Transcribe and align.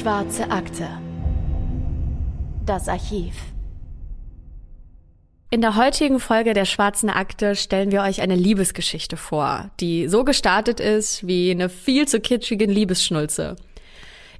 Schwarze 0.00 0.50
Akte. 0.50 0.88
Das 2.64 2.88
Archiv. 2.88 3.34
In 5.50 5.60
der 5.60 5.76
heutigen 5.76 6.20
Folge 6.20 6.54
der 6.54 6.64
Schwarzen 6.64 7.10
Akte 7.10 7.54
stellen 7.54 7.92
wir 7.92 8.00
euch 8.00 8.22
eine 8.22 8.34
Liebesgeschichte 8.34 9.18
vor, 9.18 9.70
die 9.78 10.08
so 10.08 10.24
gestartet 10.24 10.80
ist 10.80 11.26
wie 11.26 11.50
eine 11.50 11.68
viel 11.68 12.08
zu 12.08 12.18
kitschige 12.18 12.64
Liebesschnulze. 12.64 13.56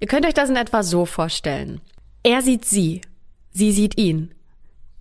Ihr 0.01 0.07
könnt 0.07 0.25
euch 0.25 0.33
das 0.33 0.49
in 0.49 0.57
etwa 0.57 0.83
so 0.83 1.05
vorstellen. 1.05 1.83
Er 2.23 2.41
sieht 2.41 2.65
sie, 2.65 3.03
sie 3.51 3.73
sieht 3.73 3.99
ihn. 3.99 4.35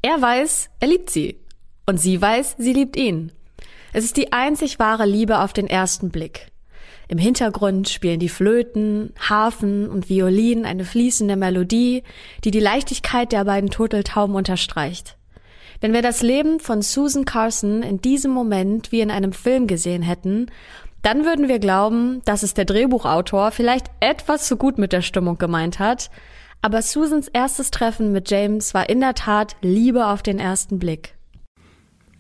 Er 0.02 0.22
weiß, 0.22 0.72
er 0.82 0.90
liebt 0.90 1.10
sie. 1.10 1.38
Und 1.86 2.02
sie 2.02 2.22
weiß, 2.22 2.56
sie 2.58 2.74
liebt 2.74 2.98
ihn. 2.98 3.32
Es 3.94 4.04
ist 4.04 4.18
die 4.18 4.34
einzig 4.34 4.78
wahre 4.78 5.06
Liebe 5.06 5.40
auf 5.40 5.54
den 5.54 5.68
ersten 5.68 6.10
Blick. 6.10 6.49
Im 7.10 7.18
Hintergrund 7.18 7.90
spielen 7.90 8.20
die 8.20 8.30
Flöten, 8.30 9.14
Harfen 9.20 9.90
und 9.90 10.10
Violinen 10.10 10.66
eine 10.66 10.86
fließende 10.86 11.36
Melodie, 11.36 12.04
die 12.44 12.52
die 12.52 12.60
Leichtigkeit 12.60 13.32
der 13.32 13.46
beiden 13.46 13.72
Turteltauben 13.72 14.36
unterstreicht. 14.36 15.18
Wenn 15.82 15.92
wir 15.92 16.04
das 16.04 16.22
Leben 16.22 16.60
von 16.60 16.84
Susan 16.84 17.26
Carson 17.26 17.82
in 17.82 18.00
diesem 18.00 18.32
Moment 18.32 18.92
wie 18.92 19.02
in 19.02 19.10
einem 19.10 19.34
Film 19.34 19.66
gesehen 19.66 20.04
hätten, 20.04 20.52
dann 21.02 21.26
würden 21.26 21.48
wir 21.48 21.58
glauben, 21.58 22.22
dass 22.26 22.44
es 22.44 22.54
der 22.54 22.66
Drehbuchautor 22.66 23.50
vielleicht 23.50 23.88
etwas 24.02 24.46
zu 24.46 24.56
gut 24.56 24.78
mit 24.78 24.94
der 24.94 25.02
Stimmung 25.02 25.40
gemeint 25.40 25.80
hat, 25.80 26.12
aber 26.62 26.84
Susans 26.84 27.28
erstes 27.28 27.72
Treffen 27.72 28.12
mit 28.12 28.30
James 28.30 28.76
war 28.76 28.88
in 28.88 29.00
der 29.00 29.16
Tat 29.16 29.56
Liebe 29.62 30.06
auf 30.06 30.22
den 30.22 30.38
ersten 30.38 30.78
Blick. 30.78 31.16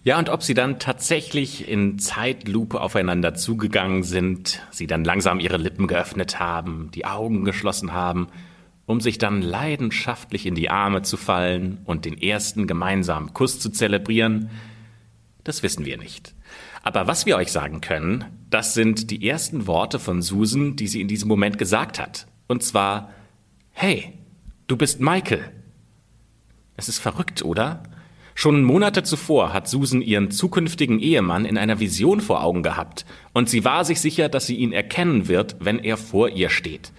Ja, 0.03 0.17
und 0.17 0.29
ob 0.29 0.43
sie 0.43 0.53
dann 0.53 0.79
tatsächlich 0.79 1.67
in 1.67 1.99
Zeitlupe 1.99 2.79
aufeinander 2.79 3.33
zugegangen 3.33 4.03
sind, 4.03 4.61
sie 4.71 4.87
dann 4.87 5.03
langsam 5.03 5.41
ihre 5.41 5.57
Lippen 5.57 5.87
geöffnet 5.87 6.39
haben, 6.39 6.89
die 6.93 7.05
Augen 7.05 7.43
geschlossen 7.43 7.91
haben, 7.91 8.27
um 8.85 9.01
sich 9.01 9.17
dann 9.17 9.41
leidenschaftlich 9.41 10.45
in 10.45 10.55
die 10.55 10.69
Arme 10.69 11.01
zu 11.01 11.17
fallen 11.17 11.79
und 11.83 12.05
den 12.05 12.19
ersten 12.19 12.65
gemeinsamen 12.65 13.33
Kuss 13.33 13.59
zu 13.59 13.69
zelebrieren, 13.69 14.49
das 15.43 15.63
wissen 15.63 15.85
wir 15.85 15.97
nicht. 15.97 16.33
Aber 16.81 17.07
was 17.07 17.25
wir 17.25 17.35
euch 17.35 17.51
sagen 17.51 17.81
können, 17.81 18.23
das 18.49 18.73
sind 18.73 19.11
die 19.11 19.27
ersten 19.27 19.67
Worte 19.67 19.99
von 19.99 20.21
Susan, 20.21 20.77
die 20.77 20.87
sie 20.87 21.01
in 21.01 21.09
diesem 21.09 21.27
Moment 21.27 21.57
gesagt 21.57 21.99
hat. 21.99 22.25
Und 22.47 22.63
zwar, 22.63 23.11
hey, 23.73 24.13
du 24.67 24.77
bist 24.77 25.01
Michael. 25.01 25.51
Es 26.77 26.87
ist 26.87 26.99
verrückt, 26.99 27.43
oder? 27.43 27.83
Schon 28.39 28.63
Monate 28.63 29.03
zuvor 29.03 29.51
hat 29.51 29.67
Susan 29.67 30.01
ihren 30.01 30.31
zukünftigen 30.31 31.01
Ehemann 31.01 31.43
in 31.43 31.57
einer 31.57 31.81
Vision 31.81 32.21
vor 32.21 32.41
Augen 32.41 32.63
gehabt, 32.63 33.05
und 33.33 33.49
sie 33.49 33.65
war 33.65 33.83
sich 33.83 33.99
sicher, 33.99 34.29
dass 34.29 34.47
sie 34.47 34.55
ihn 34.55 34.71
erkennen 34.71 35.27
wird, 35.27 35.57
wenn 35.59 35.77
er 35.77 35.97
vor 35.97 36.29
ihr 36.29 36.49
steht. 36.49 36.93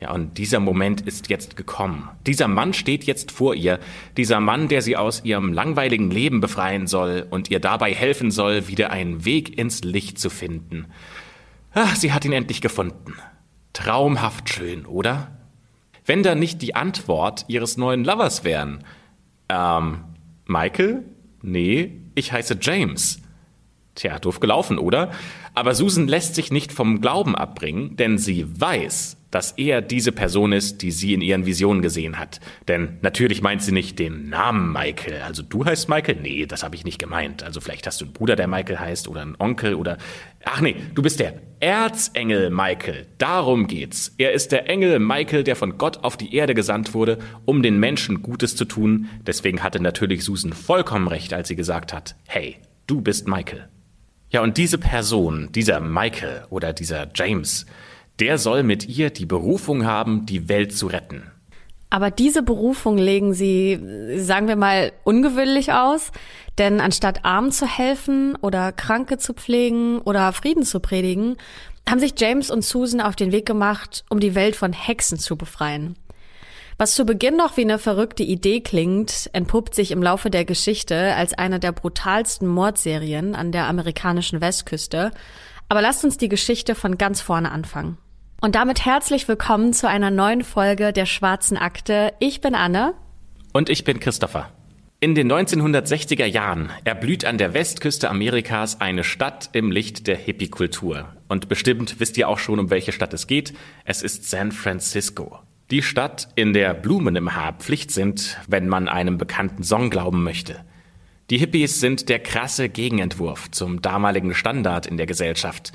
Ja, 0.00 0.12
und 0.12 0.38
dieser 0.38 0.60
Moment 0.60 1.02
ist 1.02 1.28
jetzt 1.28 1.58
gekommen. 1.58 2.08
Dieser 2.26 2.48
Mann 2.48 2.72
steht 2.72 3.04
jetzt 3.04 3.32
vor 3.32 3.54
ihr, 3.54 3.80
dieser 4.16 4.40
Mann, 4.40 4.68
der 4.68 4.80
sie 4.80 4.96
aus 4.96 5.26
ihrem 5.26 5.52
langweiligen 5.52 6.10
Leben 6.10 6.40
befreien 6.40 6.86
soll 6.86 7.26
und 7.28 7.50
ihr 7.50 7.60
dabei 7.60 7.92
helfen 7.92 8.30
soll, 8.30 8.66
wieder 8.66 8.92
einen 8.92 9.26
Weg 9.26 9.58
ins 9.58 9.84
Licht 9.84 10.18
zu 10.18 10.30
finden. 10.30 10.86
Ach, 11.74 11.96
sie 11.96 12.14
hat 12.14 12.24
ihn 12.24 12.32
endlich 12.32 12.62
gefunden. 12.62 13.16
Traumhaft 13.74 14.48
schön, 14.48 14.86
oder? 14.86 15.36
Wenn 16.06 16.22
da 16.22 16.34
nicht 16.34 16.62
die 16.62 16.74
Antwort 16.74 17.44
ihres 17.48 17.76
neuen 17.76 18.06
Lovers 18.06 18.42
wären. 18.42 18.84
Ähm, 19.50 20.04
Michael? 20.52 21.04
Nee, 21.40 22.00
ich 22.14 22.32
heiße 22.32 22.58
James. 22.60 23.20
Tja, 23.94 24.18
doof 24.18 24.38
gelaufen, 24.40 24.78
oder? 24.78 25.10
Aber 25.54 25.74
Susan 25.74 26.08
lässt 26.08 26.34
sich 26.34 26.50
nicht 26.50 26.72
vom 26.72 27.00
Glauben 27.00 27.34
abbringen, 27.34 27.96
denn 27.96 28.18
sie 28.18 28.46
weiß, 28.60 29.16
dass 29.32 29.52
er 29.52 29.80
diese 29.80 30.12
Person 30.12 30.52
ist, 30.52 30.82
die 30.82 30.92
sie 30.92 31.14
in 31.14 31.22
ihren 31.22 31.46
Visionen 31.46 31.82
gesehen 31.82 32.18
hat. 32.18 32.38
Denn 32.68 32.98
natürlich 33.00 33.42
meint 33.42 33.62
sie 33.62 33.72
nicht 33.72 33.98
den 33.98 34.28
Namen 34.28 34.72
Michael. 34.72 35.22
Also 35.22 35.42
du 35.42 35.64
heißt 35.64 35.88
Michael? 35.88 36.18
Nee, 36.22 36.46
das 36.46 36.62
habe 36.62 36.76
ich 36.76 36.84
nicht 36.84 36.98
gemeint. 36.98 37.42
Also 37.42 37.60
vielleicht 37.60 37.86
hast 37.86 38.00
du 38.00 38.04
einen 38.04 38.12
Bruder, 38.12 38.36
der 38.36 38.46
Michael 38.46 38.78
heißt 38.78 39.08
oder 39.08 39.22
einen 39.22 39.34
Onkel 39.38 39.74
oder... 39.74 39.98
Ach 40.44 40.60
nee, 40.60 40.76
du 40.94 41.02
bist 41.02 41.18
der 41.18 41.34
Erzengel 41.60 42.50
Michael. 42.50 43.06
Darum 43.16 43.68
geht's. 43.68 44.14
Er 44.18 44.32
ist 44.32 44.52
der 44.52 44.68
Engel 44.68 44.98
Michael, 44.98 45.44
der 45.44 45.56
von 45.56 45.78
Gott 45.78 46.04
auf 46.04 46.16
die 46.16 46.34
Erde 46.34 46.54
gesandt 46.54 46.92
wurde, 46.92 47.18
um 47.46 47.62
den 47.62 47.80
Menschen 47.80 48.20
Gutes 48.20 48.54
zu 48.54 48.66
tun. 48.66 49.08
Deswegen 49.26 49.62
hatte 49.62 49.80
natürlich 49.80 50.24
Susan 50.24 50.52
vollkommen 50.52 51.08
recht, 51.08 51.32
als 51.32 51.48
sie 51.48 51.56
gesagt 51.56 51.94
hat, 51.94 52.16
hey, 52.26 52.58
du 52.86 53.00
bist 53.00 53.28
Michael. 53.28 53.68
Ja, 54.28 54.42
und 54.42 54.58
diese 54.58 54.76
Person, 54.76 55.50
dieser 55.52 55.80
Michael 55.80 56.44
oder 56.50 56.72
dieser 56.72 57.08
James, 57.14 57.64
der 58.22 58.38
soll 58.38 58.62
mit 58.62 58.88
ihr 58.88 59.10
die 59.10 59.26
Berufung 59.26 59.84
haben, 59.84 60.26
die 60.26 60.48
Welt 60.48 60.72
zu 60.72 60.86
retten. 60.86 61.32
Aber 61.90 62.12
diese 62.12 62.44
Berufung 62.44 62.96
legen 62.96 63.34
sie, 63.34 63.80
sagen 64.16 64.46
wir 64.46 64.54
mal, 64.54 64.92
ungewöhnlich 65.02 65.72
aus. 65.72 66.12
Denn 66.56 66.80
anstatt 66.80 67.24
Armen 67.24 67.50
zu 67.50 67.66
helfen 67.66 68.36
oder 68.36 68.70
Kranke 68.70 69.18
zu 69.18 69.34
pflegen 69.34 69.98
oder 69.98 70.32
Frieden 70.32 70.62
zu 70.62 70.78
predigen, 70.78 71.36
haben 71.86 71.98
sich 71.98 72.12
James 72.16 72.48
und 72.48 72.64
Susan 72.64 73.00
auf 73.00 73.16
den 73.16 73.32
Weg 73.32 73.44
gemacht, 73.44 74.04
um 74.08 74.20
die 74.20 74.36
Welt 74.36 74.54
von 74.54 74.72
Hexen 74.72 75.18
zu 75.18 75.34
befreien. 75.36 75.96
Was 76.78 76.94
zu 76.94 77.04
Beginn 77.04 77.36
noch 77.36 77.56
wie 77.56 77.62
eine 77.62 77.80
verrückte 77.80 78.22
Idee 78.22 78.60
klingt, 78.60 79.30
entpuppt 79.32 79.74
sich 79.74 79.90
im 79.90 80.00
Laufe 80.00 80.30
der 80.30 80.44
Geschichte 80.44 81.16
als 81.16 81.34
eine 81.34 81.58
der 81.58 81.72
brutalsten 81.72 82.46
Mordserien 82.46 83.34
an 83.34 83.50
der 83.50 83.66
amerikanischen 83.66 84.40
Westküste. 84.40 85.10
Aber 85.68 85.82
lasst 85.82 86.04
uns 86.04 86.18
die 86.18 86.28
Geschichte 86.28 86.76
von 86.76 86.98
ganz 86.98 87.20
vorne 87.20 87.50
anfangen. 87.50 87.98
Und 88.44 88.56
damit 88.56 88.84
herzlich 88.84 89.28
willkommen 89.28 89.72
zu 89.72 89.88
einer 89.88 90.10
neuen 90.10 90.42
Folge 90.42 90.92
der 90.92 91.06
Schwarzen 91.06 91.56
Akte. 91.56 92.12
Ich 92.18 92.40
bin 92.40 92.56
Anne. 92.56 92.92
Und 93.52 93.68
ich 93.68 93.84
bin 93.84 94.00
Christopher. 94.00 94.50
In 94.98 95.14
den 95.14 95.30
1960er 95.30 96.24
Jahren 96.24 96.70
erblüht 96.82 97.24
an 97.24 97.38
der 97.38 97.54
Westküste 97.54 98.10
Amerikas 98.10 98.80
eine 98.80 99.04
Stadt 99.04 99.50
im 99.52 99.70
Licht 99.70 100.08
der 100.08 100.16
Hippie-Kultur. 100.16 101.04
Und 101.28 101.48
bestimmt 101.48 102.00
wisst 102.00 102.18
ihr 102.18 102.28
auch 102.28 102.40
schon, 102.40 102.58
um 102.58 102.70
welche 102.70 102.90
Stadt 102.90 103.14
es 103.14 103.28
geht. 103.28 103.54
Es 103.84 104.02
ist 104.02 104.28
San 104.28 104.50
Francisco. 104.50 105.38
Die 105.70 105.82
Stadt, 105.84 106.26
in 106.34 106.52
der 106.52 106.74
Blumen 106.74 107.14
im 107.14 107.36
Haar 107.36 107.52
Pflicht 107.52 107.92
sind, 107.92 108.38
wenn 108.48 108.66
man 108.66 108.88
einem 108.88 109.18
bekannten 109.18 109.62
Song 109.62 109.88
glauben 109.88 110.24
möchte. 110.24 110.64
Die 111.30 111.38
Hippies 111.38 111.78
sind 111.78 112.08
der 112.08 112.18
krasse 112.18 112.68
Gegenentwurf 112.68 113.52
zum 113.52 113.82
damaligen 113.82 114.34
Standard 114.34 114.88
in 114.88 114.96
der 114.96 115.06
Gesellschaft. 115.06 115.72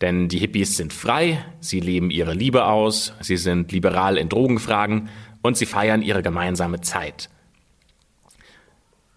Denn 0.00 0.28
die 0.28 0.38
Hippies 0.38 0.76
sind 0.76 0.92
frei, 0.92 1.44
sie 1.60 1.80
leben 1.80 2.10
ihre 2.10 2.34
Liebe 2.34 2.66
aus, 2.66 3.14
sie 3.20 3.36
sind 3.36 3.72
liberal 3.72 4.18
in 4.18 4.28
Drogenfragen 4.28 5.08
und 5.42 5.56
sie 5.56 5.66
feiern 5.66 6.02
ihre 6.02 6.22
gemeinsame 6.22 6.80
Zeit. 6.82 7.30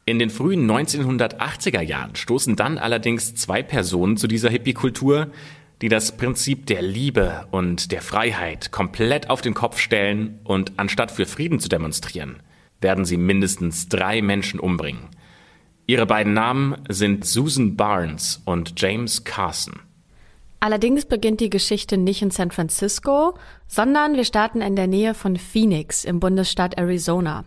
In 0.05 0.17
den 0.17 0.29
frühen 0.29 0.69
1980er 0.69 1.81
Jahren 1.81 2.15
stoßen 2.15 2.55
dann 2.55 2.77
allerdings 2.77 3.35
zwei 3.35 3.61
Personen 3.61 4.17
zu 4.17 4.27
dieser 4.27 4.49
Hippie-Kultur, 4.49 5.27
die 5.81 5.89
das 5.89 6.17
Prinzip 6.17 6.65
der 6.65 6.81
Liebe 6.81 7.47
und 7.51 7.91
der 7.91 8.01
Freiheit 8.01 8.71
komplett 8.71 9.29
auf 9.29 9.41
den 9.41 9.53
Kopf 9.53 9.77
stellen 9.77 10.39
und 10.43 10.73
anstatt 10.77 11.11
für 11.11 11.25
Frieden 11.25 11.59
zu 11.59 11.69
demonstrieren, 11.69 12.41
werden 12.81 13.05
sie 13.05 13.17
mindestens 13.17 13.87
drei 13.87 14.21
Menschen 14.21 14.59
umbringen. 14.59 15.09
Ihre 15.85 16.05
beiden 16.05 16.33
Namen 16.33 16.75
sind 16.89 17.25
Susan 17.25 17.75
Barnes 17.75 18.41
und 18.45 18.73
James 18.77 19.23
Carson. 19.23 19.79
Allerdings 20.59 21.05
beginnt 21.05 21.39
die 21.39 21.49
Geschichte 21.49 21.97
nicht 21.97 22.21
in 22.21 22.31
San 22.31 22.51
Francisco, 22.51 23.35
sondern 23.67 24.15
wir 24.15 24.25
starten 24.25 24.61
in 24.61 24.75
der 24.75 24.87
Nähe 24.87 25.13
von 25.13 25.37
Phoenix 25.37 26.03
im 26.03 26.19
Bundesstaat 26.19 26.77
Arizona. 26.77 27.45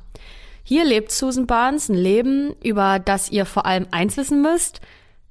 Hier 0.64 0.84
lebt 0.84 1.10
Susan 1.10 1.46
Barnes 1.46 1.88
ein 1.88 1.96
Leben, 1.96 2.54
über 2.62 2.98
das 2.98 3.30
ihr 3.30 3.44
vor 3.44 3.66
allem 3.66 3.86
eins 3.90 4.16
wissen 4.16 4.40
müsst. 4.40 4.80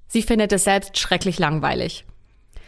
Sie 0.08 0.22
findet 0.22 0.52
es 0.52 0.66
selbst 0.66 0.98
schrecklich 1.00 1.40
langweilig. 1.40 2.06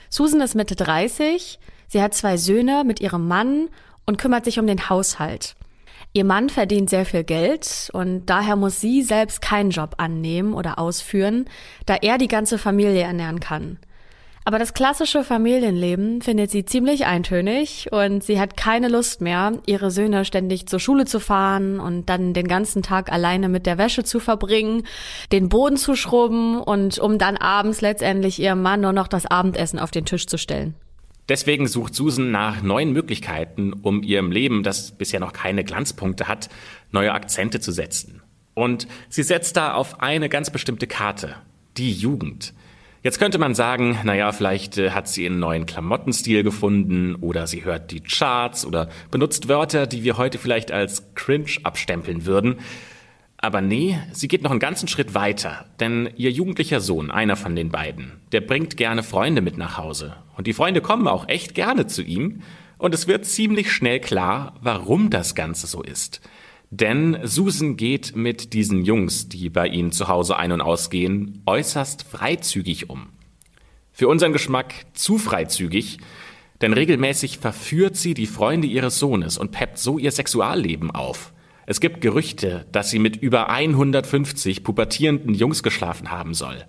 Susan 0.10 0.42
ist 0.42 0.56
Mitte 0.56 0.76
30, 0.76 1.60
sie 1.88 2.02
hat 2.02 2.14
zwei 2.14 2.38
Söhne 2.38 2.84
mit 2.84 3.02
ihrem 3.02 3.28
Mann 3.28 3.70
und 4.06 4.18
kümmert 4.18 4.46
sich 4.46 4.60
um 4.60 4.68
den 4.68 4.90
Haushalt. 4.90 5.56
Ihr 6.14 6.24
Mann 6.24 6.50
verdient 6.50 6.90
sehr 6.90 7.06
viel 7.06 7.24
Geld 7.24 7.90
und 7.94 8.28
daher 8.28 8.56
muss 8.56 8.80
sie 8.80 9.02
selbst 9.02 9.42
keinen 9.42 9.72
Job 9.72 9.96
annehmen 9.98 10.54
oder 10.54 10.80
ausführen, 10.80 11.46
da 11.86 11.96
er 11.96 12.18
die 12.18 12.28
ganze 12.28 12.58
Familie 12.58 13.02
ernähren 13.02 13.40
kann. 13.40 13.80
Aber 14.46 14.60
das 14.60 14.74
klassische 14.74 15.24
Familienleben 15.24 16.22
findet 16.22 16.52
sie 16.52 16.66
ziemlich 16.66 17.06
eintönig 17.06 17.88
und 17.92 18.24
sie 18.24 18.40
hat 18.40 18.58
keine 18.58 18.90
Lust 18.90 19.22
mehr, 19.22 19.54
ihre 19.66 19.90
Söhne 19.90 20.26
ständig 20.26 20.68
zur 20.68 20.80
Schule 20.80 21.06
zu 21.06 21.20
fahren 21.20 21.80
und 21.80 22.10
dann 22.10 22.34
den 22.34 22.48
ganzen 22.48 22.84
Tag 22.84 23.12
alleine 23.12 23.48
mit 23.48 23.66
der 23.66 23.78
Wäsche 23.78 24.04
zu 24.04 24.20
verbringen, 24.20 24.84
den 25.32 25.48
Boden 25.48 25.78
zu 25.78 25.96
schrubben 25.96 26.60
und 26.60 27.00
um 27.00 27.18
dann 27.18 27.38
abends 27.38 27.80
letztendlich 27.80 28.40
ihrem 28.40 28.62
Mann 28.62 28.82
nur 28.82 28.94
noch 28.94 29.08
das 29.08 29.26
Abendessen 29.26 29.80
auf 29.80 29.92
den 29.92 30.06
Tisch 30.06 30.28
zu 30.28 30.38
stellen. 30.38 30.76
Deswegen 31.30 31.68
sucht 31.68 31.96
Susan 31.96 32.32
nach 32.32 32.62
neuen 32.62 32.92
Möglichkeiten, 32.92 33.72
um 33.72 34.04
ihrem 34.04 34.30
Leben, 34.30 34.62
das 34.62 34.92
bisher 34.92 35.22
noch 35.22 35.32
keine 35.32 35.64
Glanzpunkte 35.64 36.28
hat, 36.28 36.50
neue 36.92 37.14
Akzente 37.14 37.62
zu 37.62 37.72
setzen. 37.72 38.22
Und 38.56 38.88
sie 39.08 39.24
setzt 39.24 39.56
da 39.56 39.74
auf 39.74 40.02
eine 40.02 40.28
ganz 40.28 40.50
bestimmte 40.50 40.86
Karte, 40.86 41.36
die 41.78 41.94
Jugend. 41.94 42.54
Jetzt 43.04 43.20
könnte 43.20 43.38
man 43.38 43.54
sagen, 43.54 44.00
naja, 44.06 44.32
vielleicht 44.32 44.78
äh, 44.78 44.92
hat 44.92 45.10
sie 45.10 45.26
einen 45.26 45.38
neuen 45.38 45.66
Klamottenstil 45.66 46.42
gefunden 46.42 47.16
oder 47.16 47.48
sie 47.48 47.66
hört 47.66 47.92
die 47.92 48.00
Charts 48.00 48.66
oder 48.66 48.88
benutzt 49.12 49.50
Wörter, 49.50 49.88
die 49.88 50.06
wir 50.06 50.16
heute 50.16 50.38
vielleicht 50.38 50.72
als 50.72 51.14
cringe 51.14 51.52
abstempeln 51.64 52.26
würden. 52.26 52.60
Aber 53.36 53.60
nee, 53.60 54.00
sie 54.14 54.30
geht 54.30 54.42
noch 54.42 54.52
einen 54.52 54.62
ganzen 54.62 54.88
Schritt 54.88 55.14
weiter, 55.14 55.66
denn 55.82 56.10
ihr 56.16 56.32
jugendlicher 56.32 56.80
Sohn, 56.80 57.12
einer 57.12 57.36
von 57.36 57.58
den 57.58 57.72
beiden, 57.72 58.14
der 58.32 58.40
bringt 58.40 58.78
gerne 58.78 59.04
Freunde 59.04 59.42
mit 59.42 59.58
nach 59.58 59.78
Hause. 59.78 60.16
Und 60.38 60.48
die 60.48 60.54
Freunde 60.54 60.80
kommen 60.80 61.10
auch 61.10 61.28
echt 61.28 61.56
gerne 61.56 61.88
zu 61.88 62.04
ihm. 62.04 62.42
Und 62.78 62.96
es 62.96 63.06
wird 63.08 63.26
ziemlich 63.26 63.70
schnell 63.70 64.00
klar, 64.00 64.56
warum 64.62 65.10
das 65.10 65.36
Ganze 65.36 65.68
so 65.68 65.84
ist. 65.84 66.22
Denn 66.76 67.20
Susan 67.22 67.78
geht 67.78 68.16
mit 68.16 68.54
diesen 68.54 68.84
Jungs, 68.84 69.30
die 69.30 69.52
bei 69.52 69.68
ihnen 69.68 69.92
zu 69.92 70.08
Hause 70.08 70.38
ein- 70.38 70.52
und 70.52 70.62
ausgehen, 70.62 71.44
äußerst 71.46 72.02
freizügig 72.02 72.90
um. 72.90 73.10
Für 73.92 74.08
unseren 74.08 74.34
Geschmack 74.34 74.74
zu 74.94 75.20
freizügig, 75.20 76.00
denn 76.62 76.74
regelmäßig 76.74 77.38
verführt 77.38 77.96
sie 77.96 78.16
die 78.16 78.26
Freunde 78.26 78.66
ihres 78.66 78.98
Sohnes 78.98 79.38
und 79.38 79.52
peppt 79.52 79.78
so 79.78 80.00
ihr 80.00 80.10
Sexualleben 80.10 80.90
auf. 80.90 81.32
Es 81.68 81.80
gibt 81.80 82.02
Gerüchte, 82.02 82.66
dass 82.72 82.90
sie 82.90 82.98
mit 82.98 83.18
über 83.18 83.52
150 83.52 84.64
pubertierenden 84.64 85.36
Jungs 85.36 85.62
geschlafen 85.62 86.10
haben 86.10 86.34
soll. 86.34 86.66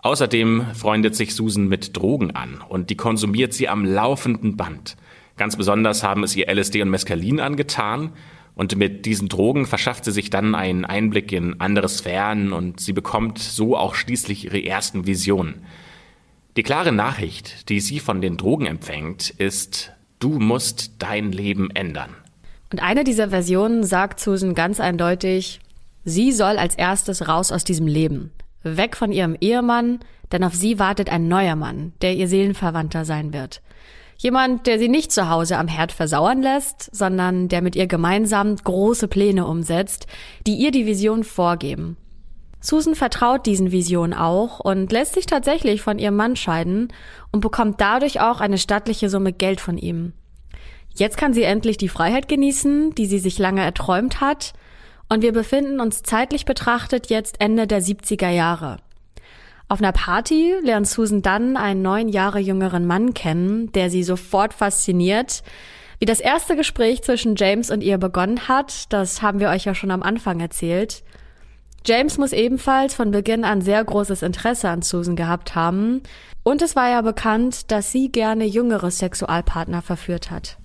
Außerdem 0.00 0.74
freundet 0.74 1.16
sich 1.16 1.34
Susan 1.34 1.68
mit 1.68 1.96
Drogen 1.96 2.32
an 2.32 2.60
und 2.68 2.90
die 2.90 2.96
konsumiert 2.96 3.54
sie 3.54 3.70
am 3.70 3.86
laufenden 3.86 4.58
Band. 4.58 4.98
Ganz 5.38 5.56
besonders 5.56 6.02
haben 6.02 6.22
es 6.22 6.36
ihr 6.36 6.54
LSD 6.54 6.82
und 6.82 6.90
Mescalin 6.90 7.40
angetan 7.40 8.12
und 8.54 8.76
mit 8.76 9.06
diesen 9.06 9.28
Drogen 9.28 9.66
verschafft 9.66 10.04
sie 10.04 10.12
sich 10.12 10.30
dann 10.30 10.54
einen 10.54 10.84
Einblick 10.84 11.32
in 11.32 11.60
andere 11.60 11.88
Sphären 11.88 12.52
und 12.52 12.80
sie 12.80 12.92
bekommt 12.92 13.38
so 13.38 13.76
auch 13.76 13.94
schließlich 13.94 14.44
ihre 14.44 14.62
ersten 14.62 15.06
Visionen. 15.06 15.62
Die 16.56 16.62
klare 16.62 16.92
Nachricht, 16.92 17.70
die 17.70 17.80
sie 17.80 17.98
von 17.98 18.20
den 18.20 18.36
Drogen 18.36 18.66
empfängt, 18.66 19.30
ist, 19.30 19.92
du 20.18 20.38
musst 20.38 20.92
dein 20.98 21.32
Leben 21.32 21.70
ändern. 21.70 22.10
Und 22.70 22.82
eine 22.82 23.04
dieser 23.04 23.30
Versionen 23.30 23.84
sagt 23.84 24.20
Susan 24.20 24.54
ganz 24.54 24.80
eindeutig, 24.80 25.60
sie 26.04 26.32
soll 26.32 26.58
als 26.58 26.74
erstes 26.74 27.28
raus 27.28 27.52
aus 27.52 27.64
diesem 27.64 27.86
Leben. 27.86 28.32
Weg 28.62 28.96
von 28.96 29.12
ihrem 29.12 29.36
Ehemann, 29.40 30.00
denn 30.30 30.44
auf 30.44 30.54
sie 30.54 30.78
wartet 30.78 31.10
ein 31.10 31.26
neuer 31.26 31.56
Mann, 31.56 31.92
der 32.02 32.14
ihr 32.14 32.28
Seelenverwandter 32.28 33.04
sein 33.04 33.32
wird. 33.32 33.62
Jemand, 34.22 34.68
der 34.68 34.78
sie 34.78 34.88
nicht 34.88 35.10
zu 35.10 35.28
Hause 35.28 35.58
am 35.58 35.66
Herd 35.66 35.90
versauern 35.90 36.42
lässt, 36.42 36.94
sondern 36.94 37.48
der 37.48 37.60
mit 37.60 37.74
ihr 37.74 37.88
gemeinsam 37.88 38.54
große 38.54 39.08
Pläne 39.08 39.48
umsetzt, 39.48 40.06
die 40.46 40.54
ihr 40.54 40.70
die 40.70 40.86
Vision 40.86 41.24
vorgeben. 41.24 41.96
Susan 42.60 42.94
vertraut 42.94 43.46
diesen 43.46 43.72
Visionen 43.72 44.14
auch 44.14 44.60
und 44.60 44.92
lässt 44.92 45.14
sich 45.14 45.26
tatsächlich 45.26 45.82
von 45.82 45.98
ihrem 45.98 46.14
Mann 46.14 46.36
scheiden 46.36 46.92
und 47.32 47.40
bekommt 47.40 47.80
dadurch 47.80 48.20
auch 48.20 48.40
eine 48.40 48.58
stattliche 48.58 49.10
Summe 49.10 49.32
Geld 49.32 49.60
von 49.60 49.76
ihm. 49.76 50.12
Jetzt 50.94 51.16
kann 51.16 51.34
sie 51.34 51.42
endlich 51.42 51.76
die 51.76 51.88
Freiheit 51.88 52.28
genießen, 52.28 52.94
die 52.94 53.06
sie 53.06 53.18
sich 53.18 53.40
lange 53.40 53.64
erträumt 53.64 54.20
hat. 54.20 54.52
Und 55.08 55.22
wir 55.22 55.32
befinden 55.32 55.80
uns 55.80 56.04
zeitlich 56.04 56.44
betrachtet 56.44 57.10
jetzt 57.10 57.40
Ende 57.40 57.66
der 57.66 57.82
70er 57.82 58.30
Jahre. 58.30 58.76
Auf 59.72 59.80
einer 59.80 59.92
Party 59.92 60.52
lernt 60.62 60.86
Susan 60.86 61.22
dann 61.22 61.56
einen 61.56 61.80
neun 61.80 62.10
Jahre 62.10 62.38
jüngeren 62.38 62.86
Mann 62.86 63.14
kennen, 63.14 63.72
der 63.72 63.88
sie 63.88 64.02
sofort 64.02 64.52
fasziniert. 64.52 65.42
Wie 65.98 66.04
das 66.04 66.20
erste 66.20 66.56
Gespräch 66.56 67.00
zwischen 67.00 67.36
James 67.36 67.70
und 67.70 67.82
ihr 67.82 67.96
begonnen 67.96 68.48
hat, 68.48 68.92
das 68.92 69.22
haben 69.22 69.40
wir 69.40 69.48
euch 69.48 69.64
ja 69.64 69.74
schon 69.74 69.90
am 69.90 70.02
Anfang 70.02 70.40
erzählt. 70.40 71.02
James 71.86 72.18
muss 72.18 72.34
ebenfalls 72.34 72.92
von 72.92 73.12
Beginn 73.12 73.44
an 73.44 73.62
sehr 73.62 73.82
großes 73.82 74.20
Interesse 74.20 74.68
an 74.68 74.82
Susan 74.82 75.16
gehabt 75.16 75.54
haben. 75.54 76.02
Und 76.42 76.60
es 76.60 76.76
war 76.76 76.90
ja 76.90 77.00
bekannt, 77.00 77.70
dass 77.70 77.90
sie 77.92 78.12
gerne 78.12 78.44
jüngere 78.44 78.90
Sexualpartner 78.90 79.80
verführt 79.80 80.30
hat. 80.30 80.58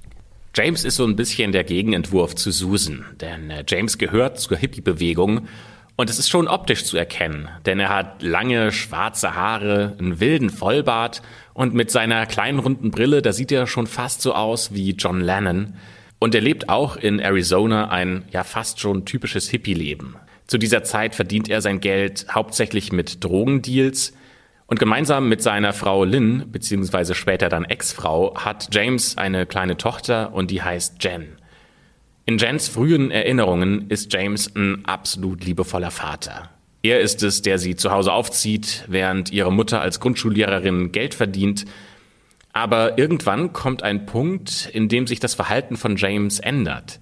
James 0.53 0.83
ist 0.83 0.97
so 0.97 1.05
ein 1.05 1.15
bisschen 1.15 1.53
der 1.53 1.63
Gegenentwurf 1.63 2.35
zu 2.35 2.51
Susan, 2.51 3.05
denn 3.21 3.51
äh, 3.51 3.63
James 3.65 3.99
gehört 3.99 4.37
zur 4.37 4.57
Hippie-Bewegung 4.57 5.47
und 5.97 6.09
es 6.09 6.19
ist 6.19 6.29
schon 6.29 6.47
optisch 6.47 6.85
zu 6.85 6.95
erkennen, 6.95 7.49
denn 7.65 7.79
er 7.79 7.89
hat 7.89 8.21
lange 8.21 8.71
schwarze 8.71 9.35
Haare, 9.35 9.95
einen 9.99 10.19
wilden 10.19 10.49
Vollbart 10.49 11.21
und 11.53 11.73
mit 11.73 11.91
seiner 11.91 12.25
kleinen 12.25 12.59
runden 12.59 12.91
Brille, 12.91 13.21
da 13.21 13.33
sieht 13.33 13.51
er 13.51 13.67
schon 13.67 13.87
fast 13.87 14.21
so 14.21 14.33
aus 14.33 14.73
wie 14.73 14.91
John 14.91 15.19
Lennon. 15.19 15.73
Und 16.19 16.33
er 16.33 16.41
lebt 16.41 16.69
auch 16.69 16.95
in 16.95 17.19
Arizona 17.19 17.89
ein 17.89 18.23
ja 18.31 18.43
fast 18.43 18.79
schon 18.79 19.05
typisches 19.05 19.49
Hippie-Leben. 19.49 20.15
Zu 20.47 20.57
dieser 20.57 20.83
Zeit 20.83 21.13
verdient 21.13 21.49
er 21.49 21.61
sein 21.61 21.79
Geld 21.79 22.27
hauptsächlich 22.31 22.91
mit 22.91 23.23
Drogendeals, 23.23 24.13
und 24.67 24.79
gemeinsam 24.79 25.29
mit 25.29 25.41
seiner 25.41 25.73
Frau 25.73 26.03
Lynn, 26.03 26.51
beziehungsweise 26.51 27.15
später 27.15 27.49
dann 27.49 27.63
Ex-Frau, 27.63 28.35
hat 28.35 28.67
James 28.73 29.17
eine 29.17 29.45
kleine 29.45 29.77
Tochter 29.77 30.33
und 30.33 30.51
die 30.51 30.61
heißt 30.61 31.01
Jen. 31.03 31.37
In 32.29 32.37
Jens 32.37 32.67
frühen 32.67 33.09
Erinnerungen 33.09 33.89
ist 33.89 34.11
James 34.11 34.53
ein 34.53 34.83
absolut 34.83 35.45
liebevoller 35.45 35.91
Vater. 35.91 36.49
Er 36.83 36.99
ist 36.99 37.23
es, 37.23 37.41
der 37.41 37.57
sie 37.57 37.77
zu 37.77 37.89
Hause 37.89 38.11
aufzieht, 38.11 38.83
während 38.89 39.31
ihre 39.31 39.49
Mutter 39.49 39.79
als 39.79 40.01
Grundschullehrerin 40.01 40.91
Geld 40.91 41.13
verdient. 41.13 41.63
Aber 42.51 42.97
irgendwann 42.97 43.53
kommt 43.53 43.81
ein 43.81 44.05
Punkt, 44.05 44.69
in 44.73 44.89
dem 44.89 45.07
sich 45.07 45.21
das 45.21 45.35
Verhalten 45.35 45.77
von 45.77 45.95
James 45.95 46.39
ändert. 46.39 46.99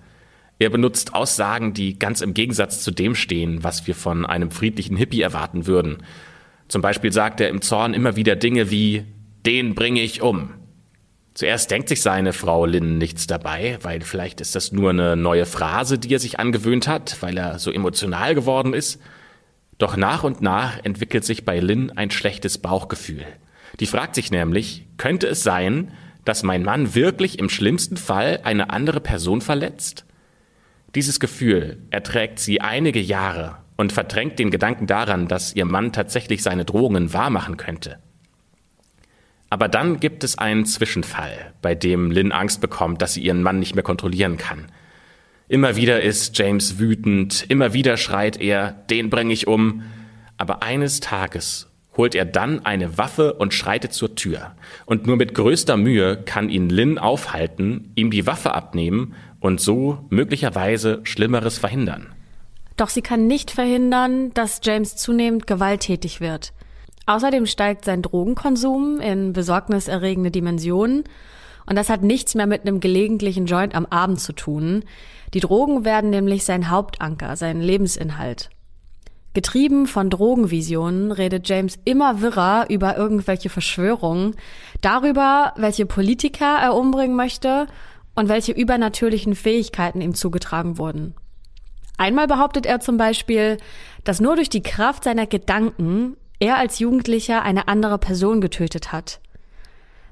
Er 0.60 0.70
benutzt 0.70 1.16
Aussagen, 1.16 1.74
die 1.74 1.98
ganz 1.98 2.22
im 2.22 2.36
Gegensatz 2.36 2.84
zu 2.84 2.92
dem 2.92 3.16
stehen, 3.16 3.64
was 3.64 3.88
wir 3.88 3.96
von 3.96 4.28
einem 4.28 4.52
friedlichen 4.52 4.96
Hippie 4.96 5.22
erwarten 5.22 5.66
würden. 5.66 6.04
Zum 6.68 6.84
Beispiel 6.84 7.12
sagt 7.12 7.42
er 7.42 7.50
im 7.50 7.64
Zorn 7.64 7.96
immer 7.96 8.16
wieder 8.16 8.36
Dinge 8.36 8.70
wie, 8.70 9.06
den 9.44 9.74
bringe 9.74 10.02
ich 10.02 10.22
um. 10.22 10.54
Zuerst 11.36 11.70
denkt 11.70 11.90
sich 11.90 12.02
seine 12.02 12.32
Frau 12.32 12.66
Lynn 12.66 12.98
nichts 12.98 13.28
dabei, 13.28 13.78
weil 13.82 14.00
vielleicht 14.00 14.40
ist 14.40 14.56
das 14.56 14.72
nur 14.72 14.92
eine 14.92 15.18
neue 15.18 15.46
Phrase, 15.46 16.00
die 16.00 16.14
er 16.14 16.20
sich 16.20 16.40
angewöhnt 16.40 16.88
hat, 16.88 17.18
weil 17.20 17.38
er 17.38 17.60
so 17.60 17.72
emotional 17.72 18.36
geworden 18.36 18.74
ist. 18.74 19.02
Doch 19.78 19.98
nach 19.98 20.24
und 20.24 20.42
nach 20.42 20.80
entwickelt 20.86 21.26
sich 21.26 21.44
bei 21.44 21.60
Lynn 21.60 21.92
ein 21.92 22.10
schlechtes 22.10 22.58
Bauchgefühl. 22.58 23.26
Die 23.82 23.86
fragt 23.86 24.16
sich 24.16 24.32
nämlich, 24.32 24.88
könnte 24.96 25.28
es 25.28 25.44
sein, 25.44 25.92
dass 26.24 26.44
mein 26.44 26.64
Mann 26.64 26.96
wirklich 26.96 27.38
im 27.38 27.50
schlimmsten 27.50 27.98
Fall 27.98 28.40
eine 28.46 28.70
andere 28.70 29.02
Person 29.02 29.42
verletzt? 29.42 30.06
Dieses 30.96 31.20
Gefühl 31.20 31.80
erträgt 31.90 32.40
sie 32.40 32.62
einige 32.62 33.02
Jahre 33.02 33.58
und 33.76 33.92
verdrängt 33.92 34.40
den 34.40 34.52
Gedanken 34.52 34.88
daran, 34.88 35.28
dass 35.28 35.54
ihr 35.54 35.66
Mann 35.66 35.92
tatsächlich 35.92 36.42
seine 36.44 36.64
Drohungen 36.64 37.12
wahrmachen 37.12 37.58
könnte. 37.58 38.00
Aber 39.56 39.70
dann 39.70 40.02
gibt 40.02 40.26
es 40.26 40.38
einen 40.38 40.66
Zwischenfall, 40.66 41.54
bei 41.62 41.76
dem 41.76 42.12
Lynn 42.12 42.34
Angst 42.34 42.60
bekommt, 42.60 43.02
dass 43.02 43.14
sie 43.14 43.22
ihren 43.22 43.42
Mann 43.42 43.58
nicht 43.58 43.74
mehr 43.74 43.86
kontrollieren 43.86 44.36
kann. 44.36 44.66
Immer 45.48 45.78
wieder 45.78 46.02
ist 46.02 46.38
James 46.38 46.78
wütend, 46.78 47.46
immer 47.48 47.72
wieder 47.72 47.96
schreit 47.96 48.42
er, 48.42 48.72
den 48.90 49.10
bringe 49.10 49.32
ich 49.32 49.48
um. 49.48 49.84
Aber 50.36 50.62
eines 50.62 51.00
Tages 51.00 51.72
holt 51.96 52.16
er 52.16 52.26
dann 52.26 52.66
eine 52.66 52.98
Waffe 52.98 53.36
und 53.36 53.54
schreitet 53.54 53.94
zur 53.94 54.16
Tür. 54.16 54.58
Und 54.86 55.08
nur 55.08 55.16
mit 55.16 55.34
größter 55.34 55.78
Mühe 55.78 56.18
kann 56.18 56.50
ihn 56.50 56.70
Lynn 56.70 56.98
aufhalten, 56.98 57.94
ihm 57.96 58.12
die 58.12 58.28
Waffe 58.28 58.54
abnehmen 58.54 59.16
und 59.40 59.62
so 59.62 60.06
möglicherweise 60.10 61.00
Schlimmeres 61.04 61.58
verhindern. 61.60 62.08
Doch 62.76 62.90
sie 62.90 63.02
kann 63.02 63.28
nicht 63.28 63.52
verhindern, 63.52 64.34
dass 64.34 64.60
James 64.62 64.98
zunehmend 64.98 65.48
gewalttätig 65.48 66.20
wird. 66.20 66.52
Außerdem 67.06 67.46
steigt 67.46 67.86
sein 67.86 68.02
Drogenkonsum 68.02 69.00
in 69.00 69.34
besorgniserregende 69.34 70.32
Dimensionen 70.32 71.04
und 71.68 71.76
das 71.76 71.90
hat 71.90 72.02
nichts 72.02 72.36
mehr 72.36 72.48
mit 72.48 72.62
einem 72.62 72.80
gelegentlichen 72.80 73.46
Joint 73.46 73.76
am 73.76 73.86
Abend 73.88 74.20
zu 74.20 74.34
tun. 74.34 74.84
Die 75.34 75.40
Drogen 75.40 75.86
werden 75.86 76.10
nämlich 76.10 76.46
sein 76.46 76.70
Hauptanker, 76.70 77.36
sein 77.36 77.62
Lebensinhalt. 77.62 78.50
Getrieben 79.34 79.86
von 79.86 80.10
Drogenvisionen 80.10 81.12
redet 81.12 81.48
James 81.50 81.78
immer 81.84 82.22
wirrer 82.22 82.68
über 82.70 82.96
irgendwelche 82.96 83.50
Verschwörungen, 83.50 84.36
darüber, 84.82 85.54
welche 85.58 85.86
Politiker 85.86 86.58
er 86.62 86.74
umbringen 86.74 87.18
möchte 87.18 87.68
und 88.16 88.30
welche 88.30 88.54
übernatürlichen 88.54 89.36
Fähigkeiten 89.36 90.00
ihm 90.00 90.16
zugetragen 90.16 90.78
wurden. 90.78 91.16
Einmal 91.98 92.28
behauptet 92.28 92.66
er 92.66 92.80
zum 92.80 92.96
Beispiel, 92.96 93.58
dass 94.06 94.22
nur 94.22 94.36
durch 94.36 94.50
die 94.50 94.64
Kraft 94.64 95.04
seiner 95.04 95.28
Gedanken 95.28 96.16
er 96.40 96.58
als 96.58 96.80
Jugendlicher 96.80 97.42
eine 97.42 97.68
andere 97.68 97.98
Person 97.98 98.42
getötet 98.42 98.92
hat. 98.92 99.20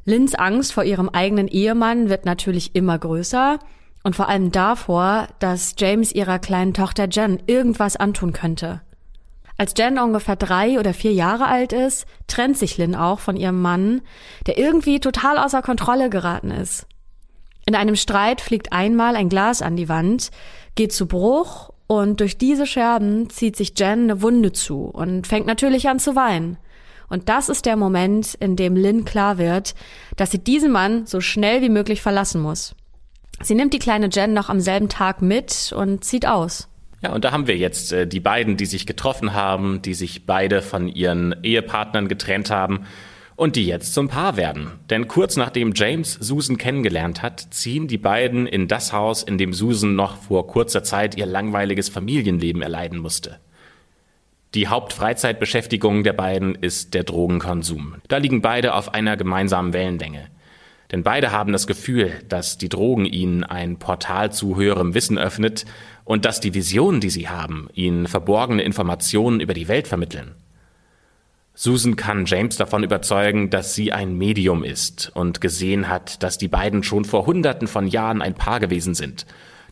Lynns 0.05 0.35
Angst 0.35 0.73
vor 0.73 0.83
ihrem 0.83 1.09
eigenen 1.09 1.47
Ehemann 1.47 2.09
wird 2.09 2.25
natürlich 2.25 2.75
immer 2.75 2.99
größer 2.99 3.59
und 4.03 4.15
vor 4.15 4.27
allem 4.27 4.51
davor, 4.51 5.27
dass 5.39 5.75
James 5.77 6.11
ihrer 6.11 6.39
kleinen 6.39 6.73
Tochter 6.73 7.07
Jen 7.09 7.41
irgendwas 7.47 7.95
antun 7.95 8.33
könnte. 8.33 8.81
Als 9.57 9.73
Jen 9.77 9.99
ungefähr 9.99 10.35
drei 10.35 10.79
oder 10.79 10.93
vier 10.93 11.13
Jahre 11.13 11.45
alt 11.45 11.73
ist, 11.73 12.05
trennt 12.27 12.57
sich 12.57 12.77
Lynn 12.77 12.95
auch 12.95 13.19
von 13.19 13.37
ihrem 13.37 13.61
Mann, 13.61 14.01
der 14.47 14.57
irgendwie 14.57 14.99
total 14.99 15.37
außer 15.37 15.61
Kontrolle 15.61 16.09
geraten 16.09 16.51
ist. 16.51 16.87
In 17.65 17.75
einem 17.75 17.95
Streit 17.95 18.41
fliegt 18.41 18.73
einmal 18.73 19.15
ein 19.15 19.29
Glas 19.29 19.61
an 19.61 19.77
die 19.77 19.87
Wand, 19.87 20.31
geht 20.75 20.91
zu 20.91 21.07
Bruch 21.07 21.72
und 21.99 22.19
durch 22.19 22.37
diese 22.37 22.65
Scherben 22.65 23.29
zieht 23.29 23.55
sich 23.55 23.73
Jen 23.77 24.03
eine 24.03 24.21
Wunde 24.21 24.51
zu 24.51 24.85
und 24.85 25.27
fängt 25.27 25.47
natürlich 25.47 25.87
an 25.89 25.99
zu 25.99 26.15
weinen. 26.15 26.57
Und 27.09 27.29
das 27.29 27.49
ist 27.49 27.65
der 27.65 27.75
Moment, 27.75 28.33
in 28.39 28.55
dem 28.55 28.75
Lynn 28.75 29.05
klar 29.05 29.37
wird, 29.37 29.75
dass 30.15 30.31
sie 30.31 30.39
diesen 30.39 30.71
Mann 30.71 31.05
so 31.05 31.21
schnell 31.21 31.61
wie 31.61 31.69
möglich 31.69 32.01
verlassen 32.01 32.41
muss. 32.41 32.75
Sie 33.41 33.55
nimmt 33.55 33.73
die 33.73 33.79
kleine 33.79 34.09
Jen 34.11 34.33
noch 34.33 34.49
am 34.49 34.59
selben 34.59 34.89
Tag 34.89 35.21
mit 35.21 35.73
und 35.75 36.03
zieht 36.03 36.25
aus. 36.25 36.69
Ja, 37.01 37.11
und 37.13 37.25
da 37.25 37.31
haben 37.31 37.47
wir 37.47 37.57
jetzt 37.57 37.91
äh, 37.91 38.07
die 38.07 38.21
beiden, 38.21 38.55
die 38.55 38.65
sich 38.65 38.85
getroffen 38.85 39.33
haben, 39.33 39.81
die 39.81 39.93
sich 39.93 40.25
beide 40.25 40.61
von 40.61 40.87
ihren 40.87 41.35
Ehepartnern 41.43 42.07
getrennt 42.07 42.49
haben 42.49 42.85
und 43.35 43.55
die 43.55 43.65
jetzt 43.65 43.93
zum 43.93 44.07
Paar 44.07 44.37
werden. 44.37 44.71
Denn 44.89 45.07
kurz 45.07 45.37
nachdem 45.37 45.73
James 45.75 46.13
Susan 46.13 46.57
kennengelernt 46.57 47.21
hat, 47.21 47.47
ziehen 47.51 47.87
die 47.87 47.97
beiden 47.97 48.47
in 48.47 48.67
das 48.67 48.93
Haus, 48.93 49.23
in 49.23 49.37
dem 49.37 49.53
Susan 49.53 49.95
noch 49.95 50.17
vor 50.17 50.47
kurzer 50.47 50.83
Zeit 50.83 51.15
ihr 51.15 51.25
langweiliges 51.25 51.89
Familienleben 51.89 52.61
erleiden 52.61 52.99
musste. 52.99 53.39
Die 54.53 54.67
Hauptfreizeitbeschäftigung 54.67 56.03
der 56.03 56.13
beiden 56.13 56.53
ist 56.53 56.93
der 56.93 57.03
Drogenkonsum. 57.03 57.95
Da 58.07 58.17
liegen 58.17 58.41
beide 58.41 58.75
auf 58.75 58.93
einer 58.93 59.17
gemeinsamen 59.17 59.73
Wellenlänge. 59.73 60.27
Denn 60.91 61.01
beide 61.01 61.31
haben 61.31 61.51
das 61.51 61.65
Gefühl, 61.65 62.11
dass 62.29 62.59
die 62.59 62.69
Drogen 62.69 63.05
ihnen 63.05 63.43
ein 63.43 63.79
Portal 63.79 64.31
zu 64.31 64.55
höherem 64.55 64.93
Wissen 64.93 65.17
öffnet 65.17 65.65
und 66.05 66.23
dass 66.23 66.39
die 66.39 66.53
Visionen, 66.53 67.01
die 67.01 67.09
sie 67.09 67.29
haben, 67.29 67.67
ihnen 67.73 68.05
verborgene 68.05 68.61
Informationen 68.61 69.39
über 69.39 69.55
die 69.55 69.67
Welt 69.67 69.87
vermitteln. 69.87 70.35
Susan 71.55 71.95
kann 71.95 72.25
James 72.25 72.57
davon 72.57 72.83
überzeugen, 72.83 73.51
dass 73.51 73.75
sie 73.75 73.91
ein 73.91 74.17
Medium 74.17 74.63
ist 74.63 75.11
und 75.13 75.39
gesehen 75.39 75.87
hat, 75.87 76.23
dass 76.23 76.39
die 76.39 76.47
beiden 76.47 76.81
schon 76.81 77.05
vor 77.05 77.27
Hunderten 77.27 77.67
von 77.67 77.85
Jahren 77.85 78.23
ein 78.23 78.33
Paar 78.33 78.59
gewesen 78.59 78.95
sind. 78.95 79.27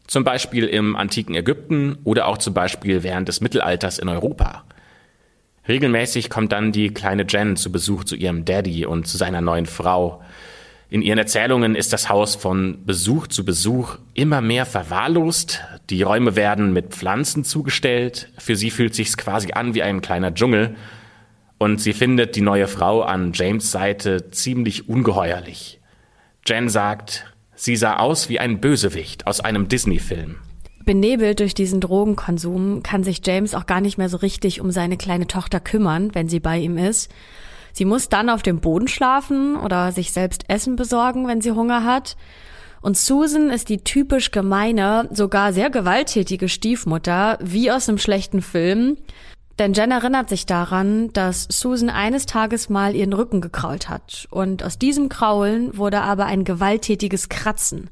Zum 0.05 0.23
Beispiel 0.23 0.65
im 0.65 0.95
antiken 0.95 1.33
Ägypten 1.33 1.97
oder 2.03 2.27
auch 2.27 2.37
zum 2.37 2.53
Beispiel 2.53 3.01
während 3.01 3.27
des 3.27 3.41
Mittelalters 3.41 3.97
in 3.97 4.09
Europa. 4.09 4.63
Regelmäßig 5.67 6.29
kommt 6.29 6.51
dann 6.51 6.71
die 6.71 6.89
kleine 6.89 7.25
Jen 7.27 7.55
zu 7.55 7.71
Besuch 7.71 8.03
zu 8.03 8.15
ihrem 8.15 8.45
Daddy 8.45 8.85
und 8.85 9.07
zu 9.07 9.17
seiner 9.17 9.41
neuen 9.41 9.65
Frau. 9.65 10.21
In 10.89 11.01
ihren 11.01 11.17
Erzählungen 11.17 11.75
ist 11.75 11.93
das 11.93 12.09
Haus 12.09 12.35
von 12.35 12.85
Besuch 12.85 13.27
zu 13.27 13.43
Besuch 13.43 13.97
immer 14.13 14.41
mehr 14.41 14.65
verwahrlost. 14.65 15.61
Die 15.89 16.03
Räume 16.03 16.35
werden 16.35 16.73
mit 16.73 16.89
Pflanzen 16.89 17.43
zugestellt. 17.43 18.29
Für 18.37 18.55
sie 18.55 18.69
fühlt 18.69 18.93
sich's 18.93 19.17
quasi 19.17 19.53
an 19.53 19.73
wie 19.73 19.81
ein 19.81 20.01
kleiner 20.01 20.33
Dschungel 20.33 20.75
und 21.61 21.79
sie 21.79 21.93
findet 21.93 22.35
die 22.35 22.41
neue 22.41 22.67
Frau 22.67 23.03
an 23.03 23.33
James 23.35 23.69
Seite 23.69 24.31
ziemlich 24.31 24.89
ungeheuerlich. 24.89 25.79
Jen 26.43 26.69
sagt, 26.69 27.31
sie 27.53 27.75
sah 27.75 27.97
aus 27.97 28.29
wie 28.29 28.39
ein 28.39 28.59
Bösewicht 28.59 29.27
aus 29.27 29.41
einem 29.41 29.67
Disney-Film. 29.67 30.37
Benebelt 30.85 31.39
durch 31.39 31.53
diesen 31.53 31.79
Drogenkonsum 31.79 32.81
kann 32.81 33.03
sich 33.03 33.21
James 33.23 33.53
auch 33.53 33.67
gar 33.67 33.79
nicht 33.79 33.99
mehr 33.99 34.09
so 34.09 34.17
richtig 34.17 34.59
um 34.59 34.71
seine 34.71 34.97
kleine 34.97 35.27
Tochter 35.27 35.59
kümmern, 35.59 36.09
wenn 36.15 36.27
sie 36.27 36.39
bei 36.39 36.57
ihm 36.57 36.79
ist. 36.79 37.11
Sie 37.73 37.85
muss 37.85 38.09
dann 38.09 38.31
auf 38.31 38.41
dem 38.41 38.59
Boden 38.59 38.87
schlafen 38.87 39.55
oder 39.55 39.91
sich 39.91 40.13
selbst 40.13 40.45
Essen 40.47 40.75
besorgen, 40.75 41.27
wenn 41.27 41.41
sie 41.41 41.51
Hunger 41.51 41.85
hat. 41.85 42.17
Und 42.81 42.97
Susan 42.97 43.51
ist 43.51 43.69
die 43.69 43.83
typisch 43.83 44.31
gemeine, 44.31 45.07
sogar 45.11 45.53
sehr 45.53 45.69
gewalttätige 45.69 46.49
Stiefmutter, 46.49 47.37
wie 47.39 47.69
aus 47.69 47.87
einem 47.87 47.99
schlechten 47.99 48.41
Film. 48.41 48.97
Denn 49.61 49.73
Jen 49.73 49.91
erinnert 49.91 50.27
sich 50.27 50.47
daran, 50.47 51.13
dass 51.13 51.45
Susan 51.47 51.91
eines 51.91 52.25
Tages 52.25 52.67
mal 52.67 52.95
ihren 52.95 53.13
Rücken 53.13 53.41
gekrault 53.41 53.89
hat. 53.89 54.27
Und 54.31 54.63
aus 54.63 54.79
diesem 54.79 55.07
Kraulen 55.07 55.77
wurde 55.77 56.01
aber 56.01 56.25
ein 56.25 56.45
gewalttätiges 56.45 57.29
Kratzen, 57.29 57.91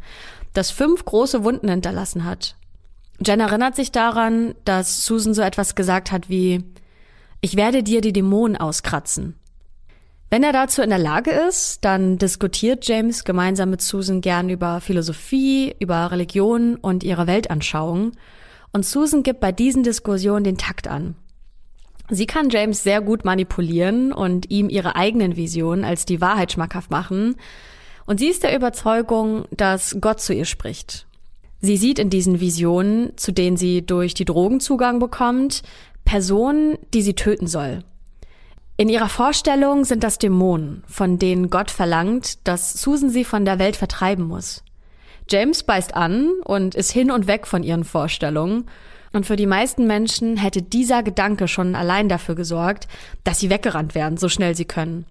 das 0.55 0.71
fünf 0.71 1.05
große 1.05 1.43
Wunden 1.43 1.69
hinterlassen 1.69 2.25
hat. 2.25 2.55
Jen 3.23 3.39
erinnert 3.39 3.75
sich 3.75 3.91
daran, 3.91 4.55
dass 4.65 5.05
Susan 5.05 5.35
so 5.35 5.43
etwas 5.43 5.75
gesagt 5.75 6.11
hat 6.11 6.27
wie, 6.27 6.63
ich 7.39 7.55
werde 7.55 7.83
dir 7.83 8.01
die 8.01 8.13
Dämonen 8.13 8.57
auskratzen. 8.57 9.35
Wenn 10.31 10.41
er 10.41 10.53
dazu 10.53 10.81
in 10.81 10.89
der 10.89 10.97
Lage 10.97 11.29
ist, 11.29 11.85
dann 11.85 12.17
diskutiert 12.17 12.87
James 12.87 13.25
gemeinsam 13.25 13.69
mit 13.69 13.83
Susan 13.83 14.21
gern 14.21 14.49
über 14.49 14.81
Philosophie, 14.81 15.75
über 15.77 16.09
Religion 16.09 16.77
und 16.77 17.03
ihre 17.03 17.27
Weltanschauung. 17.27 18.13
Und 18.73 18.87
Susan 18.87 19.21
gibt 19.21 19.39
bei 19.39 19.51
diesen 19.51 19.83
Diskussionen 19.83 20.43
den 20.43 20.57
Takt 20.57 20.87
an. 20.87 21.13
Sie 22.09 22.25
kann 22.25 22.49
James 22.49 22.83
sehr 22.83 23.01
gut 23.01 23.23
manipulieren 23.23 24.11
und 24.11 24.49
ihm 24.49 24.69
ihre 24.69 24.95
eigenen 24.95 25.35
Visionen 25.35 25.83
als 25.83 26.05
die 26.05 26.21
Wahrheit 26.21 26.51
schmackhaft 26.51 26.89
machen. 26.89 27.35
Und 28.05 28.19
sie 28.19 28.27
ist 28.27 28.43
der 28.43 28.55
Überzeugung, 28.55 29.45
dass 29.51 29.97
Gott 30.01 30.19
zu 30.19 30.33
ihr 30.33 30.45
spricht. 30.45 31.05
Sie 31.61 31.77
sieht 31.77 31.99
in 31.99 32.09
diesen 32.09 32.39
Visionen, 32.39 33.15
zu 33.17 33.31
denen 33.31 33.57
sie 33.57 33.85
durch 33.85 34.13
die 34.13 34.25
Drogen 34.25 34.59
Zugang 34.59 34.99
bekommt, 34.99 35.61
Personen, 36.05 36.77
die 36.93 37.01
sie 37.01 37.13
töten 37.13 37.47
soll. 37.47 37.83
In 38.77 38.89
ihrer 38.89 39.09
Vorstellung 39.09 39.83
sind 39.83 40.03
das 40.03 40.17
Dämonen, 40.17 40.83
von 40.87 41.19
denen 41.19 41.49
Gott 41.49 41.69
verlangt, 41.69 42.47
dass 42.47 42.81
Susan 42.81 43.09
sie 43.09 43.25
von 43.25 43.43
der 43.43 43.59
Welt 43.59 43.75
vertreiben 43.75 44.25
muss. 44.25 44.63
James 45.29 45.63
beißt 45.63 45.95
an 45.95 46.31
und 46.45 46.75
ist 46.75 46.91
hin 46.91 47.11
und 47.11 47.27
weg 47.27 47.45
von 47.45 47.61
ihren 47.61 47.83
Vorstellungen 47.83 48.65
und 49.13 49.25
für 49.25 49.35
die 49.35 49.45
meisten 49.45 49.87
Menschen 49.87 50.37
hätte 50.37 50.61
dieser 50.61 51.03
Gedanke 51.03 51.47
schon 51.47 51.75
allein 51.75 52.09
dafür 52.09 52.35
gesorgt, 52.35 52.87
dass 53.23 53.39
sie 53.39 53.49
weggerannt 53.49 53.95
werden, 53.95 54.17
so 54.17 54.29
schnell 54.29 54.55
sie 54.55 54.65
können. 54.65 55.05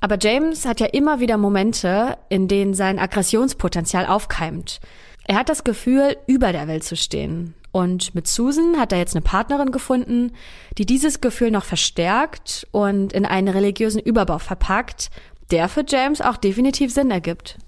Aber 0.00 0.18
James 0.20 0.66
hat 0.66 0.80
ja 0.80 0.86
immer 0.86 1.20
wieder 1.20 1.38
Momente, 1.38 2.18
in 2.28 2.46
denen 2.46 2.74
sein 2.74 2.98
Aggressionspotenzial 2.98 4.06
aufkeimt. 4.06 4.80
Er 5.26 5.36
hat 5.36 5.48
das 5.48 5.64
Gefühl, 5.64 6.16
über 6.26 6.52
der 6.52 6.68
Welt 6.68 6.84
zu 6.84 6.96
stehen. 6.96 7.54
Und 7.72 8.14
mit 8.14 8.28
Susan 8.28 8.78
hat 8.78 8.92
er 8.92 8.98
jetzt 8.98 9.16
eine 9.16 9.22
Partnerin 9.22 9.72
gefunden, 9.72 10.32
die 10.78 10.86
dieses 10.86 11.20
Gefühl 11.20 11.50
noch 11.50 11.64
verstärkt 11.64 12.68
und 12.70 13.12
in 13.12 13.26
einen 13.26 13.48
religiösen 13.48 14.00
Überbau 14.00 14.38
verpackt, 14.38 15.10
der 15.50 15.68
für 15.68 15.84
James 15.88 16.20
auch 16.20 16.36
definitiv 16.36 16.92
Sinn 16.92 17.10
ergibt. 17.10 17.58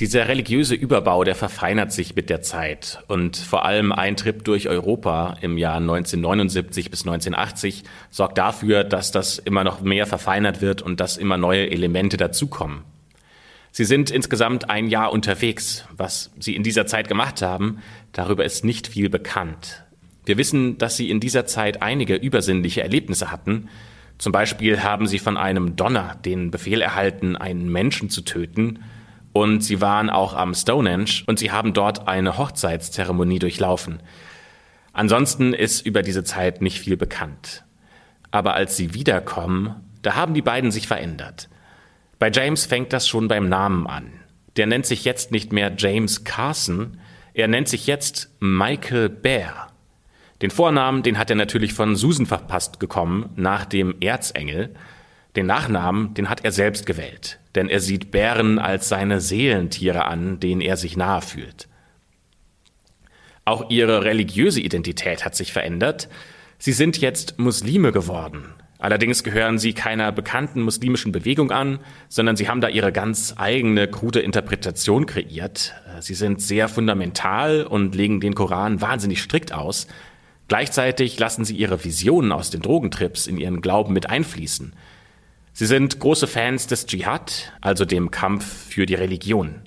Dieser 0.00 0.26
religiöse 0.26 0.74
Überbau, 0.74 1.22
der 1.22 1.36
verfeinert 1.36 1.92
sich 1.92 2.16
mit 2.16 2.28
der 2.28 2.42
Zeit 2.42 3.04
und 3.06 3.36
vor 3.36 3.64
allem 3.64 3.92
ein 3.92 4.16
Trip 4.16 4.42
durch 4.42 4.68
Europa 4.68 5.36
im 5.40 5.56
Jahr 5.56 5.76
1979 5.76 6.90
bis 6.90 7.02
1980 7.02 7.84
sorgt 8.10 8.36
dafür, 8.36 8.82
dass 8.82 9.12
das 9.12 9.38
immer 9.38 9.62
noch 9.62 9.82
mehr 9.82 10.06
verfeinert 10.06 10.60
wird 10.60 10.82
und 10.82 10.98
dass 10.98 11.16
immer 11.16 11.36
neue 11.36 11.70
Elemente 11.70 12.16
dazukommen. 12.16 12.82
Sie 13.70 13.84
sind 13.84 14.10
insgesamt 14.10 14.68
ein 14.68 14.88
Jahr 14.88 15.12
unterwegs. 15.12 15.84
Was 15.96 16.32
Sie 16.40 16.56
in 16.56 16.64
dieser 16.64 16.86
Zeit 16.86 17.06
gemacht 17.06 17.40
haben, 17.40 17.78
darüber 18.10 18.44
ist 18.44 18.64
nicht 18.64 18.88
viel 18.88 19.08
bekannt. 19.08 19.84
Wir 20.24 20.38
wissen, 20.38 20.76
dass 20.76 20.96
Sie 20.96 21.08
in 21.08 21.20
dieser 21.20 21.46
Zeit 21.46 21.82
einige 21.82 22.16
übersinnliche 22.16 22.82
Erlebnisse 22.82 23.30
hatten. 23.30 23.68
Zum 24.18 24.32
Beispiel 24.32 24.82
haben 24.82 25.06
Sie 25.06 25.20
von 25.20 25.36
einem 25.36 25.76
Donner 25.76 26.16
den 26.24 26.50
Befehl 26.50 26.80
erhalten, 26.80 27.36
einen 27.36 27.70
Menschen 27.70 28.10
zu 28.10 28.22
töten 28.22 28.80
und 29.34 29.64
sie 29.64 29.80
waren 29.80 30.10
auch 30.10 30.34
am 30.34 30.54
Stonehenge 30.54 31.24
und 31.26 31.40
sie 31.40 31.50
haben 31.50 31.72
dort 31.72 32.06
eine 32.06 32.38
Hochzeitszeremonie 32.38 33.40
durchlaufen. 33.40 34.00
Ansonsten 34.92 35.52
ist 35.52 35.84
über 35.84 36.02
diese 36.02 36.22
Zeit 36.22 36.62
nicht 36.62 36.78
viel 36.78 36.96
bekannt. 36.96 37.64
Aber 38.30 38.54
als 38.54 38.76
sie 38.76 38.94
wiederkommen, 38.94 39.74
da 40.02 40.14
haben 40.14 40.34
die 40.34 40.42
beiden 40.42 40.70
sich 40.70 40.86
verändert. 40.86 41.48
Bei 42.20 42.30
James 42.30 42.64
fängt 42.64 42.92
das 42.92 43.08
schon 43.08 43.26
beim 43.26 43.48
Namen 43.48 43.88
an. 43.88 44.12
Der 44.56 44.68
nennt 44.68 44.86
sich 44.86 45.04
jetzt 45.04 45.32
nicht 45.32 45.52
mehr 45.52 45.72
James 45.76 46.22
Carson, 46.22 46.98
er 47.34 47.48
nennt 47.48 47.68
sich 47.68 47.88
jetzt 47.88 48.30
Michael 48.38 49.08
Bear. 49.08 49.72
Den 50.42 50.52
Vornamen, 50.52 51.02
den 51.02 51.18
hat 51.18 51.30
er 51.30 51.36
natürlich 51.36 51.74
von 51.74 51.96
Susan 51.96 52.26
verpasst 52.26 52.78
gekommen, 52.78 53.30
nach 53.34 53.64
dem 53.64 53.96
Erzengel. 54.00 54.76
Den 55.34 55.46
Nachnamen, 55.46 56.14
den 56.14 56.30
hat 56.30 56.44
er 56.44 56.52
selbst 56.52 56.86
gewählt 56.86 57.40
denn 57.54 57.68
er 57.68 57.80
sieht 57.80 58.10
Bären 58.10 58.58
als 58.58 58.88
seine 58.88 59.20
Seelentiere 59.20 60.06
an, 60.06 60.40
denen 60.40 60.60
er 60.60 60.76
sich 60.76 60.96
nahe 60.96 61.22
fühlt. 61.22 61.68
Auch 63.44 63.70
ihre 63.70 64.04
religiöse 64.04 64.60
Identität 64.60 65.24
hat 65.24 65.34
sich 65.34 65.52
verändert. 65.52 66.08
Sie 66.58 66.72
sind 66.72 66.98
jetzt 66.98 67.38
Muslime 67.38 67.92
geworden. 67.92 68.46
Allerdings 68.78 69.22
gehören 69.22 69.58
sie 69.58 69.72
keiner 69.72 70.12
bekannten 70.12 70.60
muslimischen 70.60 71.12
Bewegung 71.12 71.50
an, 71.50 71.78
sondern 72.08 72.36
sie 72.36 72.48
haben 72.48 72.60
da 72.60 72.68
ihre 72.68 72.92
ganz 72.92 73.34
eigene 73.36 73.88
krude 73.88 74.20
Interpretation 74.20 75.06
kreiert. 75.06 75.74
Sie 76.00 76.14
sind 76.14 76.42
sehr 76.42 76.68
fundamental 76.68 77.64
und 77.64 77.94
legen 77.94 78.20
den 78.20 78.34
Koran 78.34 78.80
wahnsinnig 78.80 79.22
strikt 79.22 79.52
aus. 79.52 79.86
Gleichzeitig 80.48 81.18
lassen 81.18 81.44
sie 81.44 81.56
ihre 81.56 81.82
Visionen 81.82 82.32
aus 82.32 82.50
den 82.50 82.60
Drogentrips 82.60 83.26
in 83.26 83.38
ihren 83.38 83.62
Glauben 83.62 83.94
mit 83.94 84.10
einfließen. 84.10 84.74
Sie 85.56 85.66
sind 85.66 86.00
große 86.00 86.26
Fans 86.26 86.66
des 86.66 86.84
Dschihad, 86.84 87.52
also 87.60 87.84
dem 87.84 88.10
Kampf 88.10 88.44
für 88.44 88.86
die 88.86 88.96
Religion. 88.96 89.62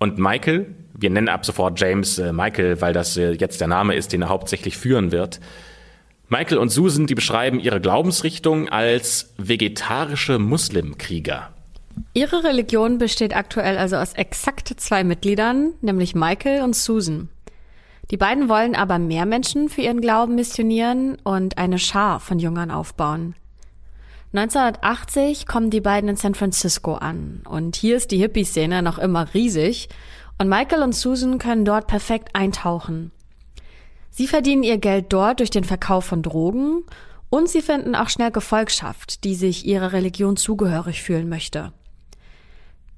Und 0.00 0.18
Michael, 0.18 0.74
wir 0.92 1.08
nennen 1.10 1.28
ab 1.28 1.46
sofort 1.46 1.78
James 1.78 2.18
äh, 2.18 2.32
Michael, 2.32 2.80
weil 2.80 2.92
das 2.92 3.16
äh, 3.16 3.30
jetzt 3.30 3.60
der 3.60 3.68
Name 3.68 3.94
ist, 3.94 4.12
den 4.12 4.22
er 4.22 4.28
hauptsächlich 4.28 4.76
führen 4.76 5.12
wird. 5.12 5.38
Michael 6.28 6.58
und 6.58 6.70
Susan, 6.70 7.06
die 7.06 7.14
beschreiben 7.14 7.60
ihre 7.60 7.80
Glaubensrichtung 7.80 8.68
als 8.70 9.32
vegetarische 9.38 10.40
Muslimkrieger. 10.40 11.50
Ihre 12.12 12.42
Religion 12.42 12.98
besteht 12.98 13.36
aktuell 13.36 13.78
also 13.78 13.94
aus 13.94 14.14
exakt 14.14 14.68
zwei 14.78 15.04
Mitgliedern, 15.04 15.74
nämlich 15.80 16.16
Michael 16.16 16.62
und 16.62 16.74
Susan. 16.74 17.28
Die 18.10 18.16
beiden 18.16 18.48
wollen 18.48 18.74
aber 18.74 18.98
mehr 18.98 19.26
Menschen 19.26 19.68
für 19.68 19.82
ihren 19.82 20.00
Glauben 20.00 20.34
missionieren 20.34 21.18
und 21.22 21.56
eine 21.56 21.78
Schar 21.78 22.18
von 22.18 22.40
Jüngern 22.40 22.72
aufbauen. 22.72 23.36
1980 24.32 25.46
kommen 25.46 25.70
die 25.70 25.80
beiden 25.80 26.10
in 26.10 26.16
San 26.16 26.34
Francisco 26.34 26.94
an 26.94 27.42
und 27.48 27.76
hier 27.76 27.96
ist 27.96 28.10
die 28.10 28.18
Hippie-Szene 28.18 28.82
noch 28.82 28.98
immer 28.98 29.32
riesig 29.32 29.88
und 30.36 30.50
Michael 30.50 30.82
und 30.82 30.94
Susan 30.94 31.38
können 31.38 31.64
dort 31.64 31.86
perfekt 31.86 32.34
eintauchen. 32.34 33.10
Sie 34.10 34.26
verdienen 34.26 34.64
ihr 34.64 34.78
Geld 34.78 35.06
dort 35.12 35.40
durch 35.40 35.50
den 35.50 35.64
Verkauf 35.64 36.04
von 36.04 36.22
Drogen 36.22 36.82
und 37.30 37.48
sie 37.48 37.62
finden 37.62 37.94
auch 37.94 38.10
schnell 38.10 38.30
Gefolgschaft, 38.30 39.24
die 39.24 39.34
sich 39.34 39.64
ihrer 39.64 39.92
Religion 39.92 40.36
zugehörig 40.36 41.02
fühlen 41.02 41.28
möchte. 41.28 41.72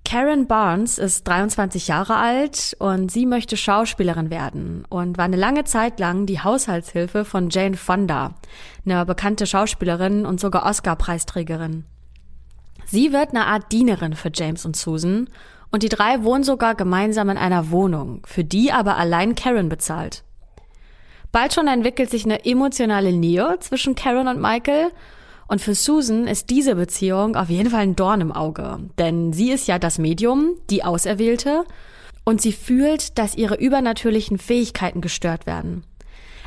Karen 0.05 0.47
Barnes 0.47 0.99
ist 0.99 1.29
23 1.29 1.89
Jahre 1.89 2.17
alt 2.17 2.75
und 2.81 3.13
sie 3.13 3.27
möchte 3.27 3.57
Schauspielerin 3.57 4.31
werden 4.31 4.85
und 4.89 5.19
war 5.19 5.27
eine 5.27 5.37
lange 5.37 5.65
Zeit 5.65 6.01
lang 6.01 6.27
die 6.27 6.41
Haushaltshilfe 6.41 7.25
von 7.25 7.51
Jane 7.51 7.77
Fonda, 7.77 8.35
eine 8.85 9.07
bekannte 9.07 9.47
Schauspielerin 9.47 10.27
und 10.27 10.41
sogar 10.41 10.67
Oscar-Preisträgerin. 10.67 11.85
Sie 12.87 13.13
wird 13.13 13.31
eine 13.31 13.47
Art 13.47 13.71
Dienerin 13.71 14.15
für 14.15 14.33
James 14.35 14.65
und 14.65 14.75
Susan 14.75 15.29
und 15.71 15.85
die 15.85 15.89
drei 15.89 16.25
wohnen 16.25 16.43
sogar 16.43 16.75
gemeinsam 16.75 17.29
in 17.29 17.39
einer 17.39 17.71
Wohnung, 17.71 18.23
für 18.27 18.43
die 18.43 18.73
aber 18.73 18.97
allein 18.97 19.37
Karen 19.37 19.69
bezahlt. 19.69 20.25
Bald 21.31 21.55
schon 21.55 21.69
entwickelt 21.69 22.11
sich 22.11 22.25
eine 22.25 22.45
emotionale 22.45 23.13
Nähe 23.13 23.59
zwischen 23.61 23.95
Karen 23.95 24.27
und 24.27 24.41
Michael 24.41 24.91
und 25.51 25.61
für 25.61 25.75
Susan 25.75 26.29
ist 26.29 26.49
diese 26.49 26.77
Beziehung 26.77 27.35
auf 27.35 27.51
jeden 27.51 27.71
Fall 27.71 27.81
ein 27.81 27.97
Dorn 27.97 28.21
im 28.21 28.31
Auge, 28.31 28.79
denn 28.99 29.33
sie 29.33 29.51
ist 29.51 29.67
ja 29.67 29.81
das 29.81 29.99
Medium, 29.99 30.55
die 30.71 30.85
Auserwählte, 30.85 31.65
und 32.23 32.41
sie 32.41 32.53
fühlt, 32.53 33.19
dass 33.19 33.35
ihre 33.35 33.57
übernatürlichen 33.57 34.39
Fähigkeiten 34.39 35.01
gestört 35.01 35.47
werden. 35.47 35.83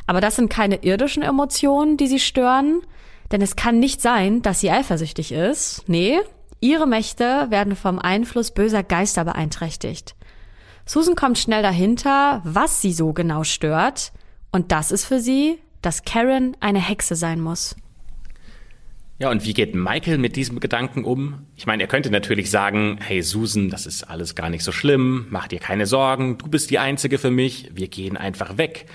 Aber 0.08 0.22
das 0.22 0.38
sind 0.38 0.50
keine 0.50 0.86
irdischen 0.86 1.22
Emotionen, 1.22 1.98
die 1.98 2.08
sie 2.08 2.20
stören, 2.20 2.80
denn 3.34 3.42
es 3.42 3.58
kann 3.58 3.78
nicht 3.78 4.02
sein, 4.02 4.42
dass 4.42 4.62
sie 4.62 4.72
eifersüchtig 4.72 5.34
ist. 5.34 5.84
Nee, 5.88 6.20
ihre 6.62 6.88
Mächte 6.88 7.48
werden 7.50 7.76
vom 7.76 8.00
Einfluss 8.00 8.52
böser 8.52 8.84
Geister 8.84 9.26
beeinträchtigt. 9.26 10.16
Susan 10.86 11.16
kommt 11.16 11.38
schnell 11.38 11.62
dahinter, 11.62 12.40
was 12.46 12.80
sie 12.80 12.94
so 12.94 13.12
genau 13.12 13.44
stört, 13.44 14.14
und 14.54 14.72
das 14.72 14.94
ist 14.94 15.04
für 15.04 15.20
sie, 15.20 15.60
dass 15.82 16.04
Karen 16.04 16.56
eine 16.62 16.80
Hexe 16.80 17.18
sein 17.18 17.42
muss. 17.42 17.76
Ja, 19.20 19.30
und 19.30 19.46
wie 19.46 19.54
geht 19.54 19.76
Michael 19.76 20.18
mit 20.18 20.36
diesem 20.36 20.60
Gedanken 20.60 21.04
um? 21.04 21.46
Ich 21.56 21.68
meine, 21.68 21.84
er 21.84 21.88
könnte 21.88 22.10
natürlich 22.10 22.50
sagen, 22.50 22.98
hey 23.00 23.22
Susan, 23.22 23.70
das 23.70 23.86
ist 23.86 24.04
alles 24.04 24.34
gar 24.34 24.50
nicht 24.50 24.64
so 24.64 24.72
schlimm, 24.72 25.28
mach 25.30 25.48
dir 25.48 25.60
keine 25.60 25.86
Sorgen, 25.86 26.40
du 26.40 26.48
bist 26.48 26.72
die 26.72 26.80
Einzige 26.80 27.20
für 27.20 27.30
mich, 27.30 27.70
wir 27.74 27.88
gehen 27.90 28.18
einfach 28.18 28.58
weg. 28.58 28.88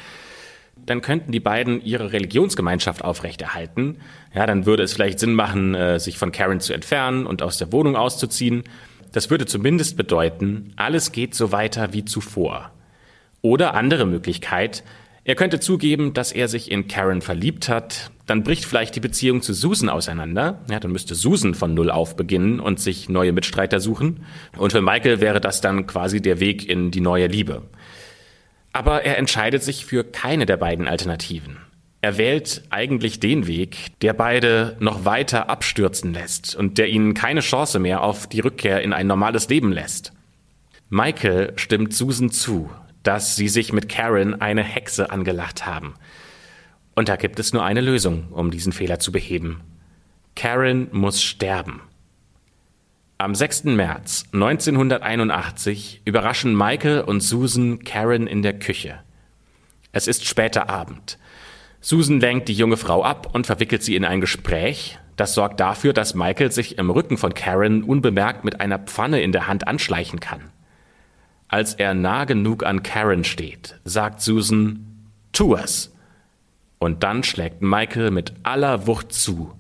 Dann 0.85 1.03
könnten 1.03 1.31
die 1.31 1.41
beiden 1.41 1.85
ihre 1.85 2.13
Religionsgemeinschaft 2.13 3.05
aufrechterhalten. 3.05 3.99
Ja, 4.35 4.47
dann 4.47 4.67
würde 4.67 4.83
es 4.83 4.93
vielleicht 4.93 5.21
Sinn 5.21 5.35
machen, 5.35 5.75
äh, 5.75 6.01
sich 6.01 6.19
von 6.19 6.33
Karen 6.33 6.61
zu 6.61 6.73
entfernen 6.73 7.27
und 7.27 7.43
aus 7.43 7.59
der 7.59 7.73
Wohnung 7.73 7.95
auszuziehen. 7.95 8.65
Das 9.13 9.31
würde 9.31 9.47
zumindest 9.47 9.97
bedeuten, 9.97 10.73
alles 10.77 11.13
geht 11.13 11.35
so 11.35 11.53
weiter 11.53 11.93
wie 11.93 12.05
zuvor. 12.05 12.73
Oder 13.41 13.75
andere 13.75 14.05
Möglichkeit, 14.05 14.83
er 15.29 15.35
könnte 15.35 15.61
zugeben, 15.61 16.15
dass 16.15 16.33
er 16.33 16.49
sich 16.49 16.71
in 16.71 16.89
Karen 16.89 17.21
verliebt 17.21 17.69
hat. 17.69 18.11
Dann 18.25 18.45
bricht 18.45 18.65
vielleicht 18.65 18.97
die 18.97 19.01
Beziehung 19.01 19.43
zu 19.43 19.53
Susan 19.53 19.91
auseinander. 19.91 20.65
Ja, 20.71 20.81
dann 20.81 20.91
müsste 20.91 21.15
Susan 21.15 21.53
von 21.53 21.75
Null 21.75 21.91
auf 21.91 22.17
beginnen 22.17 22.61
und 22.61 22.81
sich 22.81 23.11
neue 23.11 23.33
Mitstreiter 23.33 23.79
suchen. 23.79 24.25
Und 24.57 24.73
für 24.73 24.81
Michael 24.81 25.21
wäre 25.21 25.39
das 25.39 25.61
dann 25.61 25.87
quasi 25.87 26.23
der 26.23 26.41
Weg 26.41 26.67
in 26.67 26.91
die 26.91 27.03
neue 27.03 27.27
Liebe. 27.27 27.61
Aber 28.73 29.05
er 29.05 29.19
entscheidet 29.19 29.63
sich 29.63 29.85
für 29.85 30.03
keine 30.03 30.47
der 30.47 30.57
beiden 30.57 30.89
Alternativen. 30.89 31.59
Er 32.01 32.17
wählt 32.17 32.63
eigentlich 32.71 33.21
den 33.21 33.47
Weg, 33.47 33.99
der 34.01 34.15
beide 34.15 34.79
noch 34.81 35.05
weiter 35.05 35.51
abstürzen 35.51 36.15
lässt 36.15 36.57
und 36.57 36.79
der 36.79 36.89
ihnen 36.89 37.13
keine 37.13 37.41
Chance 37.41 37.79
mehr 37.81 38.03
auf 38.03 38.29
die 38.29 38.41
Rückkehr 38.41 38.81
in 38.81 38.95
ein 38.95 39.07
normales 39.07 39.51
Leben 39.51 39.73
lässt. 39.73 40.15
Michael 40.89 41.53
stimmt 41.57 41.93
Susan 41.93 42.31
zu, 42.31 42.71
dass 43.03 43.37
sie 43.37 43.49
sich 43.49 43.73
mit 43.73 43.89
Karen 43.89 44.41
eine 44.41 44.63
Hexe 44.63 45.11
angelacht 45.11 45.67
haben. 45.67 45.95
Und 46.95 47.09
da 47.09 47.17
gibt 47.17 47.39
es 47.39 47.53
nur 47.53 47.65
eine 47.65 47.81
Lösung, 47.81 48.29
um 48.31 48.51
diesen 48.51 48.73
Fehler 48.73 48.99
zu 48.99 49.13
beheben. 49.13 49.61
Karen 50.35 50.89
muss 50.93 51.23
sterben. 51.23 51.81
Am 53.19 53.35
6. 53.35 53.65
März 53.65 54.27
1981 54.33 56.03
überraschen 56.05 56.57
Michael 56.57 57.01
und 57.01 57.21
Susan 57.21 57.83
Karen 57.85 58.27
in 58.27 58.43
der 58.43 58.59
Küche. 58.59 59.01
Es 59.93 60.07
ist 60.07 60.27
später 60.27 60.69
Abend. 60.69 61.19
Susan 61.81 62.21
lenkt 62.21 62.49
die 62.49 62.55
junge 62.55 62.77
Frau 62.77 63.03
ab 63.03 63.35
und 63.35 63.47
verwickelt 63.47 63.83
sie 63.83 63.97
in 63.97 64.05
ein 64.05 64.21
Gespräch. 64.21 64.99
Das 65.17 65.35
sorgt 65.35 65.59
dafür, 65.59 65.93
dass 65.93 66.15
Michael 66.15 66.53
sich 66.53 66.79
im 66.79 66.91
Rücken 66.91 67.17
von 67.17 67.35
Karen 67.35 67.83
unbemerkt 67.83 68.45
mit 68.45 68.61
einer 68.61 68.79
Pfanne 68.79 69.21
in 69.21 69.33
der 69.33 69.47
Hand 69.49 69.67
anschleichen 69.67 70.21
kann. 70.21 70.51
Als 71.49 71.75
er 71.75 71.95
nah 71.95 72.25
genug 72.25 72.63
an 72.63 72.83
Karen 72.83 73.25
steht, 73.25 73.81
sagt 73.85 74.21
Susan, 74.21 75.09
tu 75.33 75.55
es. 75.55 75.95
Und 76.79 77.03
dann 77.03 77.25
schlägt 77.25 77.63
Michael 77.63 78.11
mit 78.11 78.35
aller 78.43 78.87
Wucht 78.87 79.13
zu. 79.13 79.53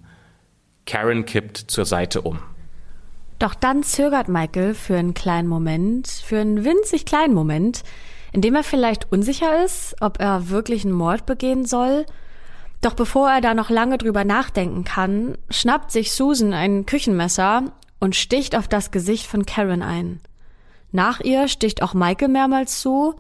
Karen 0.85 1.25
kippt 1.25 1.57
zur 1.57 1.87
Seite 1.87 2.21
um. 2.21 2.39
Doch 3.39 3.55
dann 3.55 3.83
zögert 3.83 4.29
Michael 4.29 4.75
für 4.75 4.97
einen 4.97 5.15
kleinen 5.15 5.49
Moment, 5.49 6.09
für 6.09 6.41
einen 6.41 6.65
winzig 6.65 7.07
kleinen 7.07 7.35
Moment, 7.35 7.85
in 8.33 8.43
dem 8.43 8.55
er 8.55 8.65
vielleicht 8.65 9.11
unsicher 9.11 9.65
ist, 9.65 9.97
ob 10.01 10.21
er 10.21 10.51
wirklich 10.51 10.85
einen 10.85 10.95
Mord 10.95 11.25
begehen 11.25 11.65
soll. 11.65 12.05
Doch 12.83 12.95
bevor 12.95 13.31
er 13.31 13.41
da 13.41 13.55
noch 13.55 13.71
lange 13.71 13.97
drüber 13.97 14.25
nachdenken 14.25 14.85
kann, 14.85 15.39
schnappt 15.51 15.91
sich 15.91 16.13
Susan 16.13 16.53
ein 16.53 16.85
Küchenmesser 16.85 17.73
und 17.99 18.15
sticht 18.15 18.55
auf 18.55 18.69
das 18.69 18.91
Gesicht 18.91 19.27
von 19.27 19.47
Karen 19.47 19.83
ein. 19.83 20.21
Nach 20.93 21.21
ihr 21.21 21.49
sticht 21.49 21.83
auch 21.83 21.95
Michael 21.95 22.29
mehrmals 22.29 22.81
zu, 22.81 23.15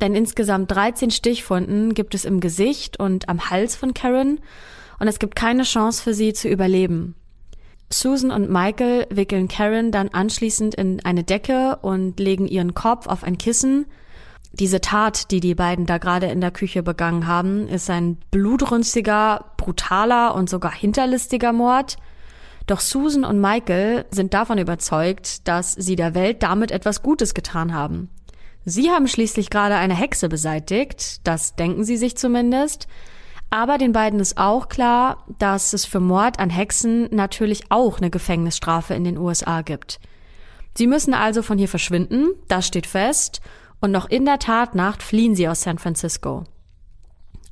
denn 0.00 0.14
insgesamt 0.14 0.70
13 0.70 1.10
Stichfunden 1.10 1.94
gibt 1.94 2.14
es 2.14 2.24
im 2.24 2.40
Gesicht 2.40 2.98
und 2.98 3.28
am 3.28 3.50
Hals 3.50 3.76
von 3.76 3.94
Karen 3.94 4.40
und 4.98 5.08
es 5.08 5.18
gibt 5.18 5.36
keine 5.36 5.62
Chance 5.62 6.02
für 6.02 6.14
sie 6.14 6.32
zu 6.32 6.48
überleben. 6.48 7.14
Susan 7.90 8.30
und 8.30 8.50
Michael 8.50 9.06
wickeln 9.10 9.48
Karen 9.48 9.92
dann 9.92 10.08
anschließend 10.08 10.74
in 10.74 11.04
eine 11.04 11.22
Decke 11.22 11.78
und 11.82 12.18
legen 12.18 12.48
ihren 12.48 12.74
Kopf 12.74 13.06
auf 13.06 13.22
ein 13.22 13.38
Kissen. 13.38 13.86
Diese 14.52 14.80
Tat, 14.80 15.30
die 15.30 15.40
die 15.40 15.54
beiden 15.54 15.86
da 15.86 15.98
gerade 15.98 16.26
in 16.26 16.40
der 16.40 16.50
Küche 16.50 16.82
begangen 16.82 17.26
haben, 17.26 17.68
ist 17.68 17.90
ein 17.90 18.18
blutrünstiger, 18.30 19.52
brutaler 19.56 20.34
und 20.34 20.50
sogar 20.50 20.72
hinterlistiger 20.72 21.52
Mord– 21.52 21.96
doch 22.66 22.80
Susan 22.80 23.24
und 23.24 23.40
Michael 23.40 24.06
sind 24.10 24.34
davon 24.34 24.58
überzeugt, 24.58 25.46
dass 25.46 25.72
sie 25.72 25.96
der 25.96 26.14
Welt 26.14 26.42
damit 26.42 26.70
etwas 26.70 27.02
Gutes 27.02 27.34
getan 27.34 27.74
haben. 27.74 28.10
Sie 28.64 28.90
haben 28.90 29.08
schließlich 29.08 29.50
gerade 29.50 29.74
eine 29.74 29.94
Hexe 29.94 30.28
beseitigt, 30.28 31.26
das 31.26 31.54
denken 31.54 31.84
sie 31.84 31.98
sich 31.98 32.16
zumindest. 32.16 32.88
Aber 33.50 33.78
den 33.78 33.92
beiden 33.92 34.18
ist 34.20 34.38
auch 34.38 34.68
klar, 34.68 35.24
dass 35.38 35.74
es 35.74 35.84
für 35.84 36.00
Mord 36.00 36.40
an 36.40 36.50
Hexen 36.50 37.08
natürlich 37.14 37.64
auch 37.68 37.98
eine 37.98 38.10
Gefängnisstrafe 38.10 38.94
in 38.94 39.04
den 39.04 39.18
USA 39.18 39.62
gibt. 39.62 40.00
Sie 40.76 40.86
müssen 40.86 41.14
also 41.14 41.42
von 41.42 41.58
hier 41.58 41.68
verschwinden, 41.68 42.30
das 42.48 42.66
steht 42.66 42.86
fest, 42.86 43.40
und 43.80 43.92
noch 43.92 44.08
in 44.08 44.24
der 44.24 44.38
Tatnacht 44.38 45.02
fliehen 45.02 45.34
sie 45.34 45.46
aus 45.46 45.62
San 45.62 45.78
Francisco. 45.78 46.44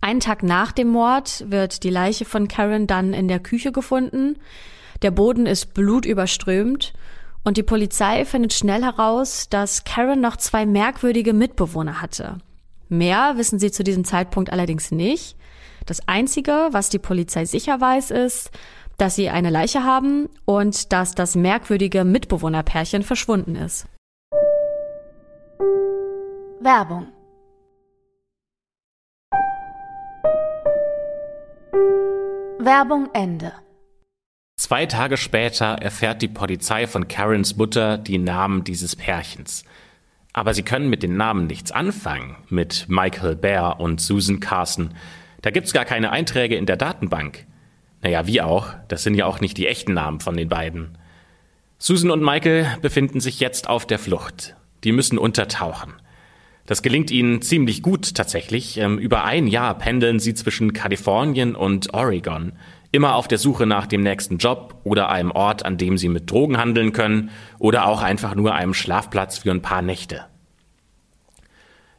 Einen 0.01 0.19
Tag 0.19 0.43
nach 0.43 0.73
dem 0.73 0.89
Mord 0.89 1.45
wird 1.49 1.85
die 1.85 1.91
Leiche 1.91 2.25
von 2.25 2.49
Karen 2.49 2.87
dann 2.89 3.13
in 3.13 3.29
der 3.29 3.39
Küche 3.39 3.71
gefunden. 3.71 4.39
Der 5.03 5.11
Boden 5.11 5.47
ist 5.47 5.75
blutüberströmt 5.75 6.93
und 7.43 7.57
die 7.57 7.65
Polizei 7.65 8.25
findet 8.25 8.53
schnell 8.53 8.83
heraus, 8.83 9.49
dass 9.49 9.83
Karen 9.83 10.21
noch 10.21 10.37
zwei 10.37 10.65
merkwürdige 10.65 11.33
Mitbewohner 11.33 12.01
hatte. 12.01 12.39
Mehr 12.89 13.37
wissen 13.37 13.59
sie 13.59 13.73
zu 13.73 13.83
diesem 13.83 14.05
Zeitpunkt 14.05 14.53
allerdings 14.53 14.93
nicht. 14.93 15.37
Das 15.87 16.07
Einzige, 16.07 16.69
was 16.71 16.89
die 16.89 17.01
Polizei 17.01 17.45
sicher 17.47 17.81
weiß, 17.81 18.13
ist, 18.13 18.53
dass 18.97 19.17
sie 19.17 19.29
eine 19.29 19.51
Leiche 19.51 19.83
haben 19.83 20.29
und 20.45 20.93
dass 20.93 21.17
das 21.17 21.35
merkwürdige 21.35 22.05
Mitbewohnerpärchen 22.05 23.03
verschwunden 23.03 23.57
ist. 23.57 23.87
Werbung 26.61 27.09
Werbung 32.61 33.09
Ende 33.13 33.53
Zwei 34.63 34.87
Tage 34.87 35.17
später 35.17 35.75
erfährt 35.83 36.23
die 36.23 36.29
Polizei 36.29 36.87
von 36.87 37.09
Karens 37.09 37.57
Mutter 37.57 37.99
die 37.99 38.19
Namen 38.19 38.63
dieses 38.63 38.95
Pärchens. 38.95 39.65
Aber 40.33 40.55
sie 40.55 40.63
können 40.63 40.89
mit 40.89 41.03
den 41.03 41.17
Namen 41.17 41.49
nichts 41.49 41.73
anfangen, 41.73 42.37
mit 42.49 42.87
Michael 42.89 43.35
Bear 43.35 43.81
und 43.81 44.01
Susan 44.01 44.39
Carson. 44.39 44.95
Da 45.41 45.51
gibt's 45.51 45.73
gar 45.73 45.85
keine 45.85 46.13
Einträge 46.13 46.55
in 46.55 46.67
der 46.67 46.77
Datenbank. 46.77 47.45
Naja, 48.03 48.29
wie 48.29 48.41
auch, 48.41 48.69
das 48.87 49.03
sind 49.03 49.17
ja 49.17 49.27
auch 49.27 49.41
nicht 49.41 49.59
die 49.59 49.67
echten 49.67 49.95
Namen 49.95 50.21
von 50.21 50.37
den 50.37 50.49
beiden. 50.49 50.97
Susan 51.79 52.13
und 52.13 52.23
Michael 52.23 52.69
befinden 52.83 53.19
sich 53.19 53.41
jetzt 53.41 53.69
auf 53.69 53.85
der 53.85 53.99
Flucht. 53.99 54.55
Die 54.85 54.93
müssen 54.93 55.19
untertauchen. 55.19 55.95
Das 56.67 56.83
gelingt 56.83 57.11
ihnen 57.11 57.43
ziemlich 57.43 57.83
gut 57.83 58.15
tatsächlich. 58.15 58.79
Ähm, 58.79 58.99
über 58.99 59.25
ein 59.25 59.49
Jahr 59.49 59.77
pendeln 59.77 60.21
sie 60.21 60.35
zwischen 60.35 60.73
Kalifornien 60.73 61.57
und 61.57 61.93
Oregon 61.95 62.53
Immer 62.95 63.15
auf 63.15 63.27
der 63.27 63.39
Suche 63.39 63.65
nach 63.67 63.87
dem 63.87 64.03
nächsten 64.03 64.37
Job 64.37 64.77
oder 64.85 65.09
einem 65.09 65.31
Ort, 65.31 65.65
an 65.65 65.79
dem 65.79 65.97
sie 65.97 66.11
mit 66.11 66.31
Drogen 66.31 66.59
handeln 66.59 66.93
können 66.93 67.31
oder 67.59 67.87
auch 67.87 68.03
einfach 68.03 68.35
nur 68.35 68.55
einem 68.55 68.75
Schlafplatz 68.75 69.39
für 69.39 69.51
ein 69.51 69.63
paar 69.63 69.81
Nächte. 69.81 70.27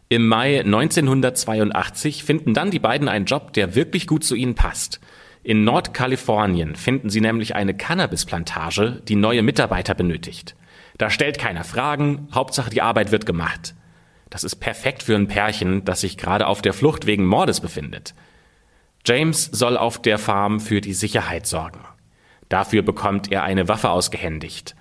Im 0.08 0.27
Mai 0.27 0.60
1982 0.60 2.23
finden 2.23 2.53
dann 2.53 2.69
die 2.69 2.77
beiden 2.77 3.10
einen 3.10 3.25
Job, 3.25 3.53
der 3.53 3.73
wirklich 3.73 4.06
gut 4.06 4.23
zu 4.23 4.36
ihnen 4.36 4.53
passt. 4.53 4.99
In 5.41 5.63
Nordkalifornien 5.63 6.75
finden 6.75 7.10
sie 7.10 7.21
nämlich 7.21 7.56
eine 7.56 7.73
Cannabisplantage, 7.73 9.01
die 9.08 9.15
neue 9.15 9.41
Mitarbeiter 9.41 9.95
benötigt. 9.95 10.56
Da 10.99 11.10
stellt 11.10 11.39
keiner 11.39 11.63
Fragen, 11.63 12.27
Hauptsache 12.32 12.69
die 12.69 12.84
Arbeit 12.84 13.12
wird 13.12 13.25
gemacht. 13.25 13.73
Das 14.29 14.43
ist 14.43 14.58
perfekt 14.58 15.01
für 15.01 15.15
ein 15.15 15.27
Pärchen, 15.27 15.84
das 15.86 16.01
sich 16.01 16.17
gerade 16.17 16.45
auf 16.45 16.62
der 16.62 16.73
Flucht 16.73 17.08
wegen 17.08 17.25
Mordes 17.25 17.62
befindet. 17.62 18.13
James 19.05 19.49
soll 19.51 19.75
auf 19.75 20.01
der 20.01 20.17
Farm 20.17 20.61
für 20.61 20.79
die 20.79 20.93
Sicherheit 20.93 21.45
sorgen. 21.45 21.81
Dafür 22.47 22.83
bekommt 22.83 23.29
er 23.31 23.43
eine 23.43 23.67
Waffe 23.67 23.89
ausgehändigt. 23.89 24.75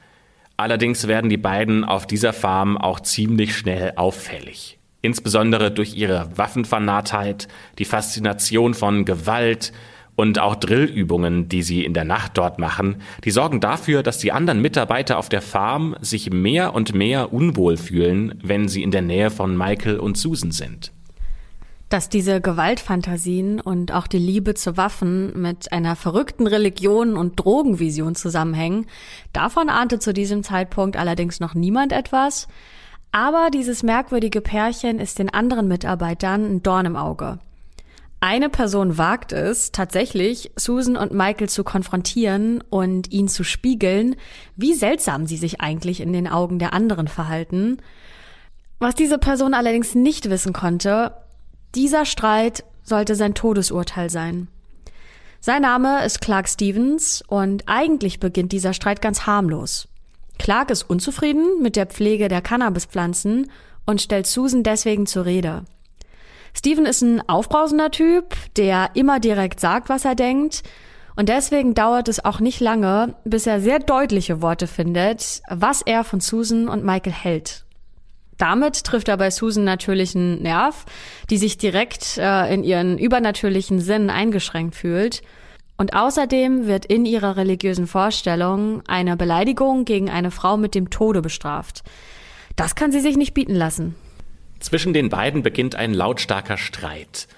Allerdings 0.57 1.09
werden 1.09 1.29
die 1.29 1.39
beiden 1.39 1.85
auf 1.85 2.07
dieser 2.07 2.33
Farm 2.33 2.79
auch 2.79 3.01
ziemlich 3.01 3.57
schnell 3.57 3.95
auffällig. 3.97 4.79
Insbesondere 5.01 5.73
durch 5.73 5.97
ihre 5.97 6.31
Waffenfanatheit, 6.37 7.49
die 7.81 7.85
Faszination 7.85 8.75
von 8.75 9.05
Gewalt 9.05 9.73
und 10.15 10.39
auch 10.39 10.55
Drillübungen, 10.55 11.49
die 11.49 11.65
sie 11.65 11.85
in 11.85 11.95
der 11.95 12.05
Nacht 12.05 12.39
dort 12.39 12.61
machen, 12.61 13.03
die 13.25 13.33
sorgen 13.33 13.59
dafür, 13.59 14.05
dass 14.05 14.19
die 14.19 14.31
anderen 14.31 14.61
Mitarbeiter 14.61 15.19
auf 15.19 15.29
der 15.29 15.43
Farm 15.43 15.97
sich 16.01 16.31
mehr 16.31 16.75
und 16.75 16.95
mehr 16.95 17.33
unwohl 17.33 17.77
fühlen, 17.77 18.39
wenn 18.41 18.69
sie 18.69 18.85
in 18.85 18.93
der 18.93 19.03
Nähe 19.03 19.31
von 19.31 19.57
Michael 19.57 19.99
und 19.99 20.17
Susan 20.17 20.53
sind 20.53 20.93
dass 21.93 22.09
diese 22.09 22.41
Gewaltfantasien 22.41 23.61
und 23.61 23.93
auch 23.93 24.07
die 24.07 24.19
Liebe 24.19 24.55
zu 24.55 24.79
Waffen 24.79 25.39
mit 25.39 25.73
einer 25.73 25.95
verrückten 25.95 26.47
Religion 26.47 27.19
und 27.19 27.37
Drogenvision 27.37 28.15
zusammenhängen. 28.15 28.87
Davon 29.35 29.69
ahnte 29.69 29.99
zu 29.99 30.15
diesem 30.15 30.43
Zeitpunkt 30.43 30.97
allerdings 30.97 31.39
noch 31.39 31.55
niemand 31.55 31.93
etwas. 31.93 32.49
Aber 33.11 33.51
dieses 33.53 33.83
merkwürdige 33.83 34.41
Pärchen 34.41 34.99
ist 34.99 35.19
den 35.19 35.29
anderen 35.29 35.69
Mitarbeitern 35.69 36.47
ein 36.47 36.63
Dorn 36.63 36.87
im 36.87 36.97
Auge. 36.97 37.39
Eine 38.21 38.49
Person 38.49 38.97
wagt 38.97 39.33
es, 39.33 39.71
tatsächlich 39.71 40.51
Susan 40.57 40.97
und 40.97 41.13
Michael 41.13 41.51
zu 41.51 41.63
konfrontieren 41.63 42.63
und 42.71 43.13
ihnen 43.13 43.29
zu 43.29 43.45
spiegeln, 43.45 44.17
wie 44.57 44.73
seltsam 44.73 45.27
sie 45.27 45.37
sich 45.37 45.61
eigentlich 45.61 46.01
in 46.01 46.15
den 46.15 46.29
Augen 46.29 46.59
der 46.59 46.73
anderen 46.73 47.09
verhalten. 47.09 47.79
Was 48.79 48.95
diese 48.95 49.19
Person 49.19 49.53
allerdings 49.55 49.95
nicht 49.95 50.31
wissen 50.31 50.53
konnte, 50.53 51.13
dieser 51.75 52.05
Streit 52.05 52.65
sollte 52.83 53.15
sein 53.15 53.35
Todesurteil 53.35 54.11
sein. 54.11 54.49
Sein 55.41 55.63
Name 55.63 56.05
ist 56.05 56.21
Clark 56.21 56.49
Stevens 56.49 57.23
und 57.27 57.65
eigentlich 57.67 58.21
beginnt 58.21 58.53
dieser 58.53 58.75
Streit 58.75 59.03
ganz 59.03 59.27
harmlos. 59.27 59.89
Clark 60.39 60.71
ist 60.71 60.89
unzufrieden 60.89 61.63
mit 61.63 61.77
der 61.77 61.87
Pflege 61.87 62.29
der 62.29 62.43
Cannabispflanzen 62.43 63.51
und 63.87 64.01
stellt 64.01 64.27
Susan 64.27 64.63
deswegen 64.63 65.07
zur 65.07 65.25
Rede. 65.25 65.65
Steven 66.55 66.87
ist 66.87 67.03
ein 67.03 67.27
aufbrausender 67.29 67.91
Typ, 67.91 68.37
der 68.57 68.91
immer 68.95 69.21
direkt 69.21 69.61
sagt, 69.61 69.89
was 69.89 70.05
er 70.05 70.15
denkt. 70.15 70.63
Und 71.17 71.29
deswegen 71.29 71.75
dauert 71.75 72.09
es 72.09 72.25
auch 72.25 72.41
nicht 72.41 72.61
lange, 72.61 73.15
bis 73.25 73.47
er 73.47 73.61
sehr 73.61 73.79
deutliche 73.79 74.43
Worte 74.43 74.67
findet, 74.67 75.43
was 75.49 75.83
er 75.83 76.05
von 76.05 76.21
Susan 76.21 76.69
und 76.69 76.85
Michael 76.85 77.13
hält. 77.13 77.62
Damit 78.43 78.83
trifft 78.83 79.07
er 79.07 79.19
bei 79.19 79.31
Susan 79.31 79.63
natürlich 79.63 80.17
einen 80.17 80.43
Nerv, 80.43 80.85
die 81.31 81.37
sich 81.37 81.59
direkt 81.59 82.19
äh, 82.19 82.53
in 82.53 82.65
ihren 82.65 82.99
übernatürlichen 82.99 83.79
Sinn 83.79 84.11
eingeschränkt 84.11 84.75
fühlt. 84.75 85.23
Und 85.77 85.95
außerdem 85.95 86.67
wird 86.67 86.85
in 86.85 87.07
ihrer 87.07 87.37
religiösen 87.37 87.87
Vorstellung 87.87 88.83
eine 88.89 89.17
Beleidigung 89.17 89.85
gegen 89.85 90.11
eine 90.11 90.33
Frau 90.33 90.57
mit 90.57 90.75
dem 90.75 90.91
Tode 90.91 91.23
bestraft. 91.23 91.85
Das 92.57 92.75
kann 92.75 92.91
sie 92.91 92.99
sich 92.99 93.17
nicht 93.17 93.33
bieten 93.33 93.55
lassen. 93.55 93.95
Zwischen 94.59 94.93
den 94.93 95.09
beiden 95.09 95.45
beginnt 95.45 95.77
ein 95.77 95.95
lautstarker 95.95 96.59
Streit. 96.59 97.29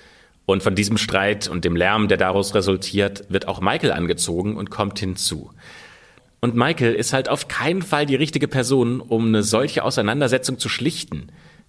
Und 0.47 0.63
von 0.63 0.75
diesem 0.75 0.97
Streit 0.97 1.49
und 1.49 1.67
dem 1.67 1.77
Lärm, 1.77 2.09
der 2.09 2.17
daraus 2.17 2.55
resultiert, 2.55 3.27
wird 3.29 3.47
auch 3.47 3.61
Michael 3.61 3.93
angezogen 3.93 4.57
und 4.57 4.71
kommt 4.71 4.99
hinzu. 5.01 5.51
Und 6.45 6.55
Michael 6.55 6.93
ist 6.93 7.15
halt 7.15 7.31
auf 7.31 7.49
keinen 7.49 7.81
Fall 7.81 8.05
die 8.05 8.17
richtige 8.17 8.49
Person, 8.49 9.01
um 9.01 9.29
eine 9.29 9.43
solche 9.43 9.83
Auseinandersetzung 9.83 10.59
zu 10.59 10.69
schlichten. 10.69 11.29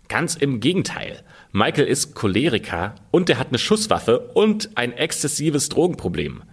Ganz 0.10 0.36
im 0.36 0.60
Gegenteil. 0.60 1.24
Michael 1.54 1.88
ist 1.88 2.14
Choleriker 2.14 2.96
und 3.10 3.30
er 3.30 3.40
hat 3.40 3.48
eine 3.48 3.58
Schusswaffe 3.58 4.20
und 4.34 4.72
ein 4.76 4.92
exzessives 4.92 5.70
Drogenproblem. 5.70 6.44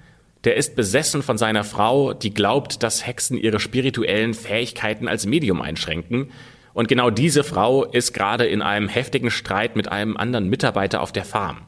Der 0.44 0.54
ist 0.54 0.76
besessen 0.76 1.24
von 1.24 1.36
seiner 1.36 1.64
Frau, 1.64 2.12
die 2.12 2.32
glaubt, 2.32 2.84
dass 2.84 3.04
Hexen 3.04 3.36
ihre 3.36 3.58
spirituellen 3.58 4.34
Fähigkeiten 4.34 5.08
als 5.08 5.26
Medium 5.26 5.60
einschränken. 5.60 6.30
Und 6.74 6.86
genau 6.86 7.10
diese 7.10 7.42
Frau 7.42 7.82
ist 7.82 8.12
gerade 8.12 8.46
in 8.46 8.62
einem 8.62 8.88
heftigen 8.88 9.32
Streit 9.32 9.74
mit 9.74 9.88
einem 9.88 10.16
anderen 10.16 10.48
Mitarbeiter 10.48 11.00
auf 11.00 11.10
der 11.10 11.24
Farm. 11.24 11.62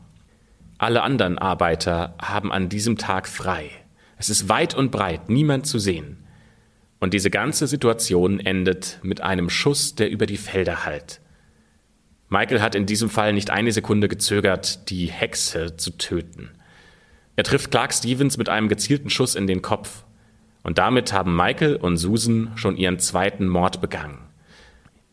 Alle 0.79 1.03
anderen 1.03 1.37
Arbeiter 1.37 2.15
haben 2.23 2.53
an 2.53 2.69
diesem 2.69 2.97
Tag 2.97 3.27
frei. 3.27 3.71
Es 4.19 4.31
ist 4.31 4.49
weit 4.49 4.77
und 4.77 4.93
breit 4.93 5.29
niemand 5.29 5.67
zu 5.67 5.81
sehen. 5.81 6.19
Und 7.05 7.13
diese 7.13 7.29
ganze 7.29 7.67
Situation 7.67 8.41
endet 8.41 8.99
mit 9.03 9.21
einem 9.21 9.51
Schuss, 9.51 9.95
der 9.95 10.09
über 10.09 10.25
die 10.25 10.39
Felder 10.39 10.87
hallt. 10.87 11.21
Michael 12.31 12.63
hat 12.63 12.75
in 12.75 12.87
diesem 12.87 13.11
Fall 13.11 13.35
nicht 13.35 13.51
eine 13.51 13.73
Sekunde 13.73 14.09
gezögert, 14.09 14.89
die 14.89 15.11
Hexe 15.11 15.77
zu 15.77 15.99
töten. 15.99 16.49
Er 17.37 17.45
trifft 17.45 17.71
Clark 17.71 17.93
Stevens 17.93 18.39
mit 18.39 18.49
einem 18.49 18.71
gezielten 18.71 19.11
Schuss 19.11 19.35
in 19.35 19.47
den 19.47 19.61
Kopf. 19.61 20.05
Und 20.63 20.79
damit 20.79 21.13
haben 21.13 21.37
Michael 21.37 21.77
und 21.77 21.99
Susan 21.99 22.53
schon 22.55 22.79
ihren 22.79 22.99
zweiten 22.99 23.49
Mord 23.49 23.83
begangen. 23.83 24.21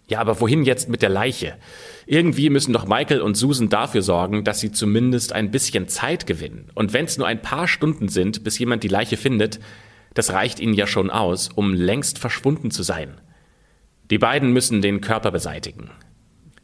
Ja, 0.07 0.19
aber 0.19 0.39
wohin 0.39 0.63
jetzt 0.63 0.87
mit 0.87 1.01
der 1.01 1.09
Leiche? 1.09 1.57
Irgendwie 2.05 2.49
müssen 2.49 2.71
doch 2.71 2.87
Michael 2.87 3.19
und 3.19 3.35
Susan 3.35 3.67
dafür 3.67 4.01
sorgen, 4.01 4.45
dass 4.45 4.61
sie 4.61 4.71
zumindest 4.71 5.33
ein 5.33 5.51
bisschen 5.51 5.89
Zeit 5.89 6.25
gewinnen. 6.25 6.69
Und 6.73 6.93
wenn 6.93 7.03
es 7.03 7.17
nur 7.17 7.27
ein 7.27 7.41
paar 7.41 7.67
Stunden 7.67 8.07
sind, 8.07 8.45
bis 8.45 8.59
jemand 8.59 8.83
die 8.83 8.87
Leiche 8.87 9.17
findet, 9.17 9.59
das 10.13 10.31
reicht 10.33 10.59
ihnen 10.59 10.73
ja 10.73 10.87
schon 10.87 11.09
aus, 11.09 11.49
um 11.49 11.73
längst 11.73 12.19
verschwunden 12.19 12.71
zu 12.71 12.83
sein. 12.83 13.19
Die 14.09 14.17
beiden 14.17 14.51
müssen 14.51 14.81
den 14.81 15.01
Körper 15.01 15.31
beseitigen. 15.31 15.89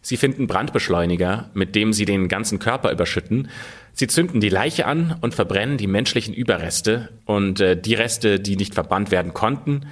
Sie 0.02 0.18
finden 0.18 0.48
Brandbeschleuniger, 0.48 1.50
mit 1.54 1.76
dem 1.76 1.92
sie 1.92 2.06
den 2.06 2.28
ganzen 2.28 2.60
Körper 2.60 2.92
überschütten. 2.92 3.50
Sie 3.94 4.08
zünden 4.08 4.40
die 4.40 4.50
Leiche 4.50 4.86
an 4.86 5.18
und 5.22 5.36
verbrennen 5.36 5.78
die 5.78 5.88
menschlichen 5.88 6.34
Überreste 6.34 7.10
und 7.26 7.60
äh, 7.60 7.80
die 7.80 7.94
Reste, 7.94 8.40
die 8.40 8.56
nicht 8.56 8.74
verbrannt 8.74 9.12
werden 9.12 9.34
konnten, 9.34 9.88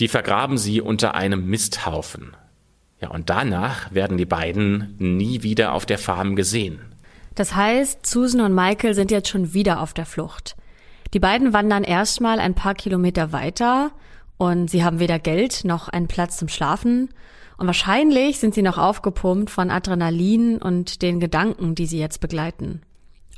die 0.00 0.08
vergraben 0.08 0.58
sie 0.58 0.80
unter 0.80 1.14
einem 1.14 1.46
Misthaufen. 1.46 2.36
Ja, 3.00 3.10
und 3.10 3.30
danach 3.30 3.92
werden 3.94 4.16
die 4.16 4.24
beiden 4.24 4.96
nie 4.98 5.42
wieder 5.42 5.72
auf 5.72 5.86
der 5.86 5.98
Farm 5.98 6.36
gesehen. 6.36 6.80
Das 7.34 7.54
heißt, 7.54 8.06
Susan 8.06 8.40
und 8.40 8.54
Michael 8.54 8.94
sind 8.94 9.10
jetzt 9.10 9.28
schon 9.28 9.52
wieder 9.52 9.80
auf 9.80 9.94
der 9.94 10.06
Flucht. 10.06 10.56
Die 11.14 11.20
beiden 11.20 11.52
wandern 11.52 11.84
erstmal 11.84 12.40
ein 12.40 12.54
paar 12.54 12.74
Kilometer 12.74 13.30
weiter 13.30 13.92
und 14.36 14.68
sie 14.68 14.82
haben 14.82 14.98
weder 14.98 15.20
Geld 15.20 15.64
noch 15.64 15.88
einen 15.88 16.08
Platz 16.08 16.36
zum 16.38 16.48
Schlafen. 16.48 17.08
Und 17.56 17.68
wahrscheinlich 17.68 18.40
sind 18.40 18.52
sie 18.52 18.62
noch 18.62 18.78
aufgepumpt 18.78 19.48
von 19.48 19.70
Adrenalin 19.70 20.58
und 20.58 21.02
den 21.02 21.20
Gedanken, 21.20 21.76
die 21.76 21.86
sie 21.86 22.00
jetzt 22.00 22.18
begleiten. 22.18 22.82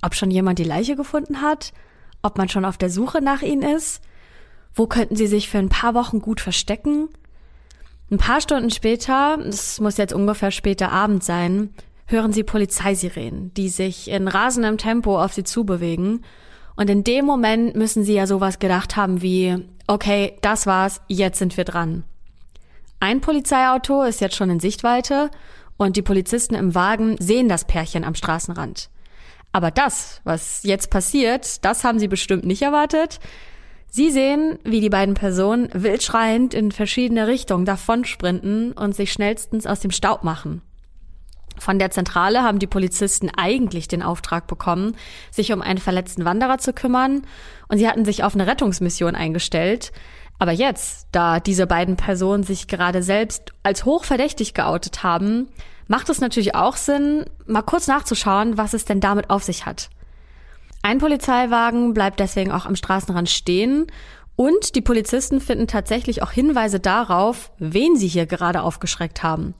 Ob 0.00 0.14
schon 0.14 0.30
jemand 0.30 0.58
die 0.58 0.64
Leiche 0.64 0.96
gefunden 0.96 1.42
hat? 1.42 1.74
Ob 2.22 2.38
man 2.38 2.48
schon 2.48 2.64
auf 2.64 2.78
der 2.78 2.88
Suche 2.88 3.20
nach 3.20 3.42
ihnen 3.42 3.62
ist? 3.76 4.00
Wo 4.74 4.86
könnten 4.86 5.16
sie 5.16 5.26
sich 5.26 5.50
für 5.50 5.58
ein 5.58 5.68
paar 5.68 5.92
Wochen 5.92 6.20
gut 6.20 6.40
verstecken? 6.40 7.10
Ein 8.10 8.16
paar 8.16 8.40
Stunden 8.40 8.70
später, 8.70 9.38
es 9.46 9.80
muss 9.80 9.98
jetzt 9.98 10.14
ungefähr 10.14 10.50
später 10.50 10.92
Abend 10.92 11.22
sein, 11.22 11.74
hören 12.06 12.32
sie 12.32 12.42
Polizeisirenen, 12.42 13.52
die 13.52 13.68
sich 13.68 14.08
in 14.08 14.28
rasendem 14.28 14.78
Tempo 14.78 15.22
auf 15.22 15.34
sie 15.34 15.44
zubewegen 15.44 16.24
und 16.76 16.90
in 16.90 17.04
dem 17.04 17.24
Moment 17.24 17.74
müssen 17.74 18.04
sie 18.04 18.14
ja 18.14 18.26
sowas 18.26 18.58
gedacht 18.58 18.96
haben 18.96 19.22
wie, 19.22 19.56
okay, 19.86 20.36
das 20.42 20.66
war's, 20.66 21.00
jetzt 21.08 21.38
sind 21.38 21.56
wir 21.56 21.64
dran. 21.64 22.04
Ein 23.00 23.20
Polizeiauto 23.20 24.02
ist 24.02 24.20
jetzt 24.20 24.36
schon 24.36 24.50
in 24.50 24.60
Sichtweite 24.60 25.30
und 25.76 25.96
die 25.96 26.02
Polizisten 26.02 26.54
im 26.54 26.74
Wagen 26.74 27.16
sehen 27.18 27.48
das 27.48 27.64
Pärchen 27.64 28.04
am 28.04 28.14
Straßenrand. 28.14 28.90
Aber 29.52 29.70
das, 29.70 30.20
was 30.24 30.62
jetzt 30.64 30.90
passiert, 30.90 31.64
das 31.64 31.84
haben 31.84 31.98
sie 31.98 32.08
bestimmt 32.08 32.44
nicht 32.44 32.62
erwartet. 32.62 33.20
Sie 33.88 34.10
sehen, 34.10 34.58
wie 34.64 34.80
die 34.80 34.90
beiden 34.90 35.14
Personen 35.14 35.70
wild 35.72 36.02
schreiend 36.02 36.52
in 36.52 36.72
verschiedene 36.72 37.26
Richtungen 37.26 37.64
davonsprinten 37.64 38.72
und 38.72 38.94
sich 38.94 39.12
schnellstens 39.12 39.66
aus 39.66 39.80
dem 39.80 39.90
Staub 39.90 40.24
machen. 40.24 40.60
Von 41.58 41.78
der 41.78 41.90
Zentrale 41.90 42.42
haben 42.42 42.58
die 42.58 42.66
Polizisten 42.66 43.30
eigentlich 43.30 43.88
den 43.88 44.02
Auftrag 44.02 44.46
bekommen, 44.46 44.96
sich 45.30 45.52
um 45.52 45.62
einen 45.62 45.78
verletzten 45.78 46.24
Wanderer 46.24 46.58
zu 46.58 46.72
kümmern, 46.72 47.22
und 47.68 47.78
sie 47.78 47.88
hatten 47.88 48.04
sich 48.04 48.22
auf 48.22 48.34
eine 48.34 48.46
Rettungsmission 48.46 49.14
eingestellt. 49.14 49.92
Aber 50.38 50.52
jetzt, 50.52 51.08
da 51.12 51.40
diese 51.40 51.66
beiden 51.66 51.96
Personen 51.96 52.42
sich 52.42 52.68
gerade 52.68 53.02
selbst 53.02 53.52
als 53.62 53.84
hochverdächtig 53.84 54.54
geoutet 54.54 55.02
haben, 55.02 55.48
macht 55.88 56.08
es 56.08 56.20
natürlich 56.20 56.54
auch 56.54 56.76
Sinn, 56.76 57.24
mal 57.46 57.62
kurz 57.62 57.86
nachzuschauen, 57.86 58.58
was 58.58 58.74
es 58.74 58.84
denn 58.84 59.00
damit 59.00 59.30
auf 59.30 59.42
sich 59.42 59.66
hat. 59.66 59.88
Ein 60.82 60.98
Polizeiwagen 60.98 61.94
bleibt 61.94 62.20
deswegen 62.20 62.52
auch 62.52 62.66
am 62.66 62.76
Straßenrand 62.76 63.28
stehen 63.28 63.86
und 64.36 64.74
die 64.74 64.82
Polizisten 64.82 65.40
finden 65.40 65.66
tatsächlich 65.66 66.22
auch 66.22 66.30
Hinweise 66.30 66.78
darauf, 66.78 67.50
wen 67.58 67.96
sie 67.96 68.08
hier 68.08 68.26
gerade 68.26 68.62
aufgeschreckt 68.62 69.22
haben. 69.22 69.54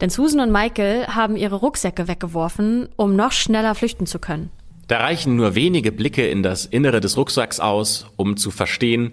Denn 0.00 0.10
Susan 0.10 0.40
und 0.40 0.52
Michael 0.52 1.06
haben 1.06 1.36
ihre 1.36 1.56
Rucksäcke 1.56 2.08
weggeworfen, 2.08 2.88
um 2.96 3.16
noch 3.16 3.32
schneller 3.32 3.74
flüchten 3.74 4.06
zu 4.06 4.18
können. 4.18 4.50
Da 4.88 4.98
reichen 4.98 5.36
nur 5.36 5.54
wenige 5.54 5.90
Blicke 5.90 6.28
in 6.28 6.42
das 6.42 6.66
Innere 6.66 7.00
des 7.00 7.16
Rucksacks 7.16 7.58
aus, 7.60 8.06
um 8.16 8.36
zu 8.36 8.50
verstehen, 8.50 9.12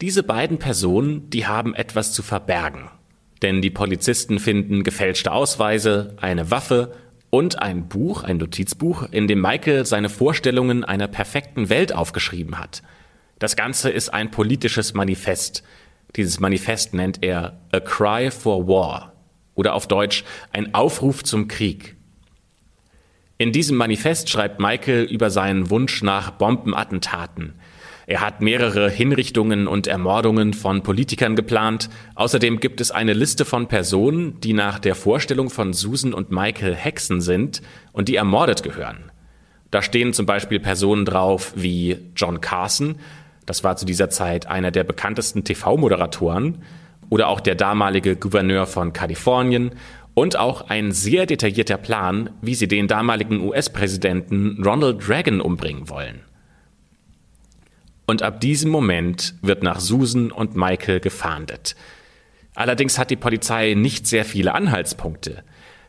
diese 0.00 0.22
beiden 0.22 0.58
Personen, 0.58 1.30
die 1.30 1.46
haben 1.46 1.74
etwas 1.74 2.12
zu 2.12 2.22
verbergen. 2.22 2.90
Denn 3.42 3.62
die 3.62 3.70
Polizisten 3.70 4.38
finden 4.38 4.82
gefälschte 4.82 5.32
Ausweise, 5.32 6.16
eine 6.20 6.50
Waffe 6.50 6.94
und 7.30 7.62
ein 7.62 7.88
Buch, 7.88 8.24
ein 8.24 8.38
Notizbuch, 8.38 9.08
in 9.10 9.28
dem 9.28 9.40
Michael 9.40 9.86
seine 9.86 10.08
Vorstellungen 10.08 10.84
einer 10.84 11.08
perfekten 11.08 11.68
Welt 11.68 11.94
aufgeschrieben 11.94 12.58
hat. 12.58 12.82
Das 13.38 13.56
Ganze 13.56 13.90
ist 13.90 14.12
ein 14.12 14.30
politisches 14.30 14.94
Manifest. 14.94 15.62
Dieses 16.16 16.40
Manifest 16.40 16.94
nennt 16.94 17.22
er 17.22 17.60
A 17.72 17.80
Cry 17.80 18.30
for 18.30 18.66
War 18.66 19.15
oder 19.56 19.74
auf 19.74 19.88
Deutsch 19.88 20.22
ein 20.52 20.74
Aufruf 20.74 21.24
zum 21.24 21.48
Krieg. 21.48 21.96
In 23.38 23.50
diesem 23.50 23.76
Manifest 23.76 24.30
schreibt 24.30 24.60
Michael 24.60 25.04
über 25.04 25.30
seinen 25.30 25.68
Wunsch 25.68 26.02
nach 26.02 26.30
Bombenattentaten. 26.30 27.54
Er 28.06 28.20
hat 28.20 28.40
mehrere 28.40 28.88
Hinrichtungen 28.88 29.66
und 29.66 29.88
Ermordungen 29.88 30.54
von 30.54 30.84
Politikern 30.84 31.34
geplant. 31.34 31.90
Außerdem 32.14 32.60
gibt 32.60 32.80
es 32.80 32.92
eine 32.92 33.14
Liste 33.14 33.44
von 33.44 33.66
Personen, 33.66 34.40
die 34.40 34.52
nach 34.52 34.78
der 34.78 34.94
Vorstellung 34.94 35.50
von 35.50 35.72
Susan 35.72 36.14
und 36.14 36.30
Michael 36.30 36.76
Hexen 36.76 37.20
sind 37.20 37.62
und 37.92 38.08
die 38.08 38.14
ermordet 38.14 38.62
gehören. 38.62 39.10
Da 39.72 39.82
stehen 39.82 40.12
zum 40.12 40.24
Beispiel 40.24 40.60
Personen 40.60 41.04
drauf 41.04 41.52
wie 41.56 41.98
John 42.14 42.40
Carson, 42.40 42.94
das 43.44 43.64
war 43.64 43.76
zu 43.76 43.86
dieser 43.86 44.10
Zeit 44.10 44.46
einer 44.46 44.70
der 44.70 44.84
bekanntesten 44.84 45.44
TV-Moderatoren, 45.44 46.62
oder 47.10 47.28
auch 47.28 47.40
der 47.40 47.54
damalige 47.54 48.16
Gouverneur 48.16 48.66
von 48.66 48.92
Kalifornien 48.92 49.72
und 50.14 50.36
auch 50.36 50.62
ein 50.68 50.92
sehr 50.92 51.26
detaillierter 51.26 51.76
Plan, 51.76 52.30
wie 52.40 52.54
sie 52.54 52.68
den 52.68 52.88
damaligen 52.88 53.40
US-Präsidenten 53.40 54.62
Ronald 54.64 55.08
Reagan 55.08 55.40
umbringen 55.40 55.90
wollen. 55.90 56.20
Und 58.06 58.22
ab 58.22 58.40
diesem 58.40 58.70
Moment 58.70 59.34
wird 59.42 59.62
nach 59.62 59.80
Susan 59.80 60.30
und 60.30 60.56
Michael 60.56 61.00
gefahndet. 61.00 61.76
Allerdings 62.54 62.98
hat 62.98 63.10
die 63.10 63.16
Polizei 63.16 63.74
nicht 63.74 64.06
sehr 64.06 64.24
viele 64.24 64.54
Anhaltspunkte, 64.54 65.44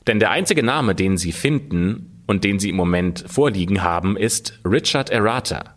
denn 0.07 0.19
der 0.19 0.31
einzige 0.31 0.63
Name, 0.63 0.95
den 0.95 1.17
sie 1.17 1.31
finden 1.31 2.23
und 2.27 2.43
den 2.43 2.59
sie 2.59 2.69
im 2.69 2.75
Moment 2.75 3.23
vorliegen 3.27 3.83
haben, 3.83 4.17
ist 4.17 4.59
Richard 4.65 5.09
Errata. 5.09 5.75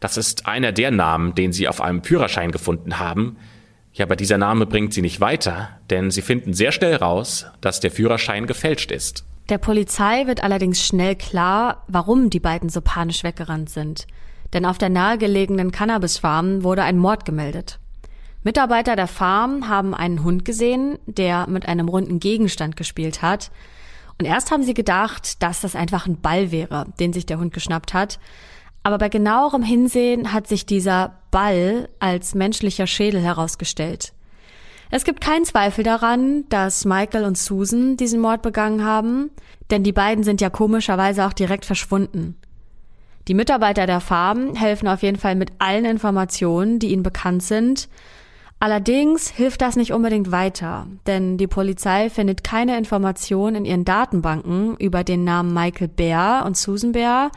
Das 0.00 0.16
ist 0.16 0.46
einer 0.46 0.72
der 0.72 0.90
Namen, 0.90 1.34
den 1.34 1.52
sie 1.52 1.68
auf 1.68 1.80
einem 1.80 2.02
Führerschein 2.02 2.50
gefunden 2.50 2.98
haben, 2.98 3.36
ja, 3.94 4.06
aber 4.06 4.16
dieser 4.16 4.38
Name 4.38 4.66
bringt 4.66 4.94
sie 4.94 5.02
nicht 5.02 5.20
weiter, 5.20 5.68
denn 5.90 6.10
sie 6.10 6.22
finden 6.22 6.54
sehr 6.54 6.72
schnell 6.72 6.96
raus, 6.96 7.46
dass 7.60 7.80
der 7.80 7.90
Führerschein 7.90 8.46
gefälscht 8.46 8.90
ist. 8.90 9.24
Der 9.48 9.58
Polizei 9.58 10.26
wird 10.26 10.42
allerdings 10.42 10.82
schnell 10.82 11.14
klar, 11.14 11.84
warum 11.88 12.30
die 12.30 12.40
beiden 12.40 12.70
so 12.70 12.80
panisch 12.80 13.22
weggerannt 13.22 13.68
sind. 13.68 14.06
Denn 14.54 14.64
auf 14.64 14.78
der 14.78 14.88
nahegelegenen 14.88 15.72
Cannabisfarm 15.72 16.62
wurde 16.62 16.84
ein 16.84 16.96
Mord 16.96 17.24
gemeldet. 17.24 17.78
Mitarbeiter 18.44 18.96
der 18.96 19.08
Farm 19.08 19.68
haben 19.68 19.94
einen 19.94 20.24
Hund 20.24 20.44
gesehen, 20.44 20.98
der 21.06 21.46
mit 21.48 21.68
einem 21.68 21.88
runden 21.88 22.18
Gegenstand 22.18 22.76
gespielt 22.76 23.22
hat. 23.22 23.50
Und 24.18 24.26
erst 24.26 24.50
haben 24.50 24.62
sie 24.62 24.74
gedacht, 24.74 25.42
dass 25.42 25.60
das 25.60 25.76
einfach 25.76 26.06
ein 26.06 26.20
Ball 26.20 26.50
wäre, 26.50 26.86
den 26.98 27.12
sich 27.12 27.26
der 27.26 27.38
Hund 27.38 27.52
geschnappt 27.52 27.94
hat. 27.94 28.18
Aber 28.82 28.98
bei 28.98 29.08
genauerem 29.08 29.62
Hinsehen 29.62 30.32
hat 30.32 30.48
sich 30.48 30.66
dieser 30.66 31.18
Ball 31.30 31.88
als 32.00 32.34
menschlicher 32.34 32.86
Schädel 32.86 33.20
herausgestellt. 33.20 34.12
Es 34.90 35.04
gibt 35.04 35.22
keinen 35.22 35.46
Zweifel 35.46 35.84
daran, 35.84 36.44
dass 36.50 36.84
Michael 36.84 37.24
und 37.24 37.38
Susan 37.38 37.96
diesen 37.96 38.20
Mord 38.20 38.42
begangen 38.42 38.84
haben, 38.84 39.30
denn 39.70 39.84
die 39.84 39.92
beiden 39.92 40.22
sind 40.22 40.40
ja 40.42 40.50
komischerweise 40.50 41.24
auch 41.26 41.32
direkt 41.32 41.64
verschwunden. 41.64 42.36
Die 43.28 43.34
Mitarbeiter 43.34 43.86
der 43.86 44.00
Farm 44.00 44.54
helfen 44.54 44.88
auf 44.88 45.02
jeden 45.02 45.18
Fall 45.18 45.34
mit 45.36 45.52
allen 45.58 45.84
Informationen, 45.84 46.78
die 46.78 46.88
ihnen 46.88 47.04
bekannt 47.04 47.42
sind. 47.42 47.88
Allerdings 48.58 49.30
hilft 49.30 49.62
das 49.62 49.76
nicht 49.76 49.92
unbedingt 49.92 50.30
weiter, 50.30 50.86
denn 51.06 51.38
die 51.38 51.46
Polizei 51.46 52.10
findet 52.10 52.44
keine 52.44 52.76
Informationen 52.76 53.56
in 53.56 53.64
ihren 53.64 53.84
Datenbanken 53.84 54.76
über 54.76 55.04
den 55.04 55.24
Namen 55.24 55.54
Michael 55.54 55.88
Bär 55.88 56.42
und 56.44 56.56
Susan 56.56 56.92
Bär, 56.92 57.30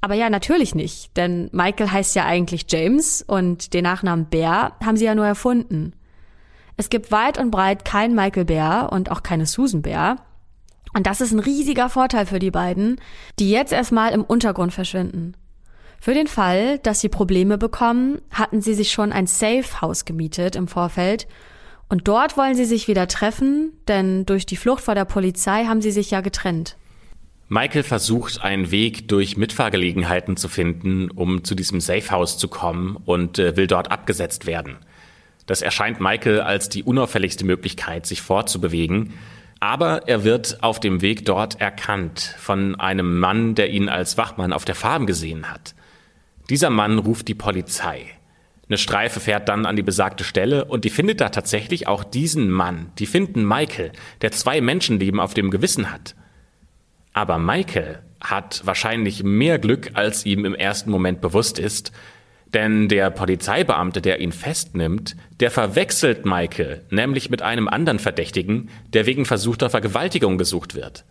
aber 0.00 0.14
ja, 0.14 0.30
natürlich 0.30 0.74
nicht, 0.74 1.16
denn 1.16 1.48
Michael 1.52 1.90
heißt 1.90 2.14
ja 2.14 2.24
eigentlich 2.24 2.66
James 2.68 3.22
und 3.26 3.74
den 3.74 3.84
Nachnamen 3.84 4.26
Bär 4.26 4.72
haben 4.84 4.96
sie 4.96 5.04
ja 5.04 5.14
nur 5.14 5.26
erfunden. 5.26 5.94
Es 6.76 6.90
gibt 6.90 7.10
weit 7.10 7.38
und 7.38 7.50
breit 7.50 7.84
kein 7.84 8.14
Michael 8.14 8.44
Bär 8.44 8.88
und 8.92 9.10
auch 9.10 9.22
keine 9.22 9.46
Susan 9.46 9.82
Bär. 9.82 10.16
Und 10.94 11.06
das 11.06 11.20
ist 11.20 11.32
ein 11.32 11.40
riesiger 11.40 11.88
Vorteil 11.88 12.26
für 12.26 12.38
die 12.38 12.50
beiden, 12.50 13.00
die 13.38 13.50
jetzt 13.50 13.72
erstmal 13.72 14.12
im 14.12 14.22
Untergrund 14.22 14.72
verschwinden. 14.72 15.34
Für 16.00 16.14
den 16.14 16.26
Fall, 16.26 16.78
dass 16.78 17.00
sie 17.00 17.08
Probleme 17.08 17.58
bekommen, 17.58 18.20
hatten 18.30 18.60
sie 18.60 18.74
sich 18.74 18.92
schon 18.92 19.12
ein 19.12 19.26
Safe 19.26 19.80
House 19.80 20.04
gemietet 20.04 20.54
im 20.54 20.68
Vorfeld 20.68 21.26
und 21.88 22.08
dort 22.08 22.36
wollen 22.36 22.54
sie 22.54 22.64
sich 22.64 22.88
wieder 22.88 23.08
treffen, 23.08 23.72
denn 23.88 24.26
durch 24.26 24.44
die 24.46 24.56
Flucht 24.56 24.84
vor 24.84 24.94
der 24.94 25.04
Polizei 25.04 25.64
haben 25.64 25.80
sie 25.80 25.92
sich 25.92 26.10
ja 26.10 26.20
getrennt. 26.20 26.76
Michael 27.48 27.84
versucht, 27.84 28.42
einen 28.42 28.72
Weg 28.72 29.06
durch 29.06 29.36
Mitfahrgelegenheiten 29.36 30.36
zu 30.36 30.48
finden, 30.48 31.10
um 31.10 31.44
zu 31.44 31.54
diesem 31.54 31.80
Safehouse 31.80 32.38
zu 32.38 32.48
kommen 32.48 32.96
und 33.04 33.38
äh, 33.38 33.56
will 33.56 33.68
dort 33.68 33.92
abgesetzt 33.92 34.46
werden. 34.46 34.76
Das 35.46 35.62
erscheint 35.62 36.00
Michael 36.00 36.40
als 36.40 36.68
die 36.68 36.82
unauffälligste 36.82 37.44
Möglichkeit, 37.44 38.04
sich 38.04 38.20
fortzubewegen. 38.20 39.14
Aber 39.60 40.08
er 40.08 40.24
wird 40.24 40.62
auf 40.62 40.80
dem 40.80 41.02
Weg 41.02 41.24
dort 41.24 41.60
erkannt 41.60 42.34
von 42.38 42.74
einem 42.74 43.20
Mann, 43.20 43.54
der 43.54 43.70
ihn 43.70 43.88
als 43.88 44.18
Wachmann 44.18 44.52
auf 44.52 44.64
der 44.64 44.74
Farm 44.74 45.06
gesehen 45.06 45.50
hat. 45.50 45.74
Dieser 46.50 46.70
Mann 46.70 46.98
ruft 46.98 47.28
die 47.28 47.34
Polizei. 47.34 48.06
Eine 48.68 48.76
Streife 48.76 49.20
fährt 49.20 49.48
dann 49.48 49.66
an 49.66 49.76
die 49.76 49.82
besagte 49.82 50.24
Stelle 50.24 50.64
und 50.64 50.84
die 50.84 50.90
findet 50.90 51.20
da 51.20 51.28
tatsächlich 51.28 51.86
auch 51.86 52.02
diesen 52.02 52.50
Mann. 52.50 52.90
Die 52.98 53.06
finden 53.06 53.46
Michael, 53.46 53.92
der 54.20 54.32
zwei 54.32 54.60
Menschenleben 54.60 55.20
auf 55.20 55.34
dem 55.34 55.50
Gewissen 55.50 55.92
hat. 55.92 56.16
Aber 57.16 57.38
Michael 57.38 58.00
hat 58.20 58.60
wahrscheinlich 58.66 59.22
mehr 59.22 59.58
Glück, 59.58 59.92
als 59.94 60.26
ihm 60.26 60.44
im 60.44 60.54
ersten 60.54 60.90
Moment 60.90 61.22
bewusst 61.22 61.58
ist, 61.58 61.90
denn 62.52 62.90
der 62.90 63.08
Polizeibeamte, 63.08 64.02
der 64.02 64.20
ihn 64.20 64.32
festnimmt, 64.32 65.16
der 65.40 65.50
verwechselt 65.50 66.26
Michael 66.26 66.84
nämlich 66.90 67.30
mit 67.30 67.40
einem 67.40 67.68
anderen 67.68 68.00
Verdächtigen, 68.00 68.68
der 68.92 69.06
wegen 69.06 69.24
versuchter 69.24 69.70
Vergewaltigung 69.70 70.36
gesucht 70.36 70.74
wird. 70.74 71.06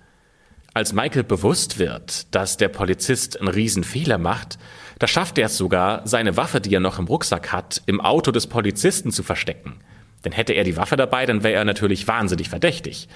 Als 0.75 0.93
Michael 0.93 1.23
bewusst 1.23 1.79
wird, 1.79 2.35
dass 2.35 2.57
der 2.57 2.69
Polizist 2.69 3.39
einen 3.39 3.49
Riesenfehler 3.49 4.19
macht, 4.19 4.59
da 4.99 5.07
schafft 5.07 5.39
er 5.39 5.47
es 5.47 5.57
sogar, 5.57 6.07
seine 6.07 6.37
Waffe, 6.37 6.61
die 6.61 6.75
er 6.75 6.81
noch 6.81 6.99
im 6.99 7.07
Rucksack 7.07 7.51
hat, 7.51 7.81
im 7.87 7.99
Auto 7.99 8.29
des 8.29 8.45
Polizisten 8.45 9.09
zu 9.09 9.23
verstecken. 9.23 9.77
Denn 10.23 10.33
hätte 10.33 10.53
er 10.53 10.65
die 10.65 10.77
Waffe 10.77 10.97
dabei, 10.97 11.25
dann 11.25 11.41
wäre 11.41 11.55
er 11.55 11.65
natürlich 11.65 12.07
wahnsinnig 12.07 12.47
verdächtig. 12.47 13.07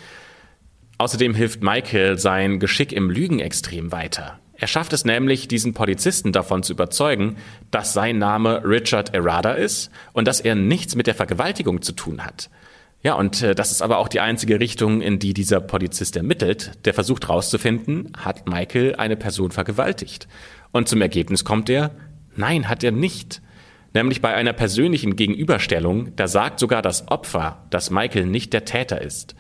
Außerdem 1.00 1.34
hilft 1.34 1.64
Michael 1.64 2.18
sein 2.18 2.60
Geschick 2.60 2.92
im 2.92 3.10
Lügen 3.10 3.40
extrem 3.40 3.94
weiter. 3.94 4.38
Er 4.58 4.68
schafft 4.68 4.92
es 4.92 5.06
nämlich, 5.06 5.48
diesen 5.48 5.74
Polizisten 5.74 6.34
davon 6.34 6.62
zu 6.62 6.74
überzeugen, 6.74 7.38
dass 7.72 7.94
sein 7.94 8.18
Name 8.18 8.62
Richard 8.66 9.14
Errada 9.14 9.54
ist 9.54 9.92
und 10.12 10.28
dass 10.28 10.42
er 10.42 10.56
nichts 10.56 10.96
mit 10.96 11.08
der 11.08 11.16
Vergewaltigung 11.16 11.82
zu 11.82 11.94
tun 11.94 12.26
hat. 12.26 12.50
Ja, 13.02 13.14
und 13.14 13.42
äh, 13.42 13.56
das 13.56 13.72
ist 13.72 13.82
aber 13.82 14.00
auch 14.00 14.10
die 14.10 14.20
einzige 14.20 14.60
Richtung, 14.60 15.00
in 15.00 15.20
die 15.20 15.34
dieser 15.34 15.62
Polizist 15.62 16.18
ermittelt. 16.18 16.74
Der 16.84 16.94
versucht 16.94 17.30
herauszufinden, 17.30 18.12
hat 18.18 18.50
Michael 18.50 18.96
eine 18.96 19.16
Person 19.16 19.52
vergewaltigt? 19.52 20.28
Und 20.74 20.90
zum 20.90 21.02
Ergebnis 21.02 21.46
kommt 21.46 21.70
er, 21.70 21.92
nein, 22.36 22.68
hat 22.68 22.84
er 22.84 22.92
nicht. 22.92 23.42
Nämlich 23.94 24.22
bei 24.22 24.34
einer 24.34 24.52
persönlichen 24.52 25.16
Gegenüberstellung, 25.16 26.14
da 26.18 26.28
sagt 26.28 26.60
sogar 26.60 26.82
das 26.82 27.08
Opfer, 27.08 27.64
dass 27.70 27.90
Michael 27.90 28.26
nicht 28.26 28.52
der 28.52 28.66
Täter 28.66 29.02
ist. 29.02 29.36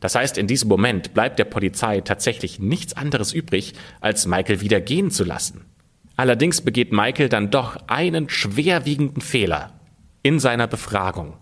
Das 0.00 0.14
heißt, 0.14 0.38
in 0.38 0.46
diesem 0.46 0.68
Moment 0.68 1.14
bleibt 1.14 1.38
der 1.38 1.44
Polizei 1.44 2.00
tatsächlich 2.00 2.58
nichts 2.58 2.94
anderes 2.94 3.32
übrig, 3.32 3.74
als 4.00 4.26
Michael 4.26 4.60
wieder 4.60 4.80
gehen 4.80 5.10
zu 5.10 5.24
lassen. 5.24 5.66
Allerdings 6.16 6.62
begeht 6.62 6.92
Michael 6.92 7.28
dann 7.28 7.50
doch 7.50 7.76
einen 7.86 8.28
schwerwiegenden 8.28 9.22
Fehler 9.22 9.72
in 10.22 10.38
seiner 10.38 10.66
Befragung, 10.66 11.36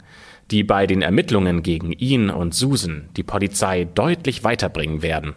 die 0.51 0.65
bei 0.65 0.87
den 0.87 1.03
Ermittlungen 1.03 1.63
gegen 1.63 1.93
ihn 1.93 2.31
und 2.31 2.55
Susan 2.55 3.09
die 3.17 3.23
Polizei 3.23 3.85
deutlich 3.85 4.45
weiterbringen 4.45 5.03
werden. 5.03 5.35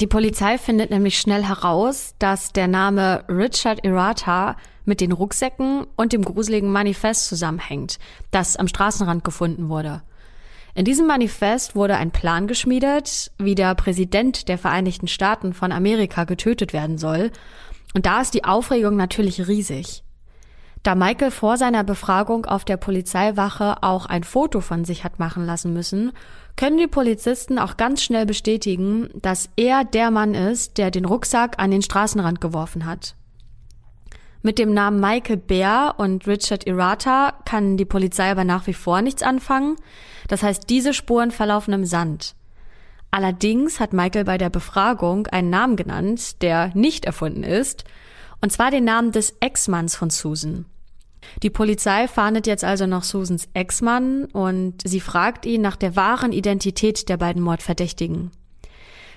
Die 0.00 0.06
Polizei 0.06 0.58
findet 0.58 0.90
nämlich 0.90 1.18
schnell 1.18 1.44
heraus, 1.44 2.14
dass 2.18 2.52
der 2.52 2.66
Name 2.66 3.24
Richard 3.28 3.84
Irata 3.84 4.56
mit 4.84 5.00
den 5.00 5.12
Rucksäcken 5.12 5.86
und 5.96 6.12
dem 6.12 6.24
gruseligen 6.24 6.72
Manifest 6.72 7.28
zusammenhängt, 7.28 7.98
das 8.30 8.56
am 8.56 8.66
Straßenrand 8.66 9.22
gefunden 9.22 9.68
wurde. 9.68 10.02
In 10.74 10.86
diesem 10.86 11.06
Manifest 11.06 11.76
wurde 11.76 11.96
ein 11.96 12.10
Plan 12.10 12.46
geschmiedet, 12.46 13.30
wie 13.38 13.54
der 13.54 13.74
Präsident 13.74 14.48
der 14.48 14.56
Vereinigten 14.56 15.06
Staaten 15.06 15.52
von 15.52 15.70
Amerika 15.70 16.24
getötet 16.24 16.72
werden 16.72 16.96
soll. 16.96 17.30
Und 17.94 18.06
da 18.06 18.22
ist 18.22 18.32
die 18.32 18.44
Aufregung 18.44 18.96
natürlich 18.96 19.46
riesig. 19.48 20.02
Da 20.82 20.94
Michael 20.94 21.30
vor 21.30 21.58
seiner 21.58 21.84
Befragung 21.84 22.46
auf 22.46 22.64
der 22.64 22.76
Polizeiwache 22.76 23.82
auch 23.82 24.06
ein 24.06 24.24
Foto 24.24 24.60
von 24.60 24.84
sich 24.84 25.04
hat 25.04 25.18
machen 25.18 25.46
lassen 25.46 25.72
müssen, 25.72 26.12
können 26.56 26.78
die 26.78 26.88
Polizisten 26.88 27.58
auch 27.58 27.76
ganz 27.76 28.02
schnell 28.02 28.26
bestätigen, 28.26 29.08
dass 29.14 29.48
er 29.56 29.84
der 29.84 30.10
Mann 30.10 30.34
ist, 30.34 30.78
der 30.78 30.90
den 30.90 31.04
Rucksack 31.04 31.58
an 31.58 31.70
den 31.70 31.82
Straßenrand 31.82 32.40
geworfen 32.40 32.84
hat. 32.86 33.14
Mit 34.42 34.58
dem 34.58 34.74
Namen 34.74 34.98
Michael 34.98 35.36
Bär 35.36 35.94
und 35.98 36.26
Richard 36.26 36.66
Irata 36.66 37.32
kann 37.44 37.76
die 37.76 37.84
Polizei 37.84 38.30
aber 38.30 38.42
nach 38.44 38.66
wie 38.66 38.74
vor 38.74 39.00
nichts 39.00 39.22
anfangen. 39.22 39.76
Das 40.26 40.42
heißt, 40.42 40.68
diese 40.68 40.94
Spuren 40.94 41.30
verlaufen 41.30 41.72
im 41.72 41.84
Sand. 41.84 42.34
Allerdings 43.12 43.78
hat 43.78 43.92
Michael 43.92 44.24
bei 44.24 44.38
der 44.38 44.50
Befragung 44.50 45.28
einen 45.28 45.50
Namen 45.50 45.76
genannt, 45.76 46.42
der 46.42 46.72
nicht 46.74 47.04
erfunden 47.04 47.44
ist, 47.44 47.84
und 48.40 48.50
zwar 48.50 48.72
den 48.72 48.84
Namen 48.84 49.12
des 49.12 49.34
Ex-Manns 49.38 49.94
von 49.94 50.10
Susan. 50.10 50.66
Die 51.42 51.50
Polizei 51.50 52.08
fahndet 52.08 52.48
jetzt 52.48 52.64
also 52.64 52.86
nach 52.86 53.04
Susans 53.04 53.48
Ex-Mann 53.54 54.24
und 54.24 54.82
sie 54.84 55.00
fragt 55.00 55.46
ihn 55.46 55.60
nach 55.60 55.76
der 55.76 55.94
wahren 55.94 56.32
Identität 56.32 57.08
der 57.08 57.16
beiden 57.16 57.42
Mordverdächtigen. 57.42 58.32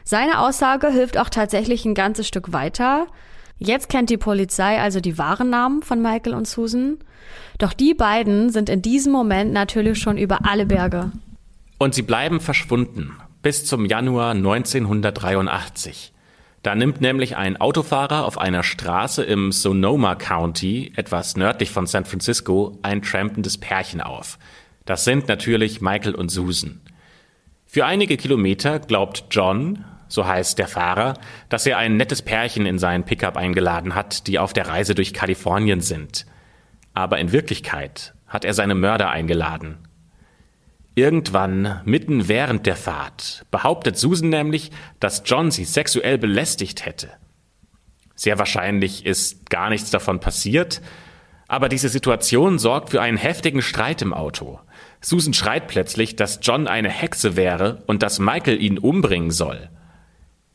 Seine 0.04 0.40
Aussage 0.40 0.90
hilft 0.90 1.18
auch 1.18 1.30
tatsächlich 1.30 1.84
ein 1.84 1.96
ganzes 1.96 2.28
Stück 2.28 2.54
weiter. 2.54 3.08
Jetzt 3.58 3.90
kennt 3.90 4.10
die 4.10 4.18
Polizei 4.18 4.80
also 4.80 5.00
die 5.00 5.18
wahren 5.18 5.50
Namen 5.50 5.82
von 5.82 6.02
Michael 6.02 6.34
und 6.34 6.48
Susan. 6.48 6.98
Doch 7.58 7.74
die 7.74 7.94
beiden 7.94 8.50
sind 8.50 8.70
in 8.70 8.82
diesem 8.82 9.12
Moment 9.12 9.54
natürlich 9.54 10.00
schon 10.00 10.18
über 10.18 10.46
alle 10.46 10.66
Berge. 10.66 11.12
Und 11.78 11.96
sie 11.96 12.02
bleiben 12.02 12.40
verschwunden 12.40 13.16
bis 13.42 13.64
zum 13.64 13.86
Januar 13.86 14.32
1983. 14.32 16.12
Da 16.64 16.74
nimmt 16.74 17.00
nämlich 17.00 17.38
ein 17.38 17.58
Autofahrer 17.62 18.26
auf 18.26 18.40
einer 18.40 18.64
Straße 18.64 19.24
im 19.24 19.52
Sonoma 19.52 20.16
County, 20.16 20.92
etwas 20.96 21.38
nördlich 21.38 21.70
von 21.70 21.86
San 21.86 22.06
Francisco, 22.06 22.80
ein 22.82 23.04
trampendes 23.04 23.60
Pärchen 23.60 24.02
auf. 24.02 24.40
Das 24.86 25.06
sind 25.06 25.28
natürlich 25.28 25.80
Michael 25.80 26.16
und 26.16 26.30
Susan. 26.30 26.82
Für 27.68 27.86
einige 27.86 28.18
Kilometer 28.18 28.80
glaubt 28.80 29.26
John, 29.30 29.86
so 30.08 30.26
heißt 30.26 30.58
der 30.60 30.68
Fahrer, 30.68 31.16
dass 31.50 31.66
er 31.66 31.78
ein 31.78 31.98
nettes 31.98 32.22
Pärchen 32.22 32.66
in 32.66 32.80
seinen 32.80 33.04
Pickup 33.04 33.38
eingeladen 33.38 33.96
hat, 33.96 34.28
die 34.28 34.40
auf 34.40 34.54
der 34.54 34.68
Reise 34.68 34.96
durch 34.96 35.14
Kalifornien 35.14 35.82
sind. 35.82 36.26
Aber 36.94 37.20
in 37.20 37.32
Wirklichkeit 37.32 38.14
hat 38.28 38.46
er 38.46 38.54
seine 38.54 38.76
Mörder 38.76 39.10
eingeladen. 39.10 39.78
Irgendwann, 40.96 41.82
mitten 41.84 42.30
während 42.30 42.66
der 42.66 42.78
Fahrt, 42.78 43.46
behauptet 43.52 43.98
Susan 43.98 44.30
nämlich, 44.30 44.72
dass 45.02 45.24
John 45.26 45.52
sie 45.52 45.66
sexuell 45.66 46.18
belästigt 46.18 46.86
hätte. 46.86 47.10
Sehr 48.16 48.40
wahrscheinlich 48.40 49.06
ist 49.06 49.50
gar 49.50 49.70
nichts 49.70 49.92
davon 49.92 50.22
passiert, 50.22 50.82
aber 51.48 51.68
diese 51.68 51.90
Situation 51.90 52.60
sorgt 52.60 52.92
für 52.92 53.02
einen 53.02 53.18
heftigen 53.18 53.62
Streit 53.62 54.02
im 54.02 54.14
Auto. 54.14 54.60
Susan 55.02 55.34
schreit 55.34 55.68
plötzlich, 55.68 56.16
dass 56.16 56.40
John 56.42 56.68
eine 56.68 56.90
Hexe 56.90 57.36
wäre 57.36 57.84
und 57.88 58.02
dass 58.02 58.20
Michael 58.20 58.62
ihn 58.62 58.80
umbringen 58.80 59.32
soll. 59.32 59.70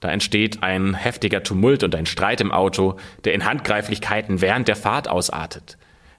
Da 0.01 0.11
entsteht 0.11 0.63
ein 0.63 0.95
heftiger 0.95 1.43
Tumult 1.43 1.83
und 1.83 1.95
ein 1.95 2.07
Streit 2.07 2.41
im 2.41 2.53
Auto, 2.53 2.97
der 3.25 3.35
in 3.35 3.45
Handgreiflichkeiten 3.45 4.41
während 4.41 4.67
der 4.67 4.77
Fahrt 4.77 5.09
ausartet. 5.09 5.77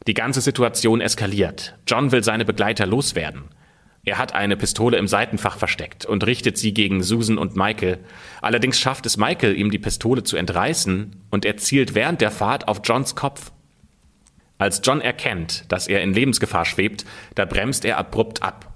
Die 0.08 0.14
ganze 0.14 0.42
Situation 0.42 1.02
eskaliert. 1.02 1.76
John 1.88 2.12
will 2.12 2.24
seine 2.24 2.46
Begleiter 2.46 2.86
loswerden. 2.86 3.44
Er 4.04 4.18
hat 4.18 4.34
eine 4.34 4.58
Pistole 4.58 4.98
im 4.98 5.08
Seitenfach 5.08 5.58
versteckt 5.58 6.06
und 6.06 6.26
richtet 6.26 6.58
sie 6.58 6.74
gegen 6.74 7.04
Susan 7.04 7.38
und 7.38 7.56
Michael. 7.56 8.00
Allerdings 8.42 8.80
schafft 8.80 9.06
es 9.06 9.18
Michael, 9.18 9.56
ihm 9.56 9.70
die 9.70 9.78
Pistole 9.78 10.24
zu 10.24 10.38
entreißen 10.38 11.16
und 11.30 11.46
er 11.46 11.58
zielt 11.58 11.94
während 11.94 12.22
der 12.22 12.32
Fahrt 12.32 12.68
auf 12.68 12.82
Johns 12.84 13.16
Kopf. 13.16 13.52
Als 14.58 14.82
John 14.84 15.02
erkennt, 15.02 15.66
dass 15.72 15.88
er 15.88 16.02
in 16.02 16.14
Lebensgefahr 16.14 16.66
schwebt, 16.66 17.06
da 17.36 17.46
bremst 17.46 17.86
er 17.86 17.98
abrupt 17.98 18.42
ab. 18.42 18.74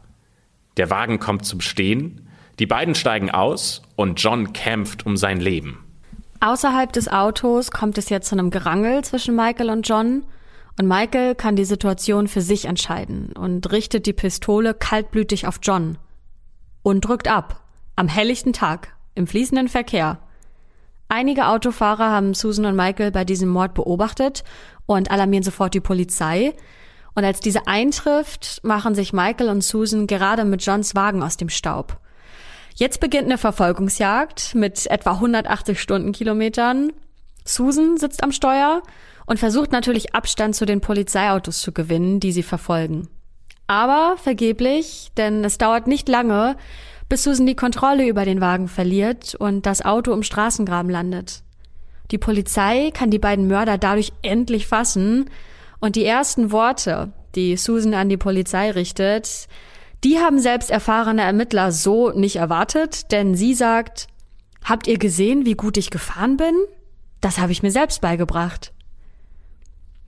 Der 0.78 0.90
Wagen 0.90 1.20
kommt 1.20 1.46
zum 1.46 1.62
Stehen 1.62 2.25
die 2.60 2.66
beiden 2.66 2.96
steigen 2.96 3.30
aus 3.32 3.82
und 3.96 4.22
John 4.22 4.54
kämpft 4.54 5.06
um 5.06 5.18
sein 5.18 5.40
Leben. 5.40 5.84
Außerhalb 6.40 6.92
des 6.94 7.08
Autos 7.08 7.72
kommt 7.72 7.98
es 7.98 8.10
jetzt 8.10 8.30
zu 8.30 8.36
einem 8.36 8.50
Gerangel 8.50 9.04
zwischen 9.04 9.36
Michael 9.36 9.70
und 9.70 9.88
John 9.88 10.24
und 10.78 10.88
Michael 10.88 11.36
kann 11.36 11.56
die 11.56 11.66
Situation 11.66 12.28
für 12.28 12.42
sich 12.42 12.66
entscheiden 12.66 13.32
und 13.34 13.72
richtet 13.72 14.06
die 14.06 14.14
Pistole 14.14 14.74
kaltblütig 14.74 15.48
auf 15.48 15.60
John 15.62 15.98
und 16.84 17.06
drückt 17.06 17.30
ab. 17.30 17.62
Am 17.96 18.10
helllichten 18.10 18.52
Tag, 18.52 18.94
im 19.16 19.26
fließenden 19.26 19.70
Verkehr. 19.70 20.20
Einige 21.08 21.48
Autofahrer 21.48 22.10
haben 22.12 22.34
Susan 22.34 22.66
und 22.66 22.76
Michael 22.76 23.12
bei 23.12 23.24
diesem 23.24 23.48
Mord 23.50 23.74
beobachtet 23.74 24.44
und 24.86 25.12
alarmieren 25.12 25.44
sofort 25.44 25.74
die 25.74 25.80
Polizei. 25.80 26.54
Und 27.14 27.24
als 27.24 27.40
diese 27.40 27.68
eintrifft, 27.68 28.60
machen 28.64 28.96
sich 28.96 29.14
Michael 29.14 29.50
und 29.50 29.64
Susan 29.64 30.08
gerade 30.08 30.44
mit 30.44 30.66
Johns 30.66 30.94
Wagen 30.94 31.24
aus 31.24 31.38
dem 31.38 31.50
Staub. 31.50 32.00
Jetzt 32.78 33.00
beginnt 33.00 33.26
eine 33.26 33.38
Verfolgungsjagd 33.38 34.54
mit 34.54 34.88
etwa 34.88 35.12
180 35.14 35.80
Stundenkilometern. 35.80 36.92
Susan 37.46 37.96
sitzt 37.96 38.22
am 38.22 38.34
Steuer 38.34 38.84
und 39.26 39.40
versucht 39.40 39.72
natürlich 39.72 40.14
Abstand 40.14 40.56
zu 40.56 40.66
den 40.66 40.82
Polizeiautos 40.82 41.62
zu 41.62 41.72
gewinnen, 41.72 42.20
die 42.20 42.34
sie 42.34 42.44
verfolgen. 42.44 43.08
Aber 43.68 44.18
vergeblich, 44.18 45.12
denn 45.16 45.46
es 45.46 45.58
dauert 45.58 45.88
nicht 45.88 46.10
lange, 46.10 46.58
bis 47.08 47.24
Susan 47.24 47.46
die 47.46 47.56
Kontrolle 47.56 48.08
über 48.08 48.26
den 48.26 48.42
Wagen 48.42 48.68
verliert 48.68 49.36
und 49.36 49.66
das 49.66 49.84
Auto 49.84 50.12
im 50.12 50.24
Straßengraben 50.24 50.92
landet. 50.92 51.44
Die 52.12 52.18
Polizei 52.18 52.92
kann 52.94 53.10
die 53.10 53.20
beiden 53.20 53.48
Mörder 53.48 53.78
dadurch 53.78 54.12
endlich 54.22 54.68
fassen 54.68 55.30
und 55.80 55.96
die 55.96 56.06
ersten 56.06 56.52
Worte, 56.52 57.14
die 57.36 57.56
Susan 57.56 57.94
an 57.94 58.10
die 58.10 58.18
Polizei 58.18 58.72
richtet, 58.72 59.48
die 60.04 60.20
haben 60.20 60.40
selbst 60.40 60.70
erfahrene 60.70 61.22
Ermittler 61.22 61.72
so 61.72 62.12
nicht 62.12 62.36
erwartet, 62.36 63.12
denn 63.12 63.36
sie 63.36 63.54
sagt, 63.54 64.08
habt 64.64 64.88
ihr 64.88 64.98
gesehen, 64.98 65.46
wie 65.46 65.56
gut 65.56 65.78
ich 65.78 65.90
gefahren 65.90 66.38
bin? 66.38 66.56
Das 67.22 67.40
habe 67.40 67.52
ich 67.52 67.64
mir 67.64 67.72
selbst 67.72 68.02
beigebracht. 68.02 68.72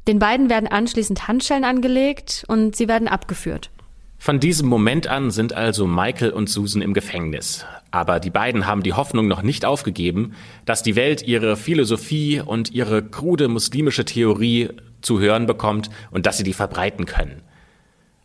Den 0.07 0.19
beiden 0.19 0.49
werden 0.49 0.67
anschließend 0.67 1.27
Handschellen 1.27 1.65
angelegt 1.65 2.45
und 2.47 2.75
sie 2.75 2.87
werden 2.87 3.07
abgeführt. 3.07 3.71
Von 4.19 4.39
diesem 4.39 4.67
Moment 4.67 5.07
an 5.07 5.31
sind 5.31 5.53
also 5.53 5.85
Michael 5.85 6.31
und 6.31 6.49
Susan 6.49 6.81
im 6.81 6.93
Gefängnis. 6.93 7.65
Aber 7.91 8.19
die 8.19 8.29
beiden 8.29 8.65
haben 8.65 8.83
die 8.83 8.93
Hoffnung 8.93 9.27
noch 9.27 9.41
nicht 9.41 9.63
aufgegeben, 9.63 10.33
dass 10.65 10.83
die 10.83 10.95
Welt 10.95 11.21
ihre 11.21 11.55
Philosophie 11.55 12.41
und 12.41 12.71
ihre 12.71 13.03
krude 13.03 13.47
muslimische 13.47 14.05
Theorie 14.05 14.69
zu 15.01 15.19
hören 15.19 15.45
bekommt 15.45 15.89
und 16.09 16.25
dass 16.25 16.37
sie 16.37 16.43
die 16.43 16.53
verbreiten 16.53 17.05
können. 17.05 17.41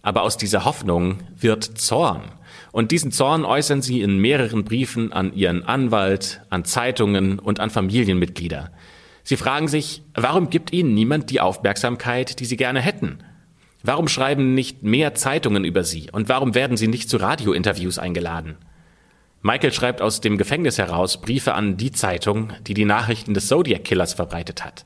Aber 0.03 0.23
aus 0.23 0.37
dieser 0.37 0.65
Hoffnung 0.65 1.19
wird 1.37 1.65
Zorn. 1.79 2.33
Und 2.73 2.91
diesen 2.91 3.13
Zorn 3.13 3.45
äußern 3.45 3.83
sie 3.83 4.01
in 4.03 4.19
mehreren 4.19 4.65
Briefen 4.65 5.13
an 5.13 5.33
ihren 5.33 5.65
Anwalt, 5.65 6.43
an 6.51 6.65
Zeitungen 6.65 7.39
und 7.39 7.61
an 7.61 7.71
Familienmitglieder. 7.71 8.71
Sie 9.23 9.37
fragen 9.37 9.69
sich, 9.69 10.03
warum 10.15 10.51
gibt 10.51 10.73
ihnen 10.73 10.95
niemand 10.95 11.31
die 11.31 11.41
Aufmerksamkeit, 11.41 12.41
die 12.41 12.45
sie 12.45 12.57
gerne 12.57 12.81
hätten? 12.81 13.19
Warum 13.85 14.09
schreiben 14.09 14.55
nicht 14.55 14.83
mehr 14.83 15.15
Zeitungen 15.15 15.65
über 15.65 15.85
sie 15.85 16.11
und 16.11 16.29
warum 16.29 16.55
werden 16.55 16.77
sie 16.77 16.89
nicht 16.89 17.09
zu 17.09 17.17
Radiointerviews 17.17 17.99
eingeladen? 17.99 18.57
Michael 19.43 19.73
schreibt 19.73 20.01
aus 20.01 20.21
dem 20.21 20.39
Gefängnis 20.39 20.79
heraus 20.79 21.21
Briefe 21.21 21.55
an 21.55 21.77
die 21.77 21.91
Zeitung, 21.91 22.53
die 22.67 22.75
die 22.75 22.85
Nachrichten 22.85 23.35
des 23.35 23.49
Zodiac 23.49 23.83
Killers 23.83 24.15
verbreitet 24.15 24.65
hat. 24.65 24.85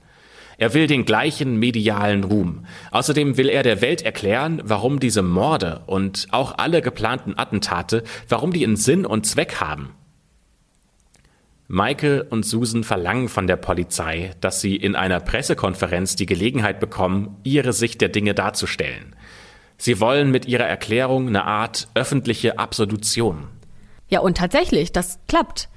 Er 0.59 0.73
will 0.73 0.87
den 0.87 1.05
gleichen 1.05 1.57
medialen 1.59 2.25
Ruhm. 2.25 2.65
Außerdem 2.91 3.37
will 3.37 3.49
er 3.49 3.63
der 3.63 3.81
Welt 3.81 4.03
erklären, 4.03 4.63
warum 4.65 5.01
diese 5.01 5.23
Morde 5.23 5.83
und 5.87 6.29
auch 6.31 6.57
alle 6.57 6.81
geplanten 6.81 7.35
Attentate, 7.37 8.05
warum 8.29 8.53
die 8.53 8.65
einen 8.65 8.77
Sinn 8.77 9.05
und 9.05 9.27
Zweck 9.27 9.61
haben. 9.61 9.91
Michael 11.69 12.27
und 12.31 12.45
Susan 12.45 12.85
verlangen 12.85 13.29
von 13.29 13.49
der 13.49 13.57
Polizei, 13.57 14.31
dass 14.41 14.61
sie 14.61 14.77
in 14.77 14.95
einer 14.95 15.19
Pressekonferenz 15.19 16.15
die 16.15 16.27
Gelegenheit 16.27 16.79
bekommen, 16.79 17.37
ihre 17.43 17.73
Sicht 17.73 18.01
der 18.01 18.09
Dinge 18.09 18.35
darzustellen. 18.35 19.17
Sie 19.77 20.01
wollen 20.01 20.31
mit 20.31 20.47
ihrer 20.47 20.65
Erklärung 20.65 21.27
eine 21.27 21.45
Art 21.45 21.89
öffentliche 21.95 22.59
Absolution. 22.59 23.49
Ja, 24.09 24.21
und 24.21 24.39
tatsächlich, 24.39 24.93
das 24.93 25.19
klappt. 25.27 25.69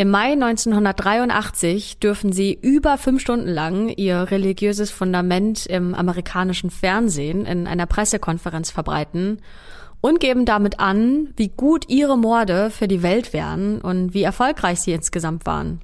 Im 0.00 0.10
Mai 0.10 0.34
1983 0.34 1.98
dürfen 1.98 2.30
sie 2.30 2.56
über 2.62 2.98
fünf 2.98 3.20
Stunden 3.20 3.48
lang 3.48 3.88
ihr 3.88 4.30
religiöses 4.30 4.92
Fundament 4.92 5.66
im 5.66 5.92
amerikanischen 5.92 6.70
Fernsehen 6.70 7.44
in 7.44 7.66
einer 7.66 7.86
Pressekonferenz 7.86 8.70
verbreiten 8.70 9.42
und 10.00 10.20
geben 10.20 10.44
damit 10.44 10.78
an, 10.78 11.34
wie 11.36 11.48
gut 11.48 11.86
ihre 11.88 12.16
Morde 12.16 12.70
für 12.70 12.86
die 12.86 13.02
Welt 13.02 13.32
wären 13.32 13.80
und 13.80 14.14
wie 14.14 14.22
erfolgreich 14.22 14.78
sie 14.82 14.92
insgesamt 14.92 15.46
waren. 15.46 15.80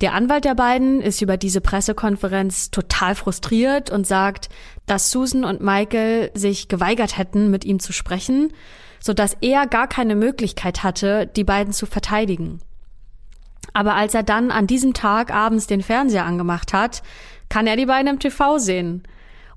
Der 0.00 0.14
Anwalt 0.14 0.46
der 0.46 0.54
beiden 0.54 1.02
ist 1.02 1.20
über 1.20 1.36
diese 1.36 1.60
Pressekonferenz 1.60 2.70
total 2.70 3.14
frustriert 3.14 3.90
und 3.90 4.06
sagt, 4.06 4.48
dass 4.86 5.10
Susan 5.10 5.44
und 5.44 5.60
Michael 5.60 6.30
sich 6.32 6.68
geweigert 6.68 7.18
hätten, 7.18 7.50
mit 7.50 7.66
ihm 7.66 7.80
zu 7.80 7.92
sprechen, 7.92 8.54
sodass 8.98 9.36
er 9.42 9.66
gar 9.66 9.88
keine 9.88 10.16
Möglichkeit 10.16 10.82
hatte, 10.82 11.26
die 11.26 11.44
beiden 11.44 11.74
zu 11.74 11.84
verteidigen. 11.84 12.60
Aber 13.76 13.94
als 13.94 14.14
er 14.14 14.22
dann 14.22 14.50
an 14.50 14.66
diesem 14.66 14.94
Tag 14.94 15.30
abends 15.30 15.66
den 15.66 15.82
Fernseher 15.82 16.24
angemacht 16.24 16.72
hat, 16.72 17.02
kann 17.50 17.66
er 17.66 17.76
die 17.76 17.84
beiden 17.84 18.10
im 18.10 18.18
TV 18.18 18.56
sehen. 18.56 19.02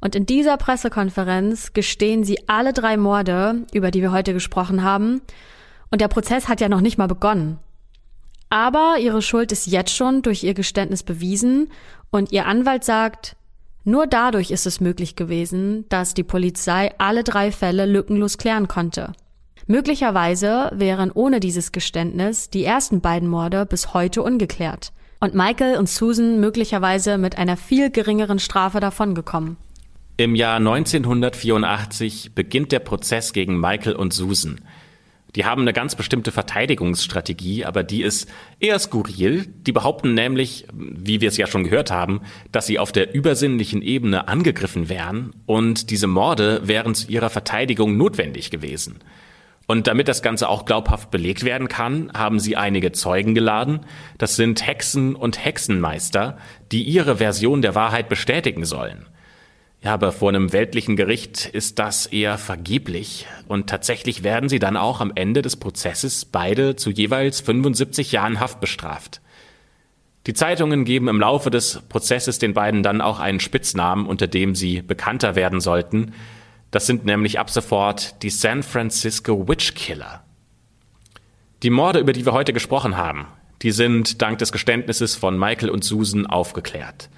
Und 0.01 0.13
in 0.13 0.25
dieser 0.25 0.57
Pressekonferenz 0.57 1.71
gestehen 1.71 2.25
sie 2.25 2.49
alle 2.49 2.73
drei 2.73 2.97
Morde, 2.97 3.65
über 3.71 3.91
die 3.91 4.01
wir 4.01 4.11
heute 4.11 4.33
gesprochen 4.33 4.83
haben. 4.83 5.21
Und 5.89 6.01
der 6.01 6.09
Prozess 6.09 6.49
hat 6.49 6.59
ja 6.59 6.67
noch 6.67 6.81
nicht 6.81 6.97
mal 6.97 7.07
begonnen. 7.07 7.59
Aber 8.49 8.97
ihre 8.99 9.21
Schuld 9.21 9.53
ist 9.53 9.67
jetzt 9.67 9.95
schon 9.95 10.21
durch 10.21 10.43
ihr 10.43 10.53
Geständnis 10.53 11.03
bewiesen 11.03 11.71
und 12.11 12.33
ihr 12.33 12.45
Anwalt 12.45 12.83
sagt, 12.83 13.37
nur 13.85 14.05
dadurch 14.05 14.51
ist 14.51 14.67
es 14.67 14.81
möglich 14.81 15.15
gewesen, 15.15 15.85
dass 15.87 16.13
die 16.13 16.23
Polizei 16.23 16.93
alle 16.97 17.23
drei 17.23 17.53
Fälle 17.53 17.85
lückenlos 17.85 18.37
klären 18.37 18.67
konnte. 18.67 19.13
Möglicherweise 19.71 20.71
wären 20.73 21.11
ohne 21.11 21.39
dieses 21.39 21.71
Geständnis 21.71 22.49
die 22.49 22.65
ersten 22.65 23.01
beiden 23.01 23.29
Morde 23.29 23.67
bis 23.67 23.93
heute 23.93 24.23
ungeklärt 24.23 24.91
und 25.19 25.35
Michael 25.35 25.77
und 25.77 25.87
Susan 25.87 26.39
möglicherweise 26.39 27.19
mit 27.19 27.37
einer 27.37 27.55
viel 27.55 27.91
geringeren 27.91 28.39
Strafe 28.39 28.79
davongekommen. 28.79 29.57
Im 30.17 30.33
Jahr 30.33 30.55
1984 30.55 32.31
beginnt 32.33 32.71
der 32.71 32.79
Prozess 32.79 33.31
gegen 33.31 33.59
Michael 33.59 33.93
und 33.93 34.11
Susan. 34.11 34.59
Die 35.35 35.45
haben 35.45 35.61
eine 35.61 35.73
ganz 35.73 35.93
bestimmte 35.93 36.31
Verteidigungsstrategie, 36.31 37.63
aber 37.63 37.83
die 37.83 38.01
ist 38.01 38.27
eher 38.59 38.79
skurril. 38.79 39.45
Die 39.67 39.71
behaupten 39.71 40.15
nämlich, 40.15 40.65
wie 40.73 41.21
wir 41.21 41.29
es 41.29 41.37
ja 41.37 41.45
schon 41.45 41.65
gehört 41.65 41.91
haben, 41.91 42.21
dass 42.51 42.65
sie 42.65 42.79
auf 42.79 42.91
der 42.91 43.13
übersinnlichen 43.13 43.83
Ebene 43.83 44.27
angegriffen 44.29 44.89
wären 44.89 45.31
und 45.45 45.91
diese 45.91 46.07
Morde 46.07 46.67
wären 46.67 46.95
zu 46.95 47.07
ihrer 47.07 47.29
Verteidigung 47.29 47.97
notwendig 47.97 48.49
gewesen. 48.49 48.95
Und 49.69 49.85
damit 49.85 50.07
das 50.07 50.23
Ganze 50.23 50.49
auch 50.49 50.65
glaubhaft 50.65 51.11
belegt 51.11 51.43
werden 51.43 51.67
kann, 51.67 52.11
haben 52.15 52.39
sie 52.39 52.57
einige 52.57 52.91
Zeugen 52.91 53.35
geladen. 53.35 53.81
Das 54.17 54.35
sind 54.35 54.65
Hexen 54.65 55.13
und 55.13 55.45
Hexenmeister, 55.45 56.39
die 56.71 56.81
ihre 56.81 57.17
Version 57.17 57.61
der 57.61 57.75
Wahrheit 57.75 58.09
bestätigen 58.09 58.65
sollen. 58.65 59.05
Ja, 59.83 59.93
aber 59.93 60.11
vor 60.11 60.29
einem 60.29 60.53
weltlichen 60.53 60.95
Gericht 60.95 61.45
ist 61.45 61.77
das 61.77 62.07
eher 62.07 62.39
vergeblich. 62.39 63.27
Und 63.47 63.69
tatsächlich 63.69 64.23
werden 64.23 64.49
sie 64.49 64.57
dann 64.57 64.75
auch 64.75 65.01
am 65.01 65.11
Ende 65.13 65.43
des 65.43 65.55
Prozesses 65.55 66.25
beide 66.25 66.75
zu 66.75 66.89
jeweils 66.89 67.39
75 67.39 68.11
Jahren 68.11 68.39
Haft 68.39 68.61
bestraft. 68.61 69.21
Die 70.25 70.33
Zeitungen 70.33 70.83
geben 70.83 71.07
im 71.07 71.19
Laufe 71.19 71.51
des 71.51 71.83
Prozesses 71.89 72.39
den 72.39 72.55
beiden 72.55 72.81
dann 72.81 73.01
auch 73.01 73.19
einen 73.19 73.39
Spitznamen, 73.39 74.07
unter 74.07 74.25
dem 74.25 74.55
sie 74.55 74.81
bekannter 74.81 75.35
werden 75.35 75.59
sollten. 75.59 76.13
Das 76.71 76.85
sind 76.85 77.05
nämlich 77.05 77.39
ab 77.39 77.49
sofort 77.49 78.21
die 78.21 78.29
San 78.29 78.61
Francisco 78.63 79.47
Witch 79.47 79.73
Killer. 79.73 80.23
Die 81.63 81.71
Morde, 81.71 81.99
über 81.99 82.13
die 82.13 82.25
wir 82.25 82.33
heute 82.33 82.53
gesprochen 82.53 82.95
haben, 82.95 83.27
die 83.61 83.71
sind 83.71 84.21
dank 84.21 84.37
des 84.37 84.51
Geständnisses 84.51 85.15
von 85.15 85.37
Michael 85.37 85.69
und 85.69 85.83
Susan 85.83 86.25
aufgeklärt. 86.25 87.09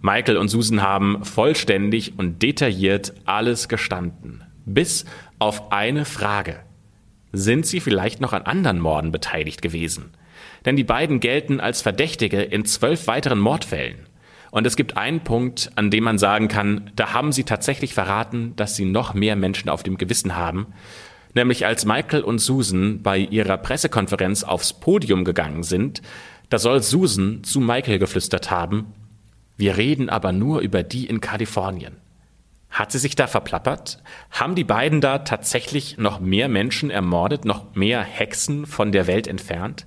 Michael 0.00 0.38
und 0.38 0.48
Susan 0.48 0.80
haben 0.80 1.24
vollständig 1.24 2.18
und 2.18 2.40
detailliert 2.42 3.12
alles 3.26 3.68
gestanden. 3.68 4.42
Bis 4.64 5.04
auf 5.38 5.72
eine 5.72 6.04
Frage. 6.04 6.60
Sind 7.32 7.66
sie 7.66 7.80
vielleicht 7.80 8.20
noch 8.20 8.32
an 8.32 8.42
anderen 8.42 8.80
Morden 8.80 9.12
beteiligt 9.12 9.60
gewesen? 9.60 10.12
Denn 10.64 10.76
die 10.76 10.84
beiden 10.84 11.20
gelten 11.20 11.60
als 11.60 11.82
Verdächtige 11.82 12.40
in 12.40 12.64
zwölf 12.64 13.06
weiteren 13.06 13.38
Mordfällen. 13.38 14.06
Und 14.50 14.66
es 14.66 14.76
gibt 14.76 14.96
einen 14.96 15.20
Punkt, 15.20 15.70
an 15.76 15.90
dem 15.90 16.04
man 16.04 16.18
sagen 16.18 16.48
kann, 16.48 16.90
da 16.96 17.12
haben 17.12 17.32
sie 17.32 17.44
tatsächlich 17.44 17.94
verraten, 17.94 18.54
dass 18.56 18.76
sie 18.76 18.84
noch 18.84 19.14
mehr 19.14 19.36
Menschen 19.36 19.68
auf 19.68 19.82
dem 19.82 19.96
Gewissen 19.96 20.36
haben. 20.36 20.66
Nämlich 21.34 21.66
als 21.66 21.84
Michael 21.84 22.22
und 22.22 22.40
Susan 22.40 23.02
bei 23.02 23.18
ihrer 23.18 23.56
Pressekonferenz 23.56 24.42
aufs 24.42 24.72
Podium 24.72 25.24
gegangen 25.24 25.62
sind, 25.62 26.02
da 26.48 26.58
soll 26.58 26.82
Susan 26.82 27.44
zu 27.44 27.60
Michael 27.60 28.00
geflüstert 28.00 28.50
haben, 28.50 28.92
wir 29.56 29.76
reden 29.76 30.08
aber 30.08 30.32
nur 30.32 30.60
über 30.60 30.82
die 30.82 31.06
in 31.06 31.20
Kalifornien. 31.20 31.96
Hat 32.70 32.92
sie 32.92 32.98
sich 32.98 33.14
da 33.14 33.26
verplappert? 33.26 34.02
Haben 34.30 34.54
die 34.54 34.64
beiden 34.64 35.00
da 35.00 35.18
tatsächlich 35.18 35.98
noch 35.98 36.18
mehr 36.18 36.48
Menschen 36.48 36.88
ermordet, 36.90 37.44
noch 37.44 37.74
mehr 37.74 38.00
Hexen 38.00 38.64
von 38.64 38.90
der 38.90 39.06
Welt 39.06 39.26
entfernt? 39.26 39.86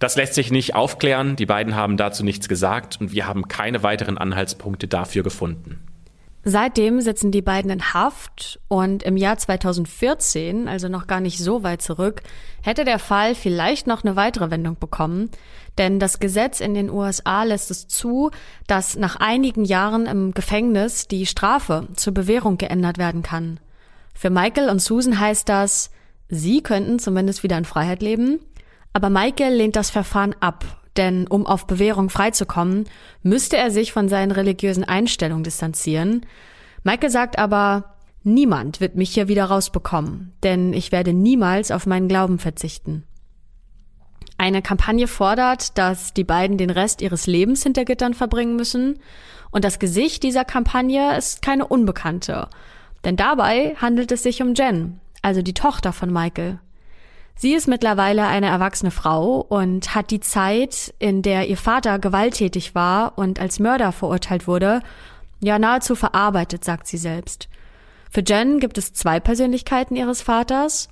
Das 0.00 0.16
lässt 0.16 0.34
sich 0.34 0.50
nicht 0.50 0.74
aufklären, 0.74 1.36
die 1.36 1.44
beiden 1.44 1.76
haben 1.76 1.98
dazu 1.98 2.24
nichts 2.24 2.48
gesagt 2.48 2.98
und 3.00 3.12
wir 3.12 3.26
haben 3.26 3.48
keine 3.48 3.82
weiteren 3.82 4.16
Anhaltspunkte 4.16 4.88
dafür 4.88 5.22
gefunden. 5.22 5.86
Seitdem 6.42 7.02
sitzen 7.02 7.32
die 7.32 7.42
beiden 7.42 7.70
in 7.70 7.92
Haft 7.92 8.60
und 8.68 9.02
im 9.02 9.18
Jahr 9.18 9.36
2014, 9.36 10.68
also 10.68 10.88
noch 10.88 11.06
gar 11.06 11.20
nicht 11.20 11.38
so 11.38 11.62
weit 11.64 11.82
zurück, 11.82 12.22
hätte 12.62 12.86
der 12.86 12.98
Fall 12.98 13.34
vielleicht 13.34 13.86
noch 13.86 14.02
eine 14.02 14.16
weitere 14.16 14.50
Wendung 14.50 14.78
bekommen, 14.78 15.28
denn 15.76 16.00
das 16.00 16.18
Gesetz 16.18 16.60
in 16.60 16.72
den 16.72 16.88
USA 16.88 17.42
lässt 17.42 17.70
es 17.70 17.86
zu, 17.86 18.30
dass 18.66 18.96
nach 18.96 19.16
einigen 19.16 19.66
Jahren 19.66 20.06
im 20.06 20.32
Gefängnis 20.32 21.08
die 21.08 21.26
Strafe 21.26 21.88
zur 21.94 22.14
Bewährung 22.14 22.56
geändert 22.56 22.96
werden 22.96 23.22
kann. 23.22 23.60
Für 24.14 24.30
Michael 24.30 24.70
und 24.70 24.80
Susan 24.80 25.20
heißt 25.20 25.46
das, 25.46 25.90
sie 26.30 26.62
könnten 26.62 26.98
zumindest 26.98 27.42
wieder 27.42 27.58
in 27.58 27.66
Freiheit 27.66 28.00
leben, 28.00 28.40
aber 28.92 29.10
Michael 29.10 29.54
lehnt 29.54 29.76
das 29.76 29.90
Verfahren 29.90 30.34
ab 30.40 30.80
denn 30.96 31.26
um 31.26 31.46
auf 31.46 31.66
Bewährung 31.66 32.10
freizukommen, 32.10 32.84
müsste 33.22 33.56
er 33.56 33.70
sich 33.70 33.92
von 33.92 34.08
seinen 34.08 34.32
religiösen 34.32 34.84
Einstellungen 34.84 35.44
distanzieren. 35.44 36.26
Michael 36.82 37.10
sagt 37.10 37.38
aber, 37.38 37.96
niemand 38.22 38.80
wird 38.80 38.96
mich 38.96 39.14
hier 39.14 39.28
wieder 39.28 39.46
rausbekommen, 39.46 40.32
denn 40.42 40.72
ich 40.72 40.92
werde 40.92 41.12
niemals 41.12 41.70
auf 41.70 41.86
meinen 41.86 42.08
Glauben 42.08 42.38
verzichten. 42.38 43.04
Eine 44.36 44.62
Kampagne 44.62 45.06
fordert, 45.06 45.76
dass 45.76 46.14
die 46.14 46.24
beiden 46.24 46.56
den 46.56 46.70
Rest 46.70 47.02
ihres 47.02 47.26
Lebens 47.26 47.62
hinter 47.62 47.84
Gittern 47.84 48.14
verbringen 48.14 48.56
müssen, 48.56 48.98
und 49.52 49.64
das 49.64 49.80
Gesicht 49.80 50.22
dieser 50.22 50.44
Kampagne 50.44 51.16
ist 51.16 51.42
keine 51.42 51.66
Unbekannte, 51.66 52.48
denn 53.04 53.16
dabei 53.16 53.74
handelt 53.80 54.12
es 54.12 54.22
sich 54.22 54.42
um 54.42 54.54
Jen, 54.54 55.00
also 55.22 55.42
die 55.42 55.54
Tochter 55.54 55.92
von 55.92 56.12
Michael. 56.12 56.60
Sie 57.40 57.54
ist 57.54 57.68
mittlerweile 57.68 58.26
eine 58.26 58.48
erwachsene 58.48 58.90
Frau 58.90 59.40
und 59.40 59.94
hat 59.94 60.10
die 60.10 60.20
Zeit, 60.20 60.92
in 60.98 61.22
der 61.22 61.48
ihr 61.48 61.56
Vater 61.56 61.98
gewalttätig 61.98 62.74
war 62.74 63.16
und 63.16 63.40
als 63.40 63.58
Mörder 63.58 63.92
verurteilt 63.92 64.46
wurde, 64.46 64.82
ja 65.40 65.58
nahezu 65.58 65.94
verarbeitet, 65.94 66.66
sagt 66.66 66.86
sie 66.86 66.98
selbst. 66.98 67.48
Für 68.10 68.20
Jen 68.20 68.60
gibt 68.60 68.76
es 68.76 68.92
zwei 68.92 69.20
Persönlichkeiten 69.20 69.96
ihres 69.96 70.20
Vaters. 70.20 70.90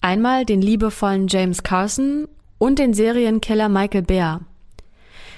Einmal 0.00 0.44
den 0.44 0.62
liebevollen 0.62 1.26
James 1.26 1.64
Carson 1.64 2.28
und 2.58 2.78
den 2.78 2.94
Serienkiller 2.94 3.68
Michael 3.68 4.02
Bear. 4.02 4.42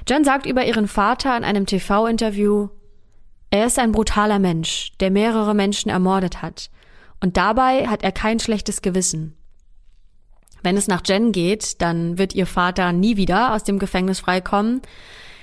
Jen 0.07 0.25
sagt 0.25 0.45
über 0.45 0.67
ihren 0.67 0.89
Vater 0.89 1.39
in 1.39 1.45
einem 1.45 1.65
TV-Interview, 1.65 2.69
er 3.49 3.65
ist 3.65 3.79
ein 3.79 3.93
brutaler 3.93 4.39
Mensch, 4.39 4.93
der 5.01 5.11
mehrere 5.11 5.55
Menschen 5.55 5.89
ermordet 5.89 6.43
hat. 6.43 6.69
Und 7.19 7.39
dabei 7.39 7.89
hat 7.89 8.03
er 8.03 8.13
kein 8.13 8.39
schlechtes 8.41 8.83
Gewissen. 8.83 9.40
Wenn 10.63 10.77
es 10.77 10.89
nach 10.89 11.03
Jen 11.05 11.33
geht, 11.33 11.81
dann 11.83 12.19
wird 12.19 12.35
ihr 12.35 12.47
Vater 12.47 12.93
nie 12.93 13.17
wieder 13.17 13.55
aus 13.55 13.65
dem 13.65 13.79
Gefängnis 13.79 14.21
freikommen. 14.21 14.83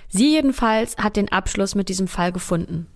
Sie 0.09 0.32
jedenfalls 0.32 0.97
hat 0.97 1.15
den 1.15 1.32
Abschluss 1.32 1.76
mit 1.76 1.89
diesem 1.89 2.07
Fall 2.07 2.32
gefunden. 2.32 2.88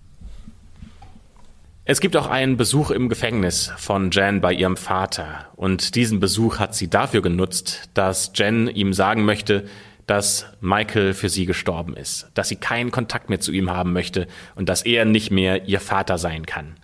Es 1.84 2.00
gibt 2.00 2.16
auch 2.16 2.28
einen 2.28 2.56
Besuch 2.56 2.92
im 2.92 3.08
Gefängnis 3.08 3.72
von 3.76 4.12
Jen 4.12 4.40
bei 4.40 4.52
ihrem 4.52 4.76
Vater. 4.76 5.46
Und 5.56 5.96
diesen 5.96 6.20
Besuch 6.20 6.60
hat 6.60 6.76
sie 6.76 6.88
dafür 6.88 7.22
genutzt, 7.22 7.90
dass 7.94 8.30
Jen 8.36 8.68
ihm 8.68 8.92
sagen 8.92 9.24
möchte, 9.24 9.64
dass 10.06 10.46
Michael 10.60 11.12
für 11.12 11.28
sie 11.28 11.44
gestorben 11.44 11.96
ist, 11.96 12.28
dass 12.34 12.48
sie 12.48 12.56
keinen 12.56 12.92
Kontakt 12.92 13.30
mehr 13.30 13.40
zu 13.40 13.50
ihm 13.50 13.70
haben 13.70 13.92
möchte 13.92 14.28
und 14.54 14.68
dass 14.68 14.82
er 14.82 15.04
nicht 15.04 15.30
mehr 15.30 15.66
ihr 15.66 15.80
Vater 15.80 16.18
sein 16.18 16.46
kann. 16.46 16.76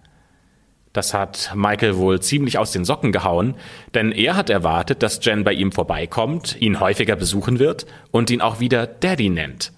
Das 0.92 1.14
hat 1.14 1.52
Michael 1.54 1.96
wohl 1.96 2.20
ziemlich 2.20 2.58
aus 2.58 2.72
den 2.72 2.84
Socken 2.84 3.12
gehauen, 3.12 3.54
denn 3.94 4.10
er 4.10 4.36
hat 4.36 4.50
erwartet, 4.50 5.02
dass 5.02 5.24
Jen 5.24 5.44
bei 5.44 5.52
ihm 5.52 5.72
vorbeikommt, 5.72 6.56
ihn 6.60 6.80
häufiger 6.80 7.16
besuchen 7.16 7.58
wird 7.58 7.86
und 8.10 8.30
ihn 8.30 8.40
auch 8.40 8.60
wieder 8.60 8.86
Daddy 8.86 9.28
nennt. 9.28 9.72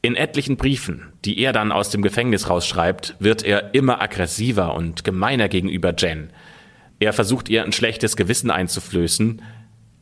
In 0.00 0.16
etlichen 0.16 0.56
Briefen, 0.56 1.12
die 1.24 1.38
er 1.38 1.52
dann 1.52 1.72
aus 1.72 1.90
dem 1.90 2.02
Gefängnis 2.02 2.50
rausschreibt, 2.50 3.16
wird 3.20 3.42
er 3.42 3.74
immer 3.74 4.02
aggressiver 4.02 4.74
und 4.74 5.04
gemeiner 5.04 5.48
gegenüber 5.48 5.94
Jen. 5.96 6.30
Er 7.00 7.12
versucht 7.12 7.48
ihr 7.48 7.64
ein 7.64 7.72
schlechtes 7.72 8.16
Gewissen 8.16 8.50
einzuflößen, 8.50 9.42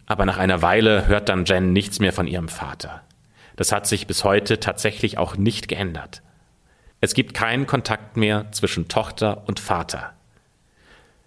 aber 0.07 0.25
nach 0.25 0.39
einer 0.39 0.63
Weile 0.63 1.07
hört 1.07 1.29
dann 1.29 1.45
Jen 1.45 1.73
nichts 1.73 2.01
mehr 2.01 2.13
von 2.13 2.27
ihrem 2.27 2.49
Vater. 2.49 3.03
Das 3.57 3.71
hat 3.71 3.87
sich 3.87 4.07
bis 4.07 4.25
heute 4.25 4.61
tatsächlich 4.61 5.19
auch 5.19 5.37
nicht 5.37 5.69
geändert. 5.69 6.23
Es 7.05 7.15
gibt 7.15 7.35
keinen 7.35 7.67
Kontakt 7.67 8.17
mehr 8.17 8.47
zwischen 8.53 8.87
Tochter 8.87 9.43
und 9.49 9.59
Vater. 9.59 10.13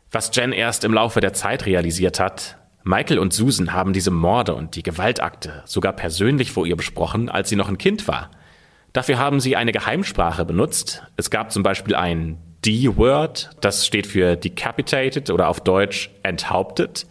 Was 0.09 0.31
Jen 0.33 0.53
erst 0.53 0.85
im 0.85 0.93
Laufe 0.93 1.19
der 1.19 1.33
Zeit 1.33 1.65
realisiert 1.65 2.17
hat, 2.17 2.57
Michael 2.85 3.19
und 3.19 3.33
Susan 3.33 3.73
haben 3.73 3.91
diese 3.91 4.09
Morde 4.09 4.55
und 4.55 4.77
die 4.77 4.83
Gewaltakte 4.83 5.63
sogar 5.65 5.91
persönlich 5.91 6.53
vor 6.53 6.65
ihr 6.65 6.77
besprochen, 6.77 7.27
als 7.27 7.49
sie 7.49 7.57
noch 7.57 7.67
ein 7.67 7.77
Kind 7.77 8.07
war. 8.07 8.31
Dafür 8.93 9.17
haben 9.19 9.41
sie 9.41 9.57
eine 9.57 9.73
Geheimsprache 9.73 10.45
benutzt. 10.45 11.03
Es 11.17 11.29
gab 11.29 11.51
zum 11.51 11.61
Beispiel 11.61 11.93
ein 11.93 12.37
D-Word, 12.65 13.49
das 13.59 13.85
steht 13.85 14.07
für 14.07 14.37
decapitated 14.37 15.29
oder 15.29 15.49
auf 15.49 15.59
Deutsch 15.59 16.09
enthauptet, 16.23 17.05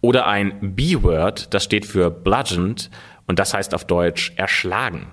oder 0.00 0.26
ein 0.26 0.74
B-Word, 0.74 1.52
das 1.52 1.64
steht 1.64 1.84
für 1.84 2.10
bludgeoned 2.10 2.88
Und 3.26 3.38
das 3.38 3.52
heißt 3.52 3.74
auf 3.74 3.84
Deutsch 3.84 4.32
erschlagen. 4.36 5.12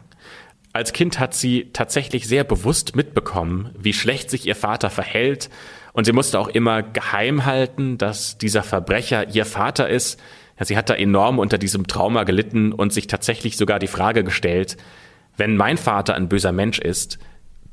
Als 0.75 0.91
Kind 0.91 1.21
hat 1.21 1.33
sie 1.33 1.69
tatsächlich 1.71 2.27
sehr 2.27 2.43
bewusst 2.43 2.97
mitbekommen, 2.97 3.69
wie 3.79 3.93
schlecht 3.93 4.29
sich 4.29 4.45
ihr 4.45 4.57
Vater 4.57 4.89
verhält. 4.89 5.49
Und 5.93 6.03
sie 6.03 6.11
musste 6.11 6.37
auch 6.37 6.49
immer 6.49 6.83
geheim 6.83 7.45
halten, 7.45 7.97
dass 7.97 8.37
dieser 8.37 8.61
Verbrecher 8.61 9.33
ihr 9.33 9.45
Vater 9.45 9.87
ist. 9.87 10.19
Ja, 10.59 10.65
sie 10.65 10.75
hat 10.75 10.89
da 10.89 10.93
enorm 10.93 11.39
unter 11.39 11.57
diesem 11.57 11.87
Trauma 11.87 12.25
gelitten 12.25 12.73
und 12.73 12.91
sich 12.91 13.07
tatsächlich 13.07 13.55
sogar 13.55 13.79
die 13.79 13.87
Frage 13.87 14.25
gestellt, 14.25 14.75
wenn 15.37 15.55
mein 15.55 15.77
Vater 15.77 16.13
ein 16.13 16.27
böser 16.27 16.51
Mensch 16.51 16.79
ist, 16.79 17.19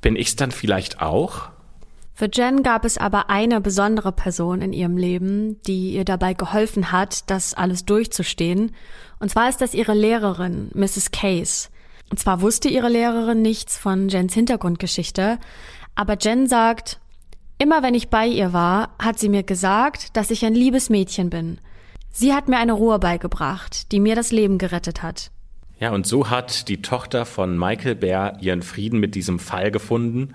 bin 0.00 0.14
ich's 0.14 0.36
dann 0.36 0.53
vielleicht 0.53 1.03
auch? 1.03 1.48
Für 2.14 2.28
Jen 2.32 2.62
gab 2.62 2.84
es 2.84 2.98
aber 2.98 3.30
eine 3.30 3.61
besondere 3.61 4.12
Person 4.12 4.62
in 4.62 4.72
ihrem 4.72 4.96
Leben, 4.96 5.61
die 5.62 5.94
ihr 5.94 6.05
dabei 6.05 6.34
geholfen 6.34 6.92
hat, 6.92 7.28
das 7.30 7.53
alles 7.53 7.84
durchzustehen. 7.84 8.70
Und 9.18 9.32
zwar 9.32 9.48
ist 9.48 9.61
das 9.61 9.74
ihre 9.74 9.94
Lehrerin, 9.94 10.70
Mrs. 10.72 11.11
Case. 11.11 11.68
Und 12.13 12.19
zwar 12.19 12.43
wusste 12.43 12.69
ihre 12.69 12.91
Lehrerin 12.91 13.41
nichts 13.41 13.79
von 13.79 14.11
Jens 14.11 14.35
Hintergrundgeschichte, 14.35 15.39
aber 15.95 16.19
Jen 16.21 16.47
sagt, 16.47 17.01
immer 17.57 17.83
wenn 17.83 17.95
ich 17.95 18.11
bei 18.11 18.27
ihr 18.27 18.53
war, 18.53 18.95
hat 18.99 19.19
sie 19.19 19.31
mir 19.31 19.45
gesagt, 19.45 20.15
dass 20.15 20.31
ich 20.31 20.45
ein 20.45 20.55
liebes 20.55 20.91
Mädchen 20.91 21.31
bin. 21.31 21.57
Sie 22.11 22.35
hat 22.35 22.49
mir 22.49 22.59
eine 22.59 22.75
Ruhe 22.75 22.99
beigebracht, 22.99 23.91
die 23.93 23.99
mir 23.99 24.15
das 24.15 24.31
Leben 24.31 24.59
gerettet 24.59 25.03
hat. 25.03 25.31
Ja, 25.81 25.93
und 25.93 26.07
so 26.07 26.29
hat 26.29 26.69
die 26.69 26.83
Tochter 26.83 27.25
von 27.25 27.59
Michael 27.59 27.95
Bär 27.95 28.37
ihren 28.43 28.61
Frieden 28.61 29.01
mit 29.01 29.15
diesem 29.15 29.39
Fall 29.39 29.71
gefunden, 29.71 30.35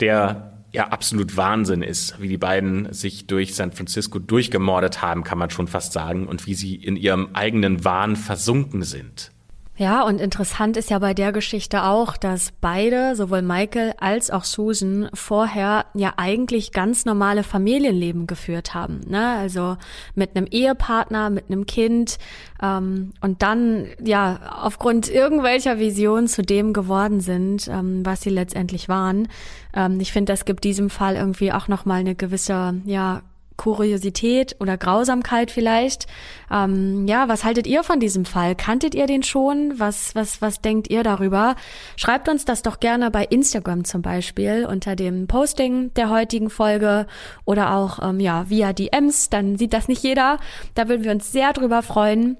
der 0.00 0.58
ja 0.72 0.88
absolut 0.88 1.38
Wahnsinn 1.38 1.80
ist, 1.80 2.20
wie 2.20 2.28
die 2.28 2.36
beiden 2.36 2.92
sich 2.92 3.26
durch 3.26 3.54
San 3.54 3.72
Francisco 3.72 4.18
durchgemordet 4.18 5.00
haben, 5.00 5.24
kann 5.24 5.38
man 5.38 5.48
schon 5.48 5.68
fast 5.68 5.94
sagen, 5.94 6.26
und 6.28 6.46
wie 6.46 6.52
sie 6.52 6.74
in 6.74 6.96
ihrem 6.96 7.30
eigenen 7.32 7.82
Wahn 7.86 8.14
versunken 8.14 8.82
sind. 8.82 9.30
Ja, 9.78 10.02
und 10.02 10.20
interessant 10.20 10.76
ist 10.76 10.90
ja 10.90 10.98
bei 10.98 11.14
der 11.14 11.30
Geschichte 11.30 11.84
auch, 11.84 12.16
dass 12.16 12.50
beide, 12.60 13.14
sowohl 13.14 13.42
Michael 13.42 13.94
als 14.00 14.28
auch 14.28 14.42
Susan, 14.42 15.08
vorher 15.14 15.86
ja 15.94 16.14
eigentlich 16.16 16.72
ganz 16.72 17.04
normale 17.04 17.44
Familienleben 17.44 18.26
geführt 18.26 18.74
haben. 18.74 19.02
Ne? 19.06 19.24
Also 19.38 19.76
mit 20.16 20.36
einem 20.36 20.48
Ehepartner, 20.50 21.30
mit 21.30 21.44
einem 21.46 21.64
Kind 21.66 22.18
ähm, 22.60 23.12
und 23.20 23.42
dann 23.42 23.86
ja 24.04 24.40
aufgrund 24.62 25.08
irgendwelcher 25.08 25.78
Visionen 25.78 26.26
zu 26.26 26.42
dem 26.42 26.72
geworden 26.72 27.20
sind, 27.20 27.68
ähm, 27.68 28.04
was 28.04 28.22
sie 28.22 28.30
letztendlich 28.30 28.88
waren. 28.88 29.28
Ähm, 29.74 30.00
ich 30.00 30.10
finde, 30.10 30.32
das 30.32 30.44
gibt 30.44 30.64
diesem 30.64 30.90
Fall 30.90 31.14
irgendwie 31.14 31.52
auch 31.52 31.68
nochmal 31.68 32.00
eine 32.00 32.16
gewisse, 32.16 32.74
ja, 32.84 33.22
Kuriosität 33.58 34.56
oder 34.60 34.78
Grausamkeit 34.78 35.50
vielleicht. 35.50 36.06
Ähm, 36.50 37.06
ja, 37.06 37.28
was 37.28 37.44
haltet 37.44 37.66
ihr 37.66 37.82
von 37.82 38.00
diesem 38.00 38.24
Fall? 38.24 38.54
Kanntet 38.54 38.94
ihr 38.94 39.06
den 39.06 39.22
schon? 39.22 39.78
Was, 39.78 40.14
was, 40.14 40.40
was 40.40 40.62
denkt 40.62 40.88
ihr 40.88 41.02
darüber? 41.02 41.56
Schreibt 41.96 42.30
uns 42.30 42.46
das 42.46 42.62
doch 42.62 42.80
gerne 42.80 43.10
bei 43.10 43.24
Instagram 43.24 43.84
zum 43.84 44.00
Beispiel 44.00 44.66
unter 44.66 44.96
dem 44.96 45.26
Posting 45.26 45.92
der 45.94 46.08
heutigen 46.08 46.48
Folge 46.48 47.06
oder 47.44 47.74
auch 47.74 47.98
ähm, 48.02 48.20
ja 48.20 48.48
via 48.48 48.72
DMs. 48.72 49.28
Dann 49.28 49.58
sieht 49.58 49.74
das 49.74 49.88
nicht 49.88 50.02
jeder. 50.02 50.38
Da 50.74 50.88
würden 50.88 51.04
wir 51.04 51.12
uns 51.12 51.30
sehr 51.30 51.52
drüber 51.52 51.82
freuen. 51.82 52.38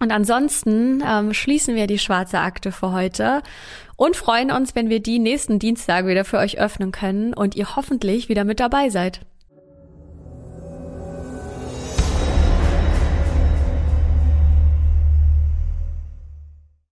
Und 0.00 0.10
ansonsten 0.10 1.02
ähm, 1.06 1.34
schließen 1.34 1.74
wir 1.74 1.86
die 1.86 1.98
schwarze 1.98 2.40
Akte 2.40 2.72
für 2.72 2.92
heute 2.92 3.42
und 3.96 4.16
freuen 4.16 4.50
uns, 4.50 4.74
wenn 4.74 4.88
wir 4.88 5.00
die 5.00 5.18
nächsten 5.18 5.58
Dienstag 5.58 6.06
wieder 6.06 6.24
für 6.24 6.38
euch 6.38 6.58
öffnen 6.58 6.90
können 6.92 7.34
und 7.34 7.54
ihr 7.54 7.76
hoffentlich 7.76 8.28
wieder 8.28 8.44
mit 8.44 8.60
dabei 8.60 8.88
seid. 8.88 9.20